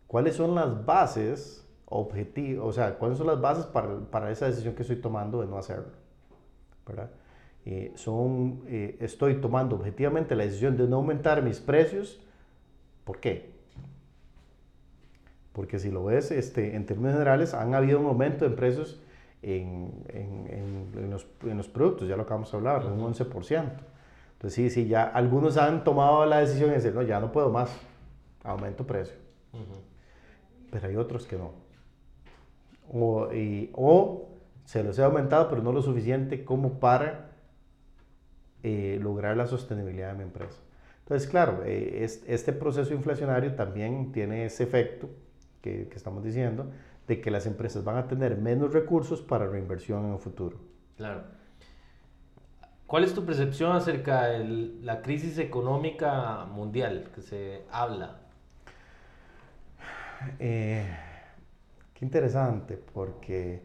cuáles 0.07 0.37
son 0.37 0.55
las 0.55 0.85
bases 0.85 1.67
objetivos, 1.87 2.67
o 2.69 2.73
sea, 2.73 2.99
cuáles 2.99 3.19
son 3.19 3.27
las 3.27 3.41
bases 3.41 3.67
para, 3.67 3.99
para, 4.11 4.31
esa 4.31 4.47
decisión 4.47 4.75
que 4.75 4.83
estoy 4.83 4.97
tomando 4.97 5.41
de 5.41 5.47
no 5.47 5.59
hacerlo, 5.59 5.93
¿verdad? 6.87 7.11
Eh, 7.69 7.93
son, 7.97 8.63
eh, 8.69 8.97
estoy 9.01 9.41
tomando 9.41 9.75
objetivamente 9.75 10.37
la 10.37 10.45
decisión 10.45 10.77
de 10.77 10.87
no 10.87 10.99
aumentar 10.99 11.43
mis 11.43 11.59
precios, 11.59 12.21
¿por 13.03 13.19
qué? 13.19 13.51
Porque 15.53 15.81
si 15.81 15.91
lo 15.91 16.05
ves, 16.05 16.31
este, 16.31 16.77
en 16.77 16.87
términos 16.87 17.15
generales, 17.15 17.55
han 17.55 17.75
habido 17.75 17.99
un 17.99 18.07
aumento 18.07 18.47
en 18.47 18.55
precios 18.55 19.01
en, 19.43 19.91
en, 20.11 20.87
en, 20.95 21.11
los, 21.11 21.27
en, 21.43 21.57
los, 21.57 21.67
productos, 21.67 22.09
ya 22.09 22.17
lo 22.17 22.23
acabamos 22.23 22.53
de 22.53 22.57
hablar, 22.57 22.87
un 22.87 23.01
11%. 23.01 23.65
Entonces, 24.35 24.53
sí, 24.53 24.71
sí, 24.71 24.87
ya 24.87 25.03
algunos 25.03 25.57
han 25.57 25.83
tomado 25.83 26.25
la 26.25 26.39
decisión 26.39 26.69
de 26.69 26.77
decir, 26.77 26.95
no, 26.95 27.03
ya 27.03 27.19
no 27.19 27.33
puedo 27.33 27.51
más, 27.51 27.77
aumento 28.45 28.87
precio. 28.87 29.17
Pero 30.71 30.87
hay 30.87 30.95
otros 30.95 31.27
que 31.27 31.37
no. 31.37 31.51
O, 32.93 33.33
y, 33.33 33.73
o 33.75 34.29
se 34.65 34.85
los 34.85 34.97
he 35.01 35.03
aumentado, 35.03 35.49
pero 35.49 35.63
no 35.63 35.73
lo 35.73 35.83
suficiente 35.83 36.45
como 36.45 36.79
para 36.79 37.26
eh, 38.69 38.99
lograr 39.01 39.37
la 39.37 39.47
sostenibilidad 39.47 40.11
de 40.11 40.19
mi 40.19 40.25
empresa. 40.25 40.61
Entonces, 41.05 41.29
claro, 41.29 41.63
eh, 41.65 42.03
es, 42.03 42.25
este 42.27 42.53
proceso 42.53 42.93
inflacionario 42.93 43.55
también 43.55 44.11
tiene 44.11 44.45
ese 44.47 44.65
efecto 44.65 45.09
que, 45.63 45.87
que 45.87 45.95
estamos 45.95 46.25
diciendo, 46.25 46.73
de 47.07 47.21
que 47.21 47.31
las 47.31 47.47
empresas 47.47 47.85
van 47.85 47.97
a 47.97 48.09
tener 48.09 48.37
menos 48.37 48.73
recursos 48.73 49.23
para 49.23 49.47
reinversión 49.47 50.05
en 50.07 50.15
el 50.15 50.19
futuro. 50.19 50.59
Claro. 50.97 51.23
¿Cuál 52.89 53.05
es 53.05 53.15
tu 53.15 53.25
percepción 53.25 53.71
acerca 53.71 54.25
de 54.31 54.45
la 54.83 55.01
crisis 55.01 55.39
económica 55.39 56.45
mundial 56.47 57.13
que 57.15 57.23
se 57.23 57.63
habla? 57.71 58.19
Eh, 60.41 60.85
qué 61.95 62.05
interesante, 62.05 62.83
porque 62.93 63.63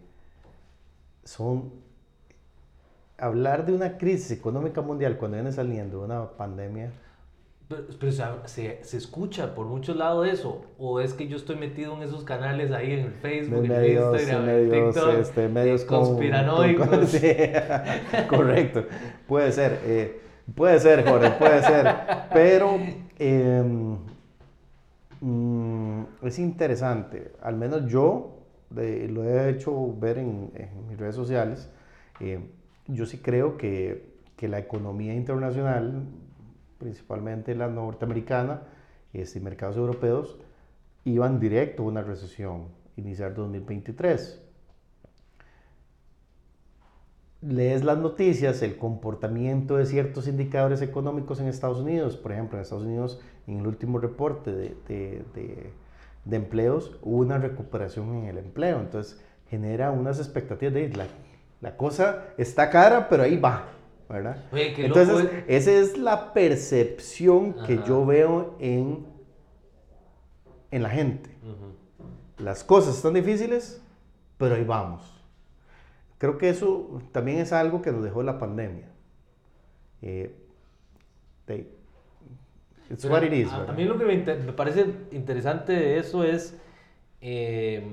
son 1.23 1.73
hablar 3.21 3.65
de 3.65 3.73
una 3.73 3.97
crisis 3.97 4.31
económica 4.31 4.81
mundial 4.81 5.17
cuando 5.17 5.37
viene 5.37 5.51
saliendo 5.51 5.99
de 5.99 6.05
una 6.05 6.31
pandemia. 6.31 6.91
Pero, 7.99 8.11
se, 8.47 8.83
se, 8.83 8.97
escucha 8.97 9.55
por 9.55 9.65
muchos 9.65 9.95
lados 9.95 10.27
eso, 10.27 10.65
o 10.77 10.99
es 10.99 11.13
que 11.13 11.29
yo 11.29 11.37
estoy 11.37 11.55
metido 11.55 11.95
en 11.95 12.01
esos 12.01 12.25
canales 12.25 12.69
ahí 12.73 12.91
en 12.91 12.99
el 13.05 13.13
Facebook, 13.13 13.63
en 13.63 13.71
el 13.71 13.91
Instagram, 13.93 14.49
en 14.49 14.71
TikTok, 14.71 15.19
este, 15.19 15.47
medios 15.47 15.85
conspiranoicos. 15.85 16.89
correcto, 18.29 18.83
puede 19.25 19.53
ser, 19.53 19.79
eh, 19.85 20.19
puede 20.53 20.81
ser, 20.81 21.07
Jorge, 21.07 21.31
puede 21.39 21.63
ser, 21.63 21.95
pero 22.33 22.77
mm, 25.21 26.03
es 26.23 26.39
interesante, 26.39 27.31
al 27.41 27.55
menos 27.55 27.89
yo 27.89 28.41
lo 28.75 29.23
he 29.23 29.49
hecho 29.49 29.95
ver 29.97 30.17
en, 30.17 30.51
mis 30.89 30.97
redes 30.97 31.15
sociales, 31.15 31.69
eh, 32.19 32.41
yo 32.93 33.05
sí 33.05 33.17
creo 33.17 33.57
que, 33.57 34.15
que 34.37 34.47
la 34.47 34.59
economía 34.59 35.13
internacional 35.13 36.05
principalmente 36.81 37.53
la 37.53 37.67
norteamericana 37.67 38.63
este, 39.13 39.37
y 39.37 39.41
mercados 39.41 39.77
europeos, 39.77 40.39
iban 41.05 41.39
directo 41.39 41.83
a 41.83 41.85
una 41.85 42.01
recesión 42.01 42.69
iniciar 42.97 43.35
2023. 43.35 44.41
Lees 47.41 47.83
las 47.83 47.99
noticias, 47.99 48.63
el 48.63 48.77
comportamiento 48.77 49.77
de 49.77 49.85
ciertos 49.85 50.27
indicadores 50.27 50.81
económicos 50.81 51.39
en 51.39 51.47
Estados 51.47 51.77
Unidos, 51.77 52.17
por 52.17 52.31
ejemplo, 52.31 52.57
en 52.57 52.63
Estados 52.63 52.83
Unidos, 52.83 53.21
en 53.45 53.59
el 53.59 53.67
último 53.67 53.99
reporte 53.99 54.51
de, 54.51 54.75
de, 54.87 55.23
de, 56.25 56.35
empleos, 56.35 56.97
hubo 57.03 57.17
una 57.17 57.37
recuperación 57.37 58.15
en 58.15 58.25
el 58.25 58.39
empleo, 58.39 58.79
entonces 58.79 59.23
genera 59.49 59.91
unas 59.91 60.17
expectativas 60.17 60.73
de 60.73 60.89
la, 60.89 61.05
la 61.61 61.77
cosa 61.77 62.25
está 62.37 62.69
cara, 62.69 63.07
pero 63.07 63.23
ahí 63.23 63.37
va, 63.37 63.67
¿verdad? 64.09 64.43
Entonces, 64.51 65.29
esa 65.47 65.71
es 65.71 65.97
la 65.97 66.33
percepción 66.33 67.53
que 67.65 67.79
yo 67.87 68.05
veo 68.05 68.55
en, 68.59 69.05
en 70.71 70.83
la 70.83 70.89
gente. 70.89 71.29
Las 72.37 72.63
cosas 72.63 72.95
están 72.95 73.13
difíciles, 73.13 73.81
pero 74.37 74.55
ahí 74.55 74.63
vamos. 74.63 75.23
Creo 76.17 76.37
que 76.37 76.49
eso 76.49 77.01
también 77.11 77.39
es 77.39 77.53
algo 77.53 77.81
que 77.81 77.91
nos 77.91 78.03
dejó 78.03 78.23
la 78.23 78.39
pandemia. 78.39 78.89
Eh, 80.01 80.35
it's 82.89 83.05
what 83.05 83.23
it 83.23 83.33
is, 83.33 83.51
a, 83.51 83.71
mí 83.73 83.85
lo 83.85 83.97
que 83.97 84.05
me, 84.05 84.53
parece 84.53 84.85
interesante 85.11 85.73
de 85.73 85.99
eso 85.99 86.23
es 86.23 86.57
eh, 87.21 87.83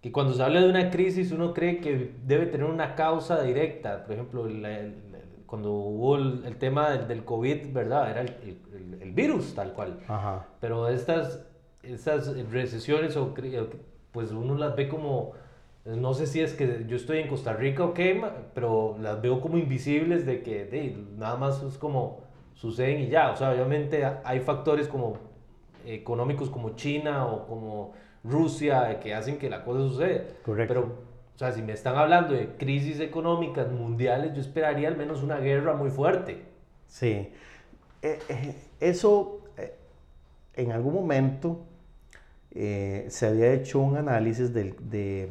que 0.00 0.12
cuando 0.12 0.32
se 0.32 0.42
habla 0.42 0.60
de 0.60 0.68
una 0.68 0.90
crisis 0.90 1.30
uno 1.30 1.52
cree 1.52 1.78
que 1.78 2.14
debe 2.24 2.46
tener 2.46 2.66
una 2.66 2.94
causa 2.94 3.42
directa. 3.42 4.04
Por 4.04 4.14
ejemplo, 4.14 4.46
el, 4.46 4.94
cuando 5.46 5.72
hubo 5.72 6.16
el, 6.16 6.56
tema 6.56 6.90
del, 6.90 7.08
del, 7.08 7.24
COVID, 7.24 7.72
¿verdad? 7.72 8.10
Era 8.10 8.20
el, 8.22 8.58
el, 9.00 9.12
virus 9.12 9.54
tal 9.54 9.72
cual. 9.72 9.98
Ajá. 10.08 10.46
Pero 10.60 10.88
estas, 10.88 11.44
estas 11.82 12.34
recesiones, 12.50 13.16
o, 13.16 13.34
pues 14.12 14.32
uno 14.32 14.54
las 14.54 14.74
ve 14.74 14.88
como, 14.88 15.32
no 15.84 16.14
sé 16.14 16.26
si 16.26 16.40
es 16.40 16.54
que 16.54 16.84
yo 16.88 16.96
estoy 16.96 17.18
en 17.18 17.28
Costa 17.28 17.52
Rica 17.52 17.84
o 17.84 17.92
qué, 17.92 18.22
pero 18.54 18.96
las 19.00 19.20
veo 19.20 19.40
como 19.40 19.58
invisibles 19.58 20.24
de 20.24 20.42
que 20.42 20.64
de, 20.64 20.96
nada 21.18 21.36
más 21.36 21.62
es 21.62 21.76
como 21.76 22.20
suceden 22.54 23.00
y 23.00 23.08
ya. 23.08 23.32
O 23.32 23.36
sea, 23.36 23.50
obviamente 23.50 24.04
hay 24.24 24.40
factores 24.40 24.88
como 24.88 25.18
económicos 25.84 26.48
como 26.48 26.70
China 26.70 27.26
o 27.26 27.46
como 27.46 27.92
Rusia 28.24 29.00
que 29.00 29.14
hacen 29.14 29.38
que 29.38 29.48
la 29.48 29.64
cosa 29.64 29.80
suceda. 29.80 30.24
Correcto. 30.44 30.74
Pero 30.74 31.10
o 31.40 31.42
sea, 31.42 31.52
si 31.52 31.62
me 31.62 31.72
están 31.72 31.96
hablando 31.96 32.34
de 32.34 32.48
crisis 32.58 33.00
económicas 33.00 33.72
mundiales, 33.72 34.34
yo 34.34 34.42
esperaría 34.42 34.88
al 34.88 34.98
menos 34.98 35.22
una 35.22 35.38
guerra 35.38 35.74
muy 35.74 35.88
fuerte. 35.88 36.42
Sí. 36.86 37.32
Eh, 38.02 38.18
eh, 38.28 38.54
eso, 38.78 39.40
eh, 39.56 39.74
en 40.54 40.70
algún 40.72 40.92
momento, 40.92 41.64
se 42.50 43.26
había 43.26 43.54
hecho 43.54 43.78
un 43.78 43.96
análisis 43.96 44.52
de, 44.52 44.74
de, 44.80 45.30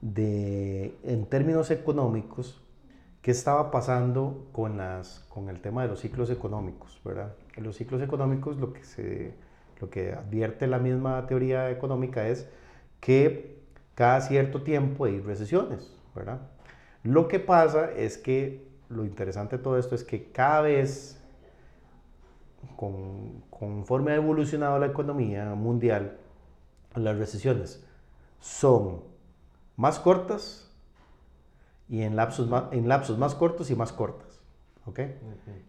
de, 0.00 0.98
en 1.04 1.26
términos 1.26 1.70
económicos, 1.70 2.60
qué 3.22 3.30
estaba 3.30 3.70
pasando 3.70 4.48
con, 4.50 4.76
las, 4.76 5.20
con 5.28 5.48
el 5.50 5.60
tema 5.60 5.82
de 5.82 5.88
los 5.88 6.00
ciclos 6.00 6.30
económicos, 6.30 7.00
¿verdad? 7.04 7.32
En 7.54 7.62
los 7.62 7.76
ciclos 7.76 8.02
económicos 8.02 8.56
lo 8.56 8.72
que, 8.72 8.82
se, 8.82 9.34
lo 9.80 9.90
que 9.90 10.12
advierte 10.12 10.66
la 10.66 10.78
misma 10.78 11.26
teoría 11.26 11.70
económica 11.70 12.28
es 12.28 12.48
que 13.00 13.58
cada 13.94 14.20
cierto 14.20 14.62
tiempo 14.62 15.04
hay 15.04 15.20
recesiones, 15.20 15.96
¿verdad? 16.14 16.40
Lo 17.02 17.28
que 17.28 17.40
pasa 17.40 17.92
es 17.92 18.18
que 18.18 18.66
lo 18.88 19.04
interesante 19.04 19.56
de 19.58 19.62
todo 19.62 19.78
esto 19.78 19.94
es 19.94 20.04
que 20.04 20.30
cada 20.32 20.62
vez, 20.62 21.20
con, 22.76 23.42
conforme 23.50 24.12
ha 24.12 24.16
evolucionado 24.16 24.78
la 24.78 24.86
economía 24.86 25.54
mundial, 25.54 26.18
las 26.94 27.18
recesiones 27.18 27.84
son 28.40 29.02
más 29.76 29.98
cortas 29.98 30.70
y 31.88 32.02
en 32.02 32.16
lapsos 32.16 32.48
más 32.48 33.34
cortos 33.34 33.70
y 33.70 33.76
más 33.76 33.92
cortas. 33.92 34.40
¿Ok? 34.86 35.00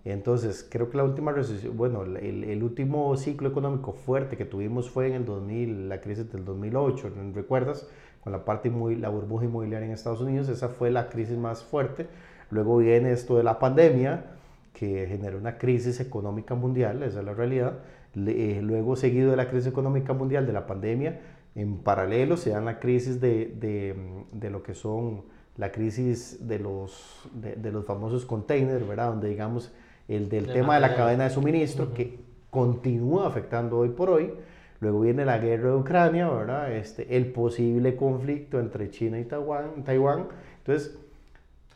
Entonces, 0.05 0.67
creo 0.69 0.89
que 0.89 0.97
la 0.97 1.03
última 1.03 1.31
recesión, 1.31 1.75
bueno, 1.75 2.03
el, 2.03 2.43
el, 2.43 2.63
último 2.63 3.17
ciclo 3.17 3.49
económico 3.49 3.91
fuerte 3.91 4.37
que 4.37 4.45
tuvimos 4.45 4.89
fue 4.89 5.07
en 5.07 5.13
el 5.13 5.25
2000, 5.25 5.89
la 5.89 6.01
crisis 6.01 6.31
del 6.31 6.45
2008, 6.45 7.11
¿recuerdas? 7.33 7.89
con 8.27 8.33
la 8.33 8.43
parte 8.43 8.69
muy, 8.69 8.97
la 8.97 9.07
burbuja 9.07 9.45
inmobiliaria 9.45 9.85
en 9.85 9.93
Estados 9.93 10.19
Unidos, 10.19 10.49
esa 10.49 10.67
fue 10.67 10.91
la 10.91 11.07
crisis 11.07 11.37
más 11.37 11.63
fuerte. 11.63 12.07
Luego 12.49 12.75
viene 12.75 13.13
esto 13.13 13.37
de 13.37 13.43
la 13.43 13.57
pandemia, 13.57 14.25
que 14.73 15.07
generó 15.07 15.37
una 15.37 15.57
crisis 15.57 16.01
económica 16.01 16.53
mundial, 16.53 17.03
esa 17.03 17.19
es 17.19 17.25
la 17.25 17.33
realidad. 17.33 17.79
Eh, 18.15 18.59
luego, 18.61 18.97
seguido 18.97 19.31
de 19.31 19.37
la 19.37 19.47
crisis 19.47 19.67
económica 19.67 20.11
mundial, 20.11 20.45
de 20.45 20.51
la 20.51 20.67
pandemia, 20.67 21.21
en 21.55 21.77
paralelo 21.77 22.35
se 22.35 22.49
dan 22.49 22.65
la 22.65 22.79
crisis 22.79 23.21
de, 23.21 23.55
de, 23.57 23.95
de 24.33 24.49
lo 24.49 24.61
que 24.61 24.73
son 24.73 25.23
la 25.57 25.71
crisis 25.71 26.47
de 26.47 26.59
los, 26.59 27.21
de, 27.33 27.71
los 27.71 27.85
famosos 27.85 28.25
containers, 28.25 28.87
¿verdad? 28.87 29.09
Donde 29.09 29.29
digamos 29.29 29.71
el 30.07 30.29
del 30.29 30.47
tema 30.53 30.75
de 30.75 30.81
la 30.81 30.95
cadena 30.95 31.25
de 31.25 31.29
suministro 31.31 31.93
que 31.93 32.19
continúa 32.49 33.27
afectando 33.27 33.79
hoy 33.79 33.89
por 33.89 34.09
hoy. 34.09 34.33
Luego 34.79 35.01
viene 35.01 35.25
la 35.25 35.39
guerra 35.39 35.71
de 35.71 35.75
Ucrania, 35.75 36.29
¿verdad? 36.29 36.71
Este, 36.71 37.17
el 37.17 37.31
posible 37.31 37.95
conflicto 37.95 38.59
entre 38.59 38.91
China 38.91 39.19
y 39.19 39.25
Taiwán. 39.25 39.83
Taiwán. 39.83 40.27
Entonces, 40.59 40.97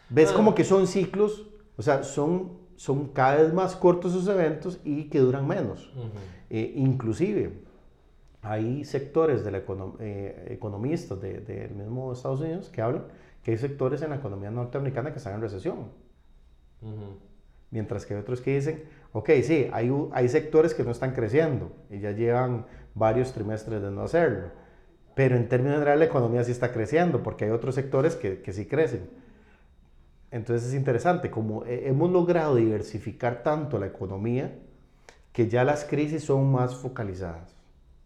ves 0.09 0.29
ah. 0.31 0.35
como 0.35 0.53
que 0.53 0.63
son 0.63 0.85
ciclos, 0.85 1.47
o 1.77 1.81
sea, 1.81 2.03
son, 2.03 2.51
son 2.75 3.07
cada 3.07 3.41
vez 3.41 3.51
más 3.53 3.75
cortos 3.75 4.13
esos 4.13 4.27
eventos 4.27 4.79
y 4.85 5.05
que 5.05 5.19
duran 5.19 5.47
menos. 5.47 5.91
Eh, 6.51 6.73
inclusive, 6.75 7.53
hay 8.43 8.85
sectores 8.85 9.43
de 9.43 9.51
la 9.51 9.63
eh, 9.99 10.47
economistas 10.51 11.19
del 11.19 11.43
de, 11.45 11.69
mismo 11.69 12.13
Estados 12.13 12.41
Unidos 12.41 12.69
que 12.69 12.81
hablan 12.81 13.03
que 13.43 13.51
hay 13.51 13.57
sectores 13.57 14.01
en 14.01 14.11
la 14.11 14.17
economía 14.17 14.51
norteamericana 14.51 15.11
que 15.11 15.17
están 15.17 15.35
en 15.35 15.41
recesión. 15.41 15.89
Mientras 17.69 18.05
que 18.05 18.13
hay 18.13 18.19
otros 18.19 18.41
que 18.41 18.55
dicen, 18.55 18.83
ok, 19.13 19.29
sí, 19.43 19.69
hay, 19.71 19.91
hay 20.11 20.29
sectores 20.29 20.73
que 20.73 20.83
no 20.83 20.91
están 20.91 21.13
creciendo 21.13 21.71
y 21.89 21.99
ya 21.99 22.11
llevan 22.11 22.65
varios 22.95 23.33
trimestres 23.33 23.81
de 23.81 23.91
no 23.91 24.03
hacerlo. 24.03 24.49
Pero 25.15 25.35
en 25.35 25.47
términos 25.49 25.75
generales 25.75 25.99
la 25.99 26.05
economía 26.05 26.43
sí 26.43 26.51
está 26.51 26.71
creciendo 26.71 27.23
porque 27.23 27.45
hay 27.45 27.51
otros 27.51 27.75
sectores 27.75 28.15
que, 28.15 28.41
que 28.41 28.53
sí 28.53 28.65
crecen. 28.65 29.09
Entonces 30.31 30.69
es 30.69 30.73
interesante, 30.73 31.29
como 31.29 31.65
hemos 31.65 32.09
logrado 32.09 32.55
diversificar 32.55 33.43
tanto 33.43 33.77
la 33.77 33.87
economía 33.87 34.57
que 35.33 35.49
ya 35.49 35.63
las 35.63 35.83
crisis 35.85 36.23
son 36.23 36.51
más 36.51 36.75
focalizadas. 36.75 37.55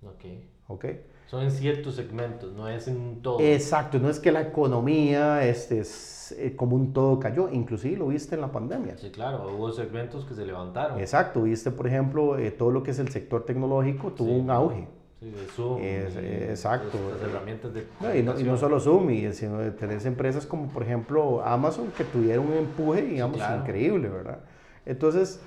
Ok. 0.04 0.26
¿Ok? 0.68 0.86
Son 1.28 1.42
en 1.42 1.52
ciertos 1.52 1.96
segmentos, 1.96 2.54
no 2.54 2.68
es 2.68 2.88
en 2.88 3.22
todo. 3.22 3.40
Exacto, 3.40 3.98
no 3.98 4.10
es 4.10 4.20
que 4.20 4.32
la 4.32 4.42
economía 4.42 5.44
este, 5.44 5.80
es, 5.80 6.36
eh, 6.38 6.56
como 6.56 6.76
un 6.76 6.94
todo 6.94 7.20
cayó, 7.20 7.50
inclusive 7.50 7.98
lo 7.98 8.08
viste 8.08 8.36
en 8.36 8.42
la 8.42 8.52
pandemia. 8.52 8.96
Sí, 8.98 9.10
claro, 9.10 9.48
hubo 9.56 9.72
segmentos 9.72 10.24
que 10.26 10.36
se 10.36 10.46
levantaron. 10.46 11.00
Exacto, 11.00 11.42
viste 11.42 11.72
por 11.72 11.88
ejemplo 11.88 12.38
eh, 12.38 12.52
todo 12.52 12.70
lo 12.70 12.84
que 12.84 12.92
es 12.92 13.00
el 13.00 13.10
sector 13.10 13.44
tecnológico 13.44 14.12
tuvo 14.12 14.34
un 14.34 14.52
auge. 14.52 14.88
Sí, 15.20 15.32
de 15.32 15.46
Zoom. 15.48 15.80
Eh, 15.82 16.48
exacto. 16.52 17.00
Las 17.12 17.28
herramientas 17.28 17.74
de 17.74 17.88
no, 18.00 18.16
y, 18.16 18.22
no, 18.22 18.40
y, 18.40 18.44
no, 18.44 18.58
solo 18.58 18.80
Zoom, 18.80 19.10
y, 19.10 19.34
sino 19.34 19.58
de 19.58 19.72
tener 19.72 20.06
empresas 20.06 20.46
como 20.46 20.68
por 20.68 20.84
ejemplo 20.84 21.44
Amazon 21.44 21.92
que 21.98 22.04
tuvieron 22.04 22.46
un 22.48 22.54
empuje, 22.54 23.02
digamos, 23.02 23.40
increíble, 23.60 24.10
¿verdad? 24.10 24.42
Entonces, 24.86 25.40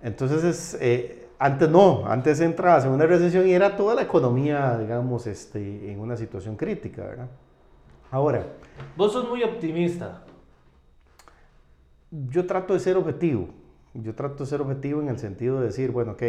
entonces 0.00 0.44
es 0.44 1.25
antes 1.38 1.68
no, 1.68 2.06
antes 2.06 2.40
entrabas 2.40 2.84
en 2.84 2.92
una 2.92 3.06
recesión 3.06 3.46
y 3.46 3.52
era 3.52 3.76
toda 3.76 3.94
la 3.94 4.02
economía, 4.02 4.78
digamos, 4.78 5.26
este, 5.26 5.92
en 5.92 6.00
una 6.00 6.16
situación 6.16 6.56
crítica, 6.56 7.02
¿verdad? 7.02 7.28
Ahora. 8.10 8.46
Vos 8.96 9.12
sos 9.12 9.28
muy 9.28 9.42
optimista. 9.42 10.22
Yo 12.10 12.46
trato 12.46 12.74
de 12.74 12.80
ser 12.80 12.96
objetivo. 12.96 13.48
Yo 13.94 14.14
trato 14.14 14.44
de 14.44 14.50
ser 14.50 14.60
objetivo 14.60 15.00
en 15.02 15.08
el 15.08 15.18
sentido 15.18 15.60
de 15.60 15.66
decir, 15.66 15.90
bueno, 15.90 16.12
ok, 16.12 16.22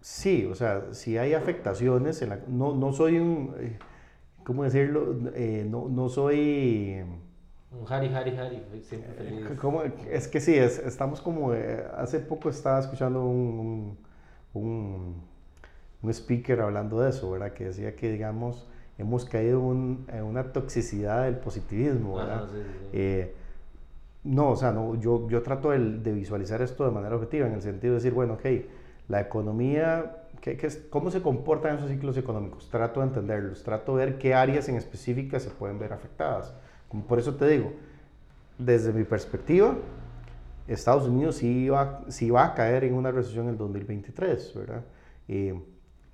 sí, 0.00 0.46
o 0.46 0.54
sea, 0.54 0.92
si 0.92 1.18
hay 1.18 1.34
afectaciones, 1.34 2.22
en 2.22 2.30
la, 2.30 2.40
no, 2.46 2.74
no 2.74 2.92
soy 2.92 3.18
un, 3.18 3.54
eh, 3.58 3.78
¿cómo 4.44 4.64
decirlo? 4.64 5.16
Eh, 5.34 5.66
no, 5.68 5.88
no 5.88 6.08
soy 6.08 7.02
un 7.80 7.92
Hari, 7.92 8.08
Hari, 8.14 8.36
Hari, 8.36 8.62
siempre 8.82 9.12
feliz. 9.14 9.46
Es 10.10 10.28
que 10.28 10.40
sí, 10.40 10.54
es, 10.54 10.78
estamos 10.78 11.20
como, 11.20 11.54
eh, 11.54 11.84
hace 11.96 12.20
poco 12.20 12.48
estaba 12.48 12.80
escuchando 12.80 13.24
un, 13.24 13.96
un, 14.54 15.22
un, 16.02 16.10
speaker 16.10 16.60
hablando 16.60 17.00
de 17.00 17.10
eso, 17.10 17.30
¿verdad? 17.30 17.52
Que 17.52 17.66
decía 17.66 17.94
que, 17.96 18.10
digamos, 18.10 18.66
hemos 18.98 19.24
caído 19.24 19.60
en 19.72 20.22
una 20.22 20.52
toxicidad 20.52 21.24
del 21.24 21.36
positivismo, 21.36 22.16
¿verdad? 22.16 22.48
Eh, 22.92 23.34
no, 24.24 24.50
o 24.50 24.56
sea, 24.56 24.72
no, 24.72 24.94
yo, 24.96 25.28
yo 25.28 25.42
trato 25.42 25.70
de, 25.70 25.78
de, 25.78 26.12
visualizar 26.12 26.62
esto 26.62 26.84
de 26.84 26.90
manera 26.90 27.14
objetiva, 27.16 27.46
en 27.46 27.54
el 27.54 27.62
sentido 27.62 27.94
de 27.94 27.98
decir, 27.98 28.12
bueno, 28.12 28.34
ok, 28.34 28.46
la 29.08 29.20
economía, 29.20 30.24
¿qué, 30.40 30.56
qué, 30.56 30.68
¿cómo 30.90 31.10
se 31.10 31.22
comportan 31.22 31.76
esos 31.76 31.90
ciclos 31.90 32.16
económicos? 32.16 32.68
Trato 32.70 33.00
de 33.00 33.06
entenderlos, 33.06 33.62
trato 33.62 33.96
de 33.96 34.06
ver 34.06 34.18
qué 34.18 34.34
áreas 34.34 34.68
en 34.68 34.76
específicas 34.76 35.42
se 35.42 35.50
pueden 35.50 35.78
ver 35.78 35.92
afectadas. 35.92 36.54
Por 37.08 37.18
eso 37.18 37.34
te 37.34 37.48
digo, 37.48 37.72
desde 38.58 38.92
mi 38.92 39.04
perspectiva, 39.04 39.76
Estados 40.68 41.08
Unidos 41.08 41.36
sí 41.36 41.68
va, 41.68 42.02
sí 42.08 42.30
va 42.30 42.46
a 42.46 42.54
caer 42.54 42.84
en 42.84 42.94
una 42.94 43.10
recesión 43.10 43.46
en 43.46 43.52
el 43.52 43.58
2023, 43.58 44.54
¿verdad? 44.54 44.84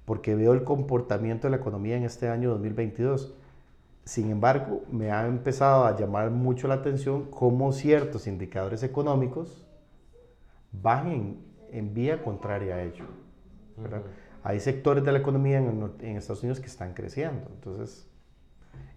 porque 0.05 0.35
veo 0.35 0.53
el 0.53 0.64
comportamiento 0.64 1.47
de 1.47 1.53
la 1.53 1.57
economía 1.59 1.97
en 1.97 2.05
este 2.05 2.29
año 2.29 2.51
2022. 2.51 3.35
Sin 4.05 4.31
embargo, 4.31 4.83
me 4.91 5.12
ha 5.12 5.27
empezado 5.27 5.85
a 5.85 5.97
llamar 5.97 6.31
mucho 6.31 6.66
la 6.66 6.75
atención 6.75 7.31
cómo 7.31 7.73
ciertos 7.73 8.27
indicadores 8.27 8.83
económicos 8.83 9.64
van 10.73 11.37
en, 11.70 11.95
vía 11.95 12.23
contraria 12.23 12.77
a 12.77 12.83
ello. 12.83 13.05
¿verdad? 13.77 14.03
Hay 14.43 14.59
sectores 14.61 15.05
de 15.05 15.12
la 15.12 15.18
economía 15.18 15.59
en, 15.59 15.93
en 16.01 16.16
Estados 16.16 16.43
Unidos 16.43 16.59
que 16.59 16.66
están 16.66 16.95
creciendo. 16.95 17.49
Entonces, 17.55 18.09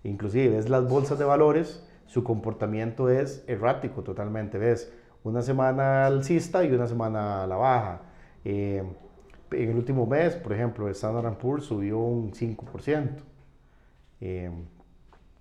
Inclusive 0.06 0.56
ves 0.56 0.70
las 0.70 0.88
bolsas 0.88 1.18
de 1.18 1.26
valores, 1.26 1.84
su 2.06 2.24
comportamiento 2.24 3.10
es 3.10 3.44
errático 3.48 4.04
totalmente. 4.04 4.58
Ves 4.58 4.92
una 5.24 5.42
semana 5.42 6.06
alcista 6.06 6.64
y 6.64 6.72
una 6.72 6.88
semana 6.88 7.44
a 7.44 7.48
la 7.48 7.56
baja. 7.56 8.02
Eh, 8.44 8.84
en 9.52 9.70
el 9.70 9.76
último 9.76 10.06
mes, 10.06 10.36
por 10.36 10.54
ejemplo, 10.54 10.88
el 10.88 10.92
Standard 10.92 11.38
Poor's 11.38 11.66
subió 11.66 11.98
un 11.98 12.32
5%. 12.32 13.10
Eh, 14.22 14.52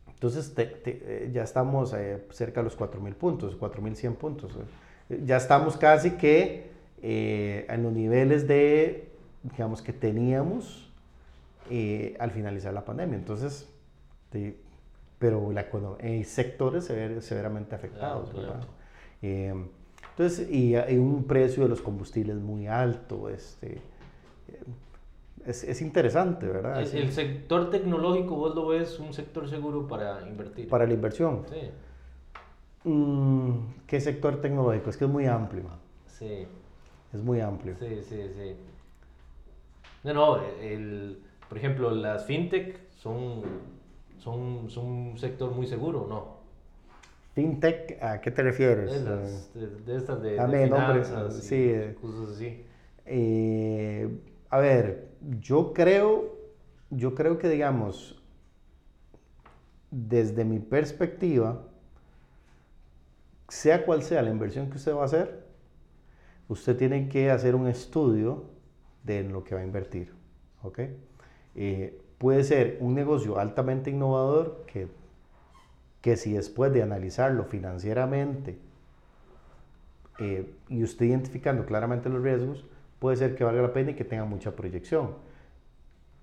entonces 0.08 0.52
eh, 0.56 1.30
ya 1.32 1.42
estamos 1.42 1.94
cerca 2.30 2.60
de 2.60 2.64
los 2.64 2.78
4.000 2.78 3.14
puntos, 3.14 3.60
4.100 3.60 4.14
puntos. 4.14 4.56
ya 5.08 5.36
estamos 5.36 5.76
casi 5.76 6.12
que 6.12 6.72
en 7.02 7.82
los 7.82 7.92
niveles 7.92 8.48
de, 8.48 9.10
digamos, 9.42 9.82
que 9.82 9.92
teníamos 9.92 10.90
al 12.18 12.30
finalizar 12.30 12.72
la 12.72 12.86
pandemia. 12.86 13.18
Entonces, 13.18 13.68
este, 14.34 14.56
pero 15.18 15.52
la 15.52 15.66
hay 16.02 16.24
sectores 16.24 16.84
severamente 16.84 17.74
afectados. 17.74 18.30
Eh, 19.22 19.54
entonces, 20.10 20.50
y 20.50 20.76
hay 20.76 20.98
un 20.98 21.24
precio 21.24 21.62
de 21.62 21.68
los 21.68 21.80
combustibles 21.80 22.36
muy 22.36 22.66
alto. 22.66 23.28
Este, 23.28 23.80
es, 25.46 25.64
es 25.64 25.80
interesante, 25.80 26.46
¿verdad? 26.46 26.80
El, 26.80 27.10
sector 27.12 27.70
tecnológico, 27.70 28.36
vos 28.36 28.54
lo 28.54 28.68
ves 28.68 28.98
un 28.98 29.14
sector 29.14 29.48
seguro 29.48 29.86
para 29.86 30.26
invertir. 30.28 30.68
Para 30.68 30.86
la 30.86 30.92
inversión. 30.92 31.46
Sí. 31.48 32.90
Mm, 32.90 33.52
¿Qué 33.86 34.00
sector 34.00 34.40
tecnológico? 34.40 34.90
Es 34.90 34.96
que 34.96 35.04
es 35.04 35.10
muy 35.10 35.26
amplio. 35.26 35.64
Sí. 36.06 36.46
Es 37.12 37.22
muy 37.22 37.40
amplio. 37.40 37.76
Sí, 37.78 38.02
sí, 38.02 38.28
sí. 38.36 38.56
No, 40.02 40.12
no, 40.12 40.36
el, 40.60 41.18
por 41.48 41.56
ejemplo, 41.56 41.90
las 41.90 42.26
fintech 42.26 42.90
son 42.90 43.42
son, 44.24 44.70
son 44.70 44.86
un 44.86 45.18
sector 45.18 45.50
muy 45.50 45.66
seguro, 45.66 46.06
¿no? 46.08 46.38
FinTech, 47.34 48.02
¿a 48.02 48.20
qué 48.20 48.30
te 48.30 48.42
refieres? 48.42 48.90
De, 49.04 49.96
estas 49.96 50.22
de, 50.22 50.30
de 50.30 50.64
finanzas 50.64 51.44
sí, 51.44 51.72
cosas 52.00 52.30
así. 52.30 52.64
Eh, 53.04 54.08
a 54.48 54.58
ver, 54.58 55.08
yo 55.40 55.74
creo, 55.74 56.38
yo 56.90 57.14
creo 57.14 57.38
que 57.38 57.48
digamos, 57.48 58.22
desde 59.90 60.44
mi 60.44 60.58
perspectiva, 60.58 61.62
sea 63.48 63.84
cual 63.84 64.02
sea 64.02 64.22
la 64.22 64.30
inversión 64.30 64.70
que 64.70 64.76
usted 64.76 64.94
va 64.94 65.02
a 65.02 65.06
hacer, 65.06 65.44
usted 66.48 66.78
tiene 66.78 67.08
que 67.08 67.30
hacer 67.30 67.54
un 67.56 67.66
estudio 67.66 68.44
de 69.02 69.22
lo 69.24 69.44
que 69.44 69.54
va 69.54 69.60
a 69.60 69.64
invertir, 69.64 70.14
¿ok? 70.62 70.80
Eh, 71.56 72.00
puede 72.18 72.44
ser 72.44 72.78
un 72.80 72.94
negocio 72.94 73.38
altamente 73.38 73.90
innovador 73.90 74.64
que, 74.66 74.88
que 76.00 76.16
si 76.16 76.32
después 76.32 76.72
de 76.72 76.82
analizarlo 76.82 77.44
financieramente 77.44 78.58
eh, 80.18 80.54
y 80.68 80.82
usted 80.82 81.06
identificando 81.06 81.66
claramente 81.66 82.08
los 82.08 82.22
riesgos, 82.22 82.64
puede 82.98 83.16
ser 83.16 83.34
que 83.34 83.44
valga 83.44 83.62
la 83.62 83.72
pena 83.72 83.90
y 83.90 83.94
que 83.94 84.04
tenga 84.04 84.24
mucha 84.24 84.54
proyección. 84.54 85.14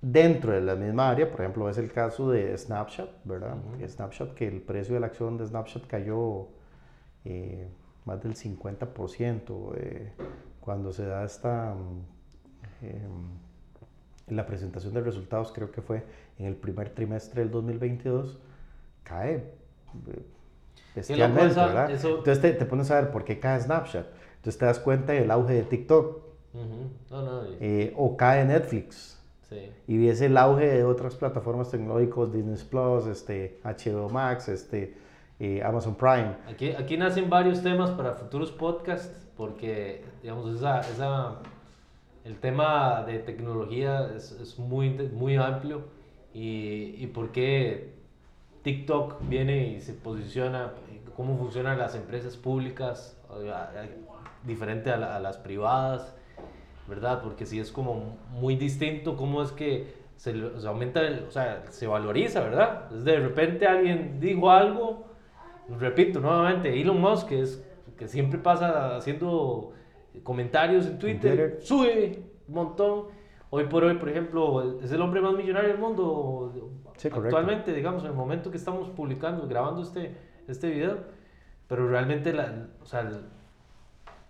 Dentro 0.01 0.53
de 0.53 0.61
la 0.61 0.75
misma 0.75 1.09
área, 1.09 1.29
por 1.29 1.41
ejemplo, 1.41 1.69
es 1.69 1.77
el 1.77 1.91
caso 1.91 2.31
de 2.31 2.57
Snapchat, 2.57 3.09
¿verdad? 3.23 3.57
Snapchat, 3.87 4.33
que 4.33 4.47
el 4.47 4.61
precio 4.61 4.95
de 4.95 4.99
la 4.99 5.07
acción 5.07 5.37
de 5.37 5.45
Snapchat 5.45 5.85
cayó 5.85 6.47
eh, 7.23 7.67
más 8.05 8.23
del 8.23 8.35
50% 8.35 9.73
eh, 9.77 10.13
cuando 10.59 10.91
se 10.91 11.05
da 11.05 11.23
esta... 11.23 11.75
Mm, 11.75 13.50
la 14.31 14.45
presentación 14.45 14.93
de 14.93 15.01
resultados, 15.01 15.51
creo 15.51 15.71
que 15.71 15.81
fue 15.81 16.03
en 16.39 16.45
el 16.45 16.55
primer 16.55 16.89
trimestre 16.89 17.41
del 17.41 17.51
2022, 17.51 18.39
cae 19.03 19.35
eh, 19.35 19.43
bestialmente, 20.95 21.55
¿verdad? 21.55 21.91
Entonces 21.91 22.41
te, 22.41 22.65
pones 22.65 22.89
a 22.91 23.01
ver 23.01 23.11
por 23.11 23.23
qué 23.23 23.39
cae 23.39 23.59
Snapchat. 23.59 24.07
Entonces 24.37 24.57
te 24.57 24.65
das 24.65 24.79
cuenta 24.79 25.13
del 25.13 25.29
auge 25.31 25.53
de 25.53 25.63
TikTok. 25.63 26.31
Eh, 27.59 27.93
o 27.95 28.17
cae 28.17 28.43
Netflix. 28.45 29.21
Y 29.87 29.97
ves 29.97 30.21
el 30.21 30.37
auge 30.37 30.65
de 30.65 30.83
otras 30.85 31.15
plataformas 31.15 31.69
tecnológicas, 31.69 32.31
Disney 32.31 32.57
Plus, 32.69 33.05
este, 33.07 33.59
HBO 33.63 34.09
Max, 34.09 34.47
este, 34.47 34.95
eh, 35.39 35.61
Amazon 35.63 35.95
Prime. 35.95 36.37
Aquí, 36.47 36.71
aquí 36.71 36.95
nacen 36.95 37.29
varios 37.29 37.61
temas 37.61 37.91
para 37.91 38.13
futuros 38.13 38.51
podcasts, 38.51 39.27
porque, 39.35 40.05
digamos, 40.21 40.55
esa, 40.55 40.79
esa 40.79 41.39
el 42.23 42.39
tema 42.39 43.03
de 43.05 43.19
tecnología 43.19 44.11
es, 44.15 44.31
es 44.31 44.59
muy, 44.59 44.89
muy 44.89 45.35
amplio 45.35 45.83
y, 46.33 46.95
y, 46.97 47.07
por 47.07 47.31
qué 47.31 47.93
TikTok 48.63 49.27
viene 49.27 49.69
y 49.69 49.81
se 49.81 49.93
posiciona, 49.93 50.73
cómo 51.15 51.37
funcionan 51.37 51.77
las 51.77 51.95
empresas 51.95 52.37
públicas 52.37 53.17
diferente 54.43 54.91
a, 54.91 55.19
las 55.19 55.37
privadas, 55.37 56.15
¿verdad? 56.87 57.21
Porque 57.21 57.45
si 57.45 57.59
es 57.59 57.71
como 57.71 58.17
muy 58.31 58.55
distinto 58.55 59.17
cómo 59.17 59.41
es 59.41 59.51
que 59.51 59.93
se, 60.15 60.59
se 60.59 60.67
aumenta, 60.67 61.01
el, 61.01 61.25
o 61.27 61.31
sea, 61.31 61.63
se 61.69 61.87
valoriza, 61.87 62.41
¿verdad? 62.41 62.89
de 62.89 63.19
repente 63.19 63.67
alguien 63.67 64.19
dijo 64.19 64.51
algo, 64.51 65.05
repito 65.79 66.19
nuevamente, 66.19 66.79
Elon 66.79 67.01
Musk 67.01 67.31
es 67.31 67.65
que 67.97 68.07
siempre 68.07 68.39
pasa 68.39 68.95
haciendo 68.97 69.73
comentarios 70.23 70.85
en 70.85 70.99
Twitter, 70.99 71.59
sube 71.61 72.23
un 72.47 72.53
montón. 72.53 73.05
Hoy 73.49 73.65
por 73.65 73.83
hoy, 73.83 73.97
por 73.97 74.09
ejemplo, 74.09 74.79
es 74.81 74.91
el 74.91 75.01
hombre 75.01 75.19
más 75.19 75.33
millonario 75.33 75.69
del 75.69 75.77
mundo 75.77 76.71
actualmente, 77.03 77.73
digamos, 77.73 78.03
en 78.03 78.09
el 78.09 78.15
momento 78.15 78.51
que 78.51 78.57
estamos 78.57 78.89
publicando, 78.89 79.47
grabando 79.47 79.81
este, 79.81 80.15
este 80.47 80.69
video. 80.69 80.99
Pero 81.67 81.87
realmente, 81.89 82.33
la, 82.33 82.67
o 82.81 82.85
sea, 82.85 83.09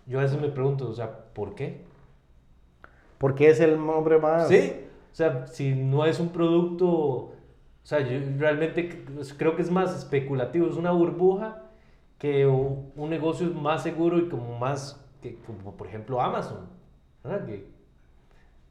yo 0.06 0.18
a 0.18 0.22
veces 0.22 0.40
me 0.40 0.48
pregunto, 0.48 0.88
o 0.88 0.94
sea, 0.94 1.24
¿por 1.32 1.54
qué? 1.54 1.84
Porque 3.18 3.48
es 3.48 3.60
el 3.60 3.74
hombre 3.74 4.18
más... 4.18 4.48
Sí, 4.48 4.72
o 5.12 5.14
sea, 5.14 5.46
si 5.46 5.74
no 5.74 6.04
es 6.06 6.18
un 6.18 6.30
producto, 6.30 6.88
o 6.88 7.34
sea, 7.82 8.00
yo 8.00 8.18
realmente 8.38 9.04
creo 9.36 9.56
que 9.56 9.62
es 9.62 9.70
más 9.70 9.94
especulativo, 9.94 10.68
es 10.68 10.76
una 10.76 10.92
burbuja 10.92 11.64
que 12.18 12.46
un 12.46 13.10
negocio 13.10 13.48
más 13.48 13.82
seguro 13.82 14.18
y 14.18 14.28
como 14.28 14.56
más, 14.58 15.01
que, 15.22 15.36
como 15.46 15.76
por 15.76 15.86
ejemplo 15.86 16.20
Amazon, 16.20 16.66
¿verdad? 17.22 17.46
Que 17.46 17.66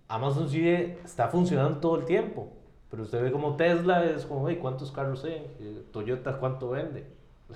Amazon 0.08 0.50
sí 0.50 0.68
está 0.68 1.30
funcionando 1.30 1.78
todo 1.78 1.98
el 1.98 2.06
tiempo, 2.06 2.50
pero 2.90 3.04
usted 3.04 3.24
ve 3.24 3.32
como 3.32 3.56
Tesla 3.56 4.04
es 4.04 4.26
como, 4.26 4.48
hey, 4.50 4.60
¿cuántos 4.62 4.92
carros 4.92 5.24
hay? 5.24 5.34
Eh, 5.60 5.84
Toyota, 5.92 6.38
¿cuánto 6.38 6.72
vende? 6.72 7.06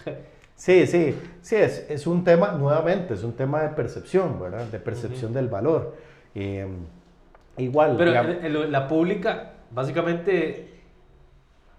Sí, 0.58 0.88
sí, 0.88 1.14
sí, 1.42 1.58
es, 1.58 1.86
es 1.90 2.08
un 2.08 2.24
tema, 2.24 2.54
nuevamente, 2.54 3.14
es 3.14 3.24
un 3.26 3.34
tema 3.34 3.62
de 3.64 3.70
percepción, 3.76 4.40
¿verdad? 4.40 4.66
De 4.68 4.80
percepción 4.80 5.34
del 5.34 5.50
valor. 5.50 5.98
Eh, 6.34 6.66
igual. 7.58 7.96
Pero 7.98 8.14
la 8.70 8.88
pública, 8.88 9.52
básicamente, 9.72 10.75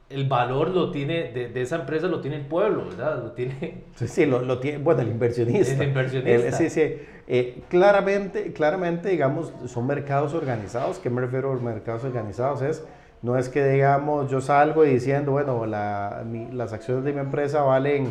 el 0.09 0.29
valor 0.29 0.69
lo 0.69 0.91
tiene, 0.91 1.33
de, 1.33 1.49
de, 1.49 1.63
esa 1.63 1.77
empresa 1.77 2.07
lo 2.07 2.21
tiene 2.21 2.37
el 2.37 2.47
pueblo, 2.47 2.85
¿verdad? 2.87 3.23
Lo 3.23 3.33
tiene... 3.33 3.85
Sí, 3.97 4.07
sí 4.07 4.27
lo, 4.27 4.41
lo 4.41 4.59
tiene, 4.59 4.79
bueno, 4.79 5.03
el 5.03 5.09
inversionista. 5.09 5.83
El 5.83 5.89
inversionista. 5.89 6.53
sí, 6.53 6.71
sí. 6.71 6.97
Eh, 7.29 7.63
claramente, 7.69 8.53
claramente, 8.53 9.09
digamos, 9.09 9.53
son 9.67 9.87
mercados 9.87 10.33
organizados. 10.33 10.99
¿Qué 10.99 11.11
me 11.11 11.21
refiero 11.21 11.51
a 11.51 11.57
mercados 11.57 12.05
organizados? 12.05 12.63
Es, 12.63 12.85
no 13.23 13.37
es 13.37 13.49
que, 13.49 13.67
digamos, 13.67 14.31
yo 14.31 14.41
salgo 14.41 14.85
diciendo, 14.85 15.33
bueno, 15.33 15.67
la, 15.67 16.25
las 16.53 16.73
acciones 16.73 17.05
de 17.05 17.13
mi 17.13 17.19
empresa 17.19 17.63
valen 17.63 18.09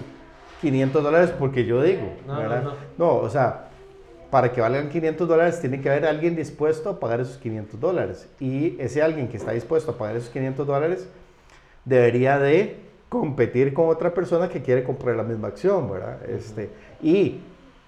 500 0.60 1.02
dólares 1.02 1.34
porque 1.38 1.66
yo 1.66 1.82
digo, 1.82 2.14
no, 2.28 2.38
¿verdad? 2.38 2.64
No, 2.64 2.70
no. 2.72 2.76
no, 2.98 3.16
o 3.18 3.30
sea, 3.30 3.70
para 4.30 4.52
que 4.52 4.60
valgan 4.60 4.90
500 4.90 5.28
dólares 5.30 5.62
tiene 5.62 5.80
que 5.80 5.90
haber 5.90 6.06
alguien 6.06 6.36
dispuesto 6.36 6.90
a 6.90 7.00
pagar 7.00 7.22
esos 7.22 7.38
500 7.38 7.80
dólares. 7.80 8.28
Y 8.42 8.76
ese 8.82 9.02
alguien 9.02 9.30
que 9.30 9.38
está 9.38 9.54
dispuesto 9.54 9.92
a 9.92 9.98
pagar 9.98 10.18
esos 10.18 10.30
500 10.30 10.68
dólares 10.68 11.08
debería 11.86 12.40
de 12.40 12.86
competir 13.10 13.74
con 13.74 13.88
otra 13.88 14.14
persona 14.14 14.50
que 14.50 14.62
quiere 14.62 14.84
comprar 14.84 15.16
la 15.16 15.24
misma 15.24 15.48
acción, 15.48 15.90
¿verdad? 15.90 16.28
Este, 16.30 16.70
y 17.02 17.40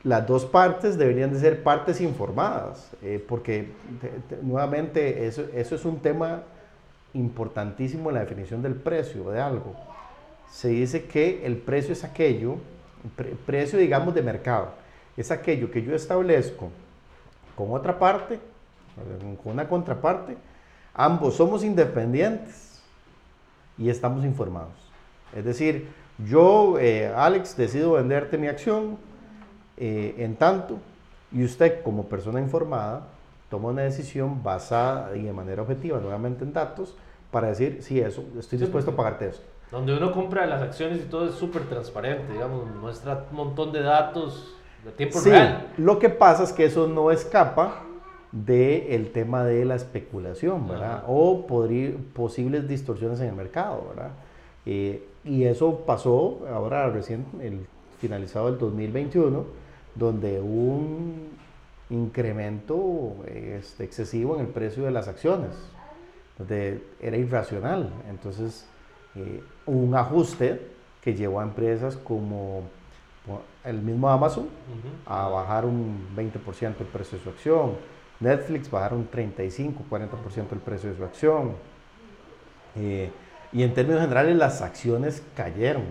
las 0.04 0.26
dos 0.26 0.46
partes 0.46 0.98
deberían 0.98 1.34
de 1.34 1.40
ser 1.40 1.64
partes 1.64 2.00
informadas, 2.00 2.92
eh, 3.02 3.24
porque 3.28 3.72
nuevamente 4.42 5.28
eso, 5.28 5.44
eso 5.54 5.76
es 5.76 5.84
un 5.84 6.00
tema 6.00 6.44
importantísimo 7.14 8.10
en 8.10 8.16
la 8.16 8.22
definición 8.22 8.62
del 8.62 8.76
precio 8.76 9.30
de 9.32 9.42
algo. 9.42 9.76
Se 10.50 10.70
dice 10.70 11.06
que 11.06 11.46
el 11.46 11.58
precio 11.58 11.92
es 11.94 12.04
aquello, 12.04 12.56
precio 13.46 13.78
digamos 13.78 14.14
de 14.14 14.22
mercado, 14.22 14.70
es 15.18 15.32
aquello 15.32 15.72
que 15.72 15.82
yo 15.82 15.94
establezco 15.94 16.70
con 17.56 17.72
otra 17.72 17.98
parte, 17.98 18.40
con 19.44 19.54
una 19.54 19.68
contraparte, 19.68 20.38
ambos 20.94 21.36
somos 21.36 21.64
independientes 21.64 22.67
y 23.78 23.90
estamos 23.90 24.26
informados. 24.26 24.74
Es 25.36 25.46
decir, 25.46 25.90
yo, 26.26 26.80
eh, 26.80 27.14
Alex, 27.16 27.56
decido 27.58 27.94
venderte 27.94 28.38
mi 28.38 28.48
acción 28.48 28.98
eh, 29.78 30.16
en 30.18 30.36
tanto 30.36 30.80
y 31.32 31.44
usted 31.44 31.84
como 31.84 32.06
persona 32.06 32.40
informada 32.40 33.08
toma 33.50 33.70
una 33.70 33.84
decisión 33.84 34.44
basada 34.44 35.16
y 35.16 35.24
de 35.24 35.34
manera 35.34 35.62
objetiva, 35.62 36.00
nuevamente 36.00 36.44
en 36.44 36.54
datos, 36.54 36.96
para 37.32 37.48
decir, 37.48 37.80
sí, 37.82 38.00
eso, 38.00 38.24
estoy 38.38 38.60
dispuesto 38.60 38.92
a 38.92 38.96
pagarte 38.96 39.30
eso. 39.30 39.42
Donde 39.72 39.96
uno 39.96 40.12
compra 40.12 40.46
las 40.46 40.62
acciones 40.62 41.00
y 41.02 41.06
todo 41.06 41.30
es 41.30 41.36
súper 41.36 41.64
transparente, 41.64 42.32
digamos, 42.32 42.66
muestra 42.76 43.26
un 43.30 43.38
montón 43.38 43.72
de 43.72 43.82
datos 43.82 44.56
de 44.84 44.92
tiempo 44.92 45.20
sí, 45.20 45.30
real. 45.30 45.68
Lo 45.78 46.00
que 46.00 46.10
pasa 46.10 46.44
es 46.44 46.54
que 46.54 46.66
eso 46.66 46.88
no 46.88 47.12
escapa 47.12 47.84
del 48.46 49.12
tema 49.12 49.44
de 49.44 49.66
la 49.66 49.76
especulación, 49.76 50.68
¿verdad? 50.68 51.04
O 51.08 51.48
posibles 52.14 52.68
distorsiones 52.68 53.20
en 53.22 53.30
el 53.30 53.36
mercado, 53.36 53.86
¿verdad? 53.90 54.12
Eh, 54.66 55.04
y 55.24 55.44
eso 55.44 55.84
pasó 55.86 56.46
ahora 56.54 56.90
recién, 56.90 57.26
el 57.42 57.66
finalizado 58.00 58.50
el 58.50 58.58
2021, 58.58 59.46
donde 59.96 60.40
hubo 60.40 60.76
un 60.76 61.30
incremento 61.90 63.16
este, 63.26 63.84
excesivo 63.84 64.36
en 64.36 64.42
el 64.42 64.48
precio 64.48 64.84
de 64.84 64.92
las 64.92 65.08
acciones, 65.08 65.52
donde 66.38 66.84
era 67.00 67.18
irracional. 67.18 67.92
Entonces, 68.10 68.68
eh, 69.16 69.42
un 69.66 69.96
ajuste 69.96 70.62
que 71.02 71.16
llevó 71.16 71.40
a 71.40 71.44
empresas 71.44 71.96
como 71.96 72.64
el 73.64 73.82
mismo 73.82 74.10
Amazon 74.10 74.48
a 75.06 75.28
bajar 75.28 75.66
un 75.66 76.08
20% 76.16 76.76
el 76.80 76.88
precio 76.88 77.18
de 77.18 77.24
su 77.24 77.30
acción, 77.30 77.72
Netflix 78.20 78.70
bajar 78.70 78.94
un 78.94 79.08
35, 79.08 79.84
40% 79.90 80.52
el 80.52 80.60
precio 80.60 80.90
de 80.90 80.98
su 80.98 81.04
acción. 81.04 81.52
Eh, 82.76 83.10
y 83.54 83.64
en 83.64 83.74
términos 83.74 84.02
generales 84.02 84.36
las 84.36 84.62
acciones 84.62 85.24
cayeron. 85.36 85.84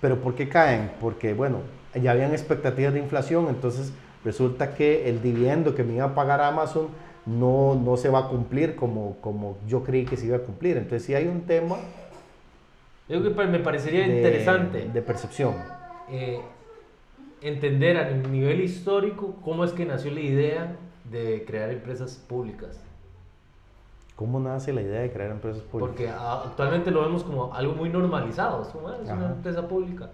¿Pero 0.00 0.20
por 0.20 0.34
qué 0.34 0.48
caen? 0.48 0.90
Porque, 1.00 1.34
bueno, 1.34 1.58
ya 2.00 2.12
habían 2.12 2.32
expectativas 2.32 2.92
de 2.92 3.00
inflación, 3.00 3.48
entonces 3.48 3.92
resulta 4.24 4.74
que 4.74 5.08
el 5.08 5.22
dividendo 5.22 5.74
que 5.74 5.84
me 5.84 5.94
iba 5.94 6.06
a 6.06 6.14
pagar 6.14 6.40
Amazon 6.40 6.88
no, 7.26 7.74
no 7.74 7.96
se 7.96 8.08
va 8.08 8.20
a 8.20 8.28
cumplir 8.28 8.74
como, 8.74 9.16
como 9.20 9.56
yo 9.66 9.84
creí 9.84 10.04
que 10.04 10.16
se 10.16 10.26
iba 10.26 10.36
a 10.36 10.40
cumplir. 10.40 10.76
Entonces, 10.76 11.04
si 11.04 11.14
hay 11.14 11.26
un 11.26 11.42
tema 11.42 11.76
yo 13.08 13.22
que 13.22 13.46
me 13.46 13.58
parecería 13.58 14.06
interesante. 14.06 14.88
De 14.88 15.02
percepción. 15.02 15.54
Eh, 16.10 16.40
entender 17.42 17.98
a 17.98 18.10
nivel 18.10 18.62
histórico 18.62 19.36
cómo 19.42 19.64
es 19.64 19.72
que 19.72 19.84
nació 19.84 20.12
la 20.12 20.20
idea 20.20 20.76
de 21.10 21.44
crear 21.46 21.70
empresas 21.70 22.16
públicas. 22.16 22.80
¿Cómo 24.16 24.38
nace 24.38 24.72
la 24.72 24.82
idea 24.82 25.00
de 25.00 25.10
crear 25.10 25.30
empresas 25.30 25.62
públicas? 25.62 25.88
Porque 25.88 26.08
actualmente 26.08 26.90
lo 26.90 27.02
vemos 27.02 27.24
como 27.24 27.52
algo 27.54 27.74
muy 27.74 27.88
normalizado, 27.88 28.62
es, 28.62 28.68
como, 28.68 28.88
ah, 28.88 28.98
es 29.02 29.10
una 29.10 29.32
empresa 29.32 29.66
pública. 29.66 30.10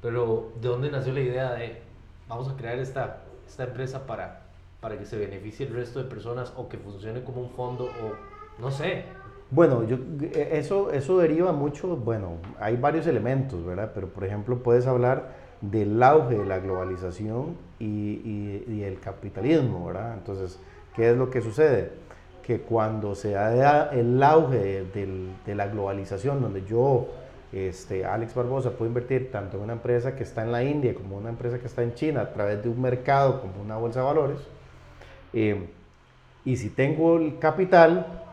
Pero 0.00 0.52
¿de 0.60 0.68
dónde 0.68 0.90
nació 0.90 1.12
la 1.12 1.20
idea 1.20 1.52
de 1.52 1.82
vamos 2.28 2.48
a 2.48 2.56
crear 2.56 2.78
esta, 2.78 3.18
esta 3.46 3.64
empresa 3.64 4.06
para, 4.06 4.42
para 4.80 4.98
que 4.98 5.04
se 5.04 5.18
beneficie 5.18 5.66
el 5.66 5.74
resto 5.74 6.02
de 6.02 6.08
personas 6.08 6.52
o 6.56 6.68
que 6.68 6.78
funcione 6.78 7.22
como 7.24 7.42
un 7.42 7.50
fondo 7.50 7.84
o 7.84 8.60
no 8.60 8.70
sé? 8.70 9.04
Bueno, 9.50 9.84
yo, 9.84 9.96
eh, 10.22 10.50
eso, 10.52 10.90
eso 10.92 11.18
deriva 11.18 11.52
mucho, 11.52 11.96
bueno, 11.96 12.38
hay 12.58 12.76
varios 12.76 13.06
elementos, 13.06 13.64
¿verdad? 13.64 13.92
Pero 13.94 14.08
por 14.08 14.24
ejemplo 14.24 14.62
puedes 14.62 14.86
hablar 14.86 15.41
del 15.62 16.02
auge 16.02 16.36
de 16.36 16.44
la 16.44 16.58
globalización 16.58 17.56
y, 17.78 18.82
el 18.82 18.98
capitalismo, 19.00 19.86
¿verdad? 19.86 20.14
Entonces, 20.14 20.58
¿qué 20.94 21.10
es 21.10 21.16
lo 21.16 21.30
que 21.30 21.40
sucede? 21.40 21.92
Que 22.42 22.60
cuando 22.60 23.14
se 23.14 23.30
da 23.30 23.90
el 23.92 24.20
auge 24.22 24.84
de, 24.92 25.54
la 25.54 25.68
globalización, 25.68 26.42
donde 26.42 26.64
yo, 26.64 27.06
este, 27.52 28.04
Alex 28.04 28.34
Barbosa, 28.34 28.70
puedo 28.72 28.88
invertir 28.88 29.30
tanto 29.30 29.56
en 29.56 29.62
una 29.62 29.74
empresa 29.74 30.16
que 30.16 30.24
está 30.24 30.42
en 30.42 30.50
la 30.50 30.64
India 30.64 30.94
como 30.94 31.16
una 31.16 31.30
empresa 31.30 31.60
que 31.60 31.66
está 31.66 31.82
en 31.82 31.94
China 31.94 32.22
a 32.22 32.32
través 32.32 32.62
de 32.62 32.68
un 32.68 32.82
mercado 32.82 33.40
como 33.40 33.62
una 33.62 33.76
bolsa 33.76 34.00
de 34.00 34.06
valores, 34.06 34.38
eh, 35.32 35.68
y 36.44 36.56
si 36.56 36.70
tengo 36.70 37.18
el 37.18 37.38
capital, 37.38 38.24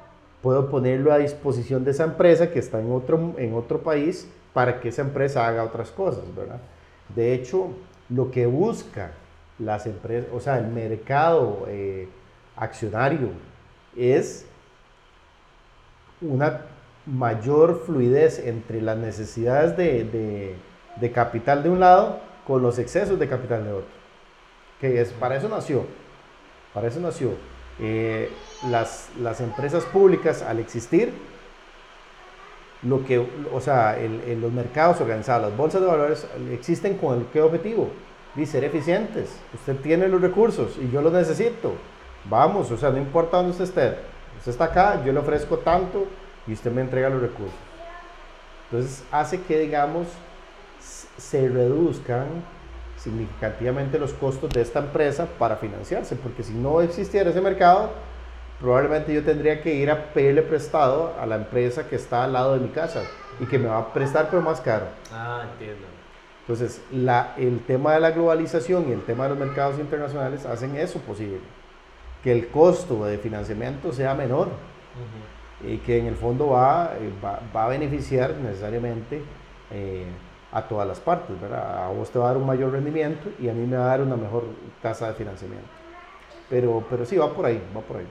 puedo 0.41 0.69
ponerlo 0.71 1.13
a 1.13 1.19
disposición 1.19 1.85
de 1.85 1.91
esa 1.91 2.05
empresa 2.05 2.49
que 2.49 2.57
está 2.57 2.79
en 2.79 2.91
otro, 2.91 3.35
en 3.37 3.53
otro 3.53 3.81
país 3.81 4.27
para 4.51 4.79
que 4.79 4.89
esa 4.89 5.03
empresa 5.03 5.47
haga 5.47 5.63
otras 5.63 5.91
cosas, 5.91 6.23
¿verdad? 6.35 6.59
De 7.15 7.33
hecho, 7.33 7.73
lo 8.09 8.31
que 8.31 8.45
busca 8.45 9.11
las 9.57 9.85
empresas, 9.85 10.29
o 10.33 10.39
sea, 10.39 10.57
el 10.57 10.67
mercado 10.67 11.65
eh, 11.67 12.07
accionario 12.55 13.29
es 13.95 14.45
una 16.21 16.61
mayor 17.05 17.83
fluidez 17.85 18.39
entre 18.39 18.81
las 18.81 18.97
necesidades 18.97 19.75
de, 19.75 20.55
capital 21.13 21.63
de 21.63 21.69
un 21.69 21.79
lado 21.79 22.19
con 22.45 22.61
los 22.61 22.77
excesos 22.79 23.19
de 23.19 23.27
capital 23.27 23.63
de 23.63 23.71
otro. 23.71 23.99
Que 24.79 25.01
es, 25.01 25.11
para 25.11 25.35
eso 25.35 25.49
nació, 25.49 25.85
para 26.73 26.87
eso 26.87 26.99
nació. 26.99 27.31
Eh, 27.79 28.29
las, 28.69 29.09
empresas 29.39 29.85
públicas 29.85 30.41
al 30.41 30.59
existir, 30.59 31.13
lo 32.83 33.05
que, 33.05 33.19
o 33.53 33.59
sea, 33.59 33.99
en 33.99 34.41
los 34.41 34.51
mercados 34.51 35.01
organizados, 35.01 35.49
las 35.49 35.57
bolsas 35.57 35.81
de 35.81 35.87
valores 35.87 36.27
existen 36.51 36.97
con 36.97 37.19
el 37.19 37.25
qué 37.27 37.41
objetivo, 37.41 37.89
y 38.35 38.45
ser 38.45 38.63
eficientes. 38.63 39.29
Usted 39.53 39.75
tiene 39.77 40.07
los 40.07 40.21
recursos 40.21 40.77
y 40.77 40.89
yo 40.91 41.01
los 41.01 41.11
necesito. 41.11 41.73
Vamos, 42.25 42.71
o 42.71 42.77
sea, 42.77 42.89
no 42.89 42.97
importa 42.97 43.37
dónde 43.37 43.51
usted 43.51 43.65
esté. 43.65 43.95
Usted 44.37 44.51
está 44.51 44.65
acá, 44.65 45.03
yo 45.03 45.11
le 45.11 45.19
ofrezco 45.19 45.57
tanto 45.57 46.05
y 46.47 46.53
usted 46.53 46.71
me 46.71 46.81
entrega 46.81 47.09
los 47.09 47.21
recursos. 47.21 47.57
Entonces 48.65 49.03
hace 49.11 49.41
que, 49.41 49.59
digamos, 49.59 50.07
se 50.79 51.49
reduzcan 51.49 52.27
significativamente 52.97 53.97
los 53.97 54.13
costos 54.13 54.49
de 54.51 54.61
esta 54.61 54.79
empresa 54.79 55.27
para 55.37 55.55
financiarse, 55.55 56.15
porque 56.15 56.43
si 56.43 56.53
no 56.53 56.81
existiera 56.81 57.29
ese 57.29 57.41
mercado, 57.41 57.91
probablemente 58.59 59.13
yo 59.13 59.23
tendría 59.23 59.61
que 59.61 59.73
ir 59.73 59.89
a 59.89 60.13
pedirle 60.13 60.41
prestado 60.41 61.13
a 61.19 61.25
la 61.25 61.35
empresa 61.35 61.87
que 61.87 61.95
está 61.95 62.23
al 62.23 62.33
lado 62.33 62.53
de 62.53 62.59
mi 62.59 62.69
casa 62.69 63.03
y 63.39 63.45
que 63.45 63.57
me 63.57 63.67
va 63.67 63.79
a 63.79 63.93
prestar 63.93 64.27
pero 64.29 64.41
más 64.41 64.59
caro. 64.61 64.85
Ah, 65.13 65.45
entiendo. 65.51 65.85
Entonces, 66.41 66.81
la, 66.91 67.35
el 67.37 67.59
tema 67.65 67.93
de 67.93 67.99
la 67.99 68.11
globalización 68.11 68.89
y 68.89 68.91
el 68.91 69.03
tema 69.03 69.25
de 69.25 69.29
los 69.31 69.39
mercados 69.39 69.79
internacionales 69.79 70.45
hacen 70.45 70.75
eso 70.75 70.99
posible, 70.99 71.39
que 72.23 72.31
el 72.31 72.47
costo 72.47 73.05
de 73.05 73.17
financiamiento 73.19 73.93
sea 73.93 74.15
menor 74.15 74.47
y 75.63 75.77
que 75.77 75.99
en 75.99 76.07
el 76.07 76.15
fondo 76.15 76.49
va, 76.49 76.93
eh, 76.99 77.11
va, 77.23 77.39
va 77.55 77.65
a 77.65 77.67
beneficiar 77.69 78.33
necesariamente 78.35 79.21
eh, 79.71 80.07
a 80.51 80.63
todas 80.63 80.87
las 80.87 80.99
partes, 80.99 81.39
¿verdad? 81.39 81.85
A 81.85 81.89
vos 81.89 82.09
te 82.09 82.17
va 82.17 82.25
a 82.25 82.27
dar 82.29 82.37
un 82.37 82.47
mayor 82.47 82.71
rendimiento 82.71 83.29
y 83.39 83.47
a 83.47 83.53
mí 83.53 83.67
me 83.67 83.77
va 83.77 83.85
a 83.85 83.87
dar 83.87 84.01
una 84.01 84.15
mejor 84.15 84.45
tasa 84.81 85.09
de 85.09 85.13
financiamiento. 85.13 85.69
Pero, 86.49 86.83
pero 86.89 87.05
sí, 87.05 87.15
va 87.17 87.31
por 87.31 87.45
ahí, 87.45 87.61
va 87.75 87.81
por 87.81 87.97
ahí. 87.97 88.07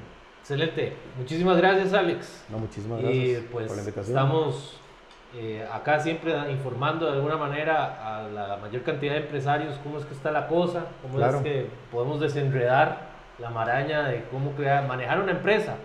Excelente. 0.49 0.95
Muchísimas 1.19 1.59
gracias, 1.59 1.93
Alex. 1.93 2.45
No, 2.49 2.59
muchísimas 2.59 3.03
gracias 3.03 3.43
y, 3.43 3.47
pues, 3.53 3.67
por 3.67 3.77
la 3.77 3.83
invitación. 3.83 4.17
Estamos 4.17 4.81
eh, 5.37 5.67
acá 5.71 6.01
siempre 6.01 6.33
informando 6.51 7.05
de 7.05 7.13
alguna 7.13 7.37
manera 7.37 8.17
a 8.17 8.29
la 8.29 8.57
mayor 8.57 8.83
cantidad 8.83 9.13
de 9.13 9.19
empresarios 9.21 9.79
cómo 9.85 9.99
es 9.99 10.07
que 10.07 10.15
está 10.15 10.33
la 10.33 10.49
cosa, 10.49 10.87
cómo 11.03 11.17
Claro. 11.17 11.39
es 11.39 11.45
que 11.45 11.67
podemos 11.93 12.19
desenredar 12.19 13.09
la 13.39 13.51
maraña 13.51 14.09
de 14.09 14.25
cómo 14.33 14.53
crear, 14.53 14.89
manejar 14.89 15.21
una 15.21 15.33
empresa, 15.33 15.77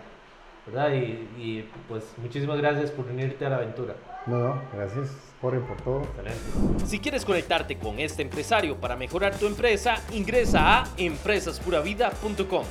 ¿verdad? 0.66 0.94
Y, 0.94 1.28
y, 1.38 1.70
pues 1.90 2.14
muchísimas 2.16 2.58
gracias 2.58 2.90
por 2.90 3.06
unirte 3.08 3.46
a 3.46 3.50
la 3.50 3.58
aventura. 3.58 3.96
No, 4.28 4.38
no, 4.38 4.62
gracias 4.74 5.12
Jorge 5.42 5.60
por 5.60 5.76
todo. 5.82 6.04
Excelente. 6.04 6.86
Si 6.86 7.00
quieres 7.00 7.26
conectarte 7.26 7.78
con 7.78 8.00
este 8.00 8.22
empresario 8.22 8.78
para 8.78 8.96
mejorar 8.96 9.36
tu 9.36 9.46
empresa, 9.46 9.96
ingresa 10.14 10.84
a 10.84 10.88
empresaspuravida.com. 10.96 12.64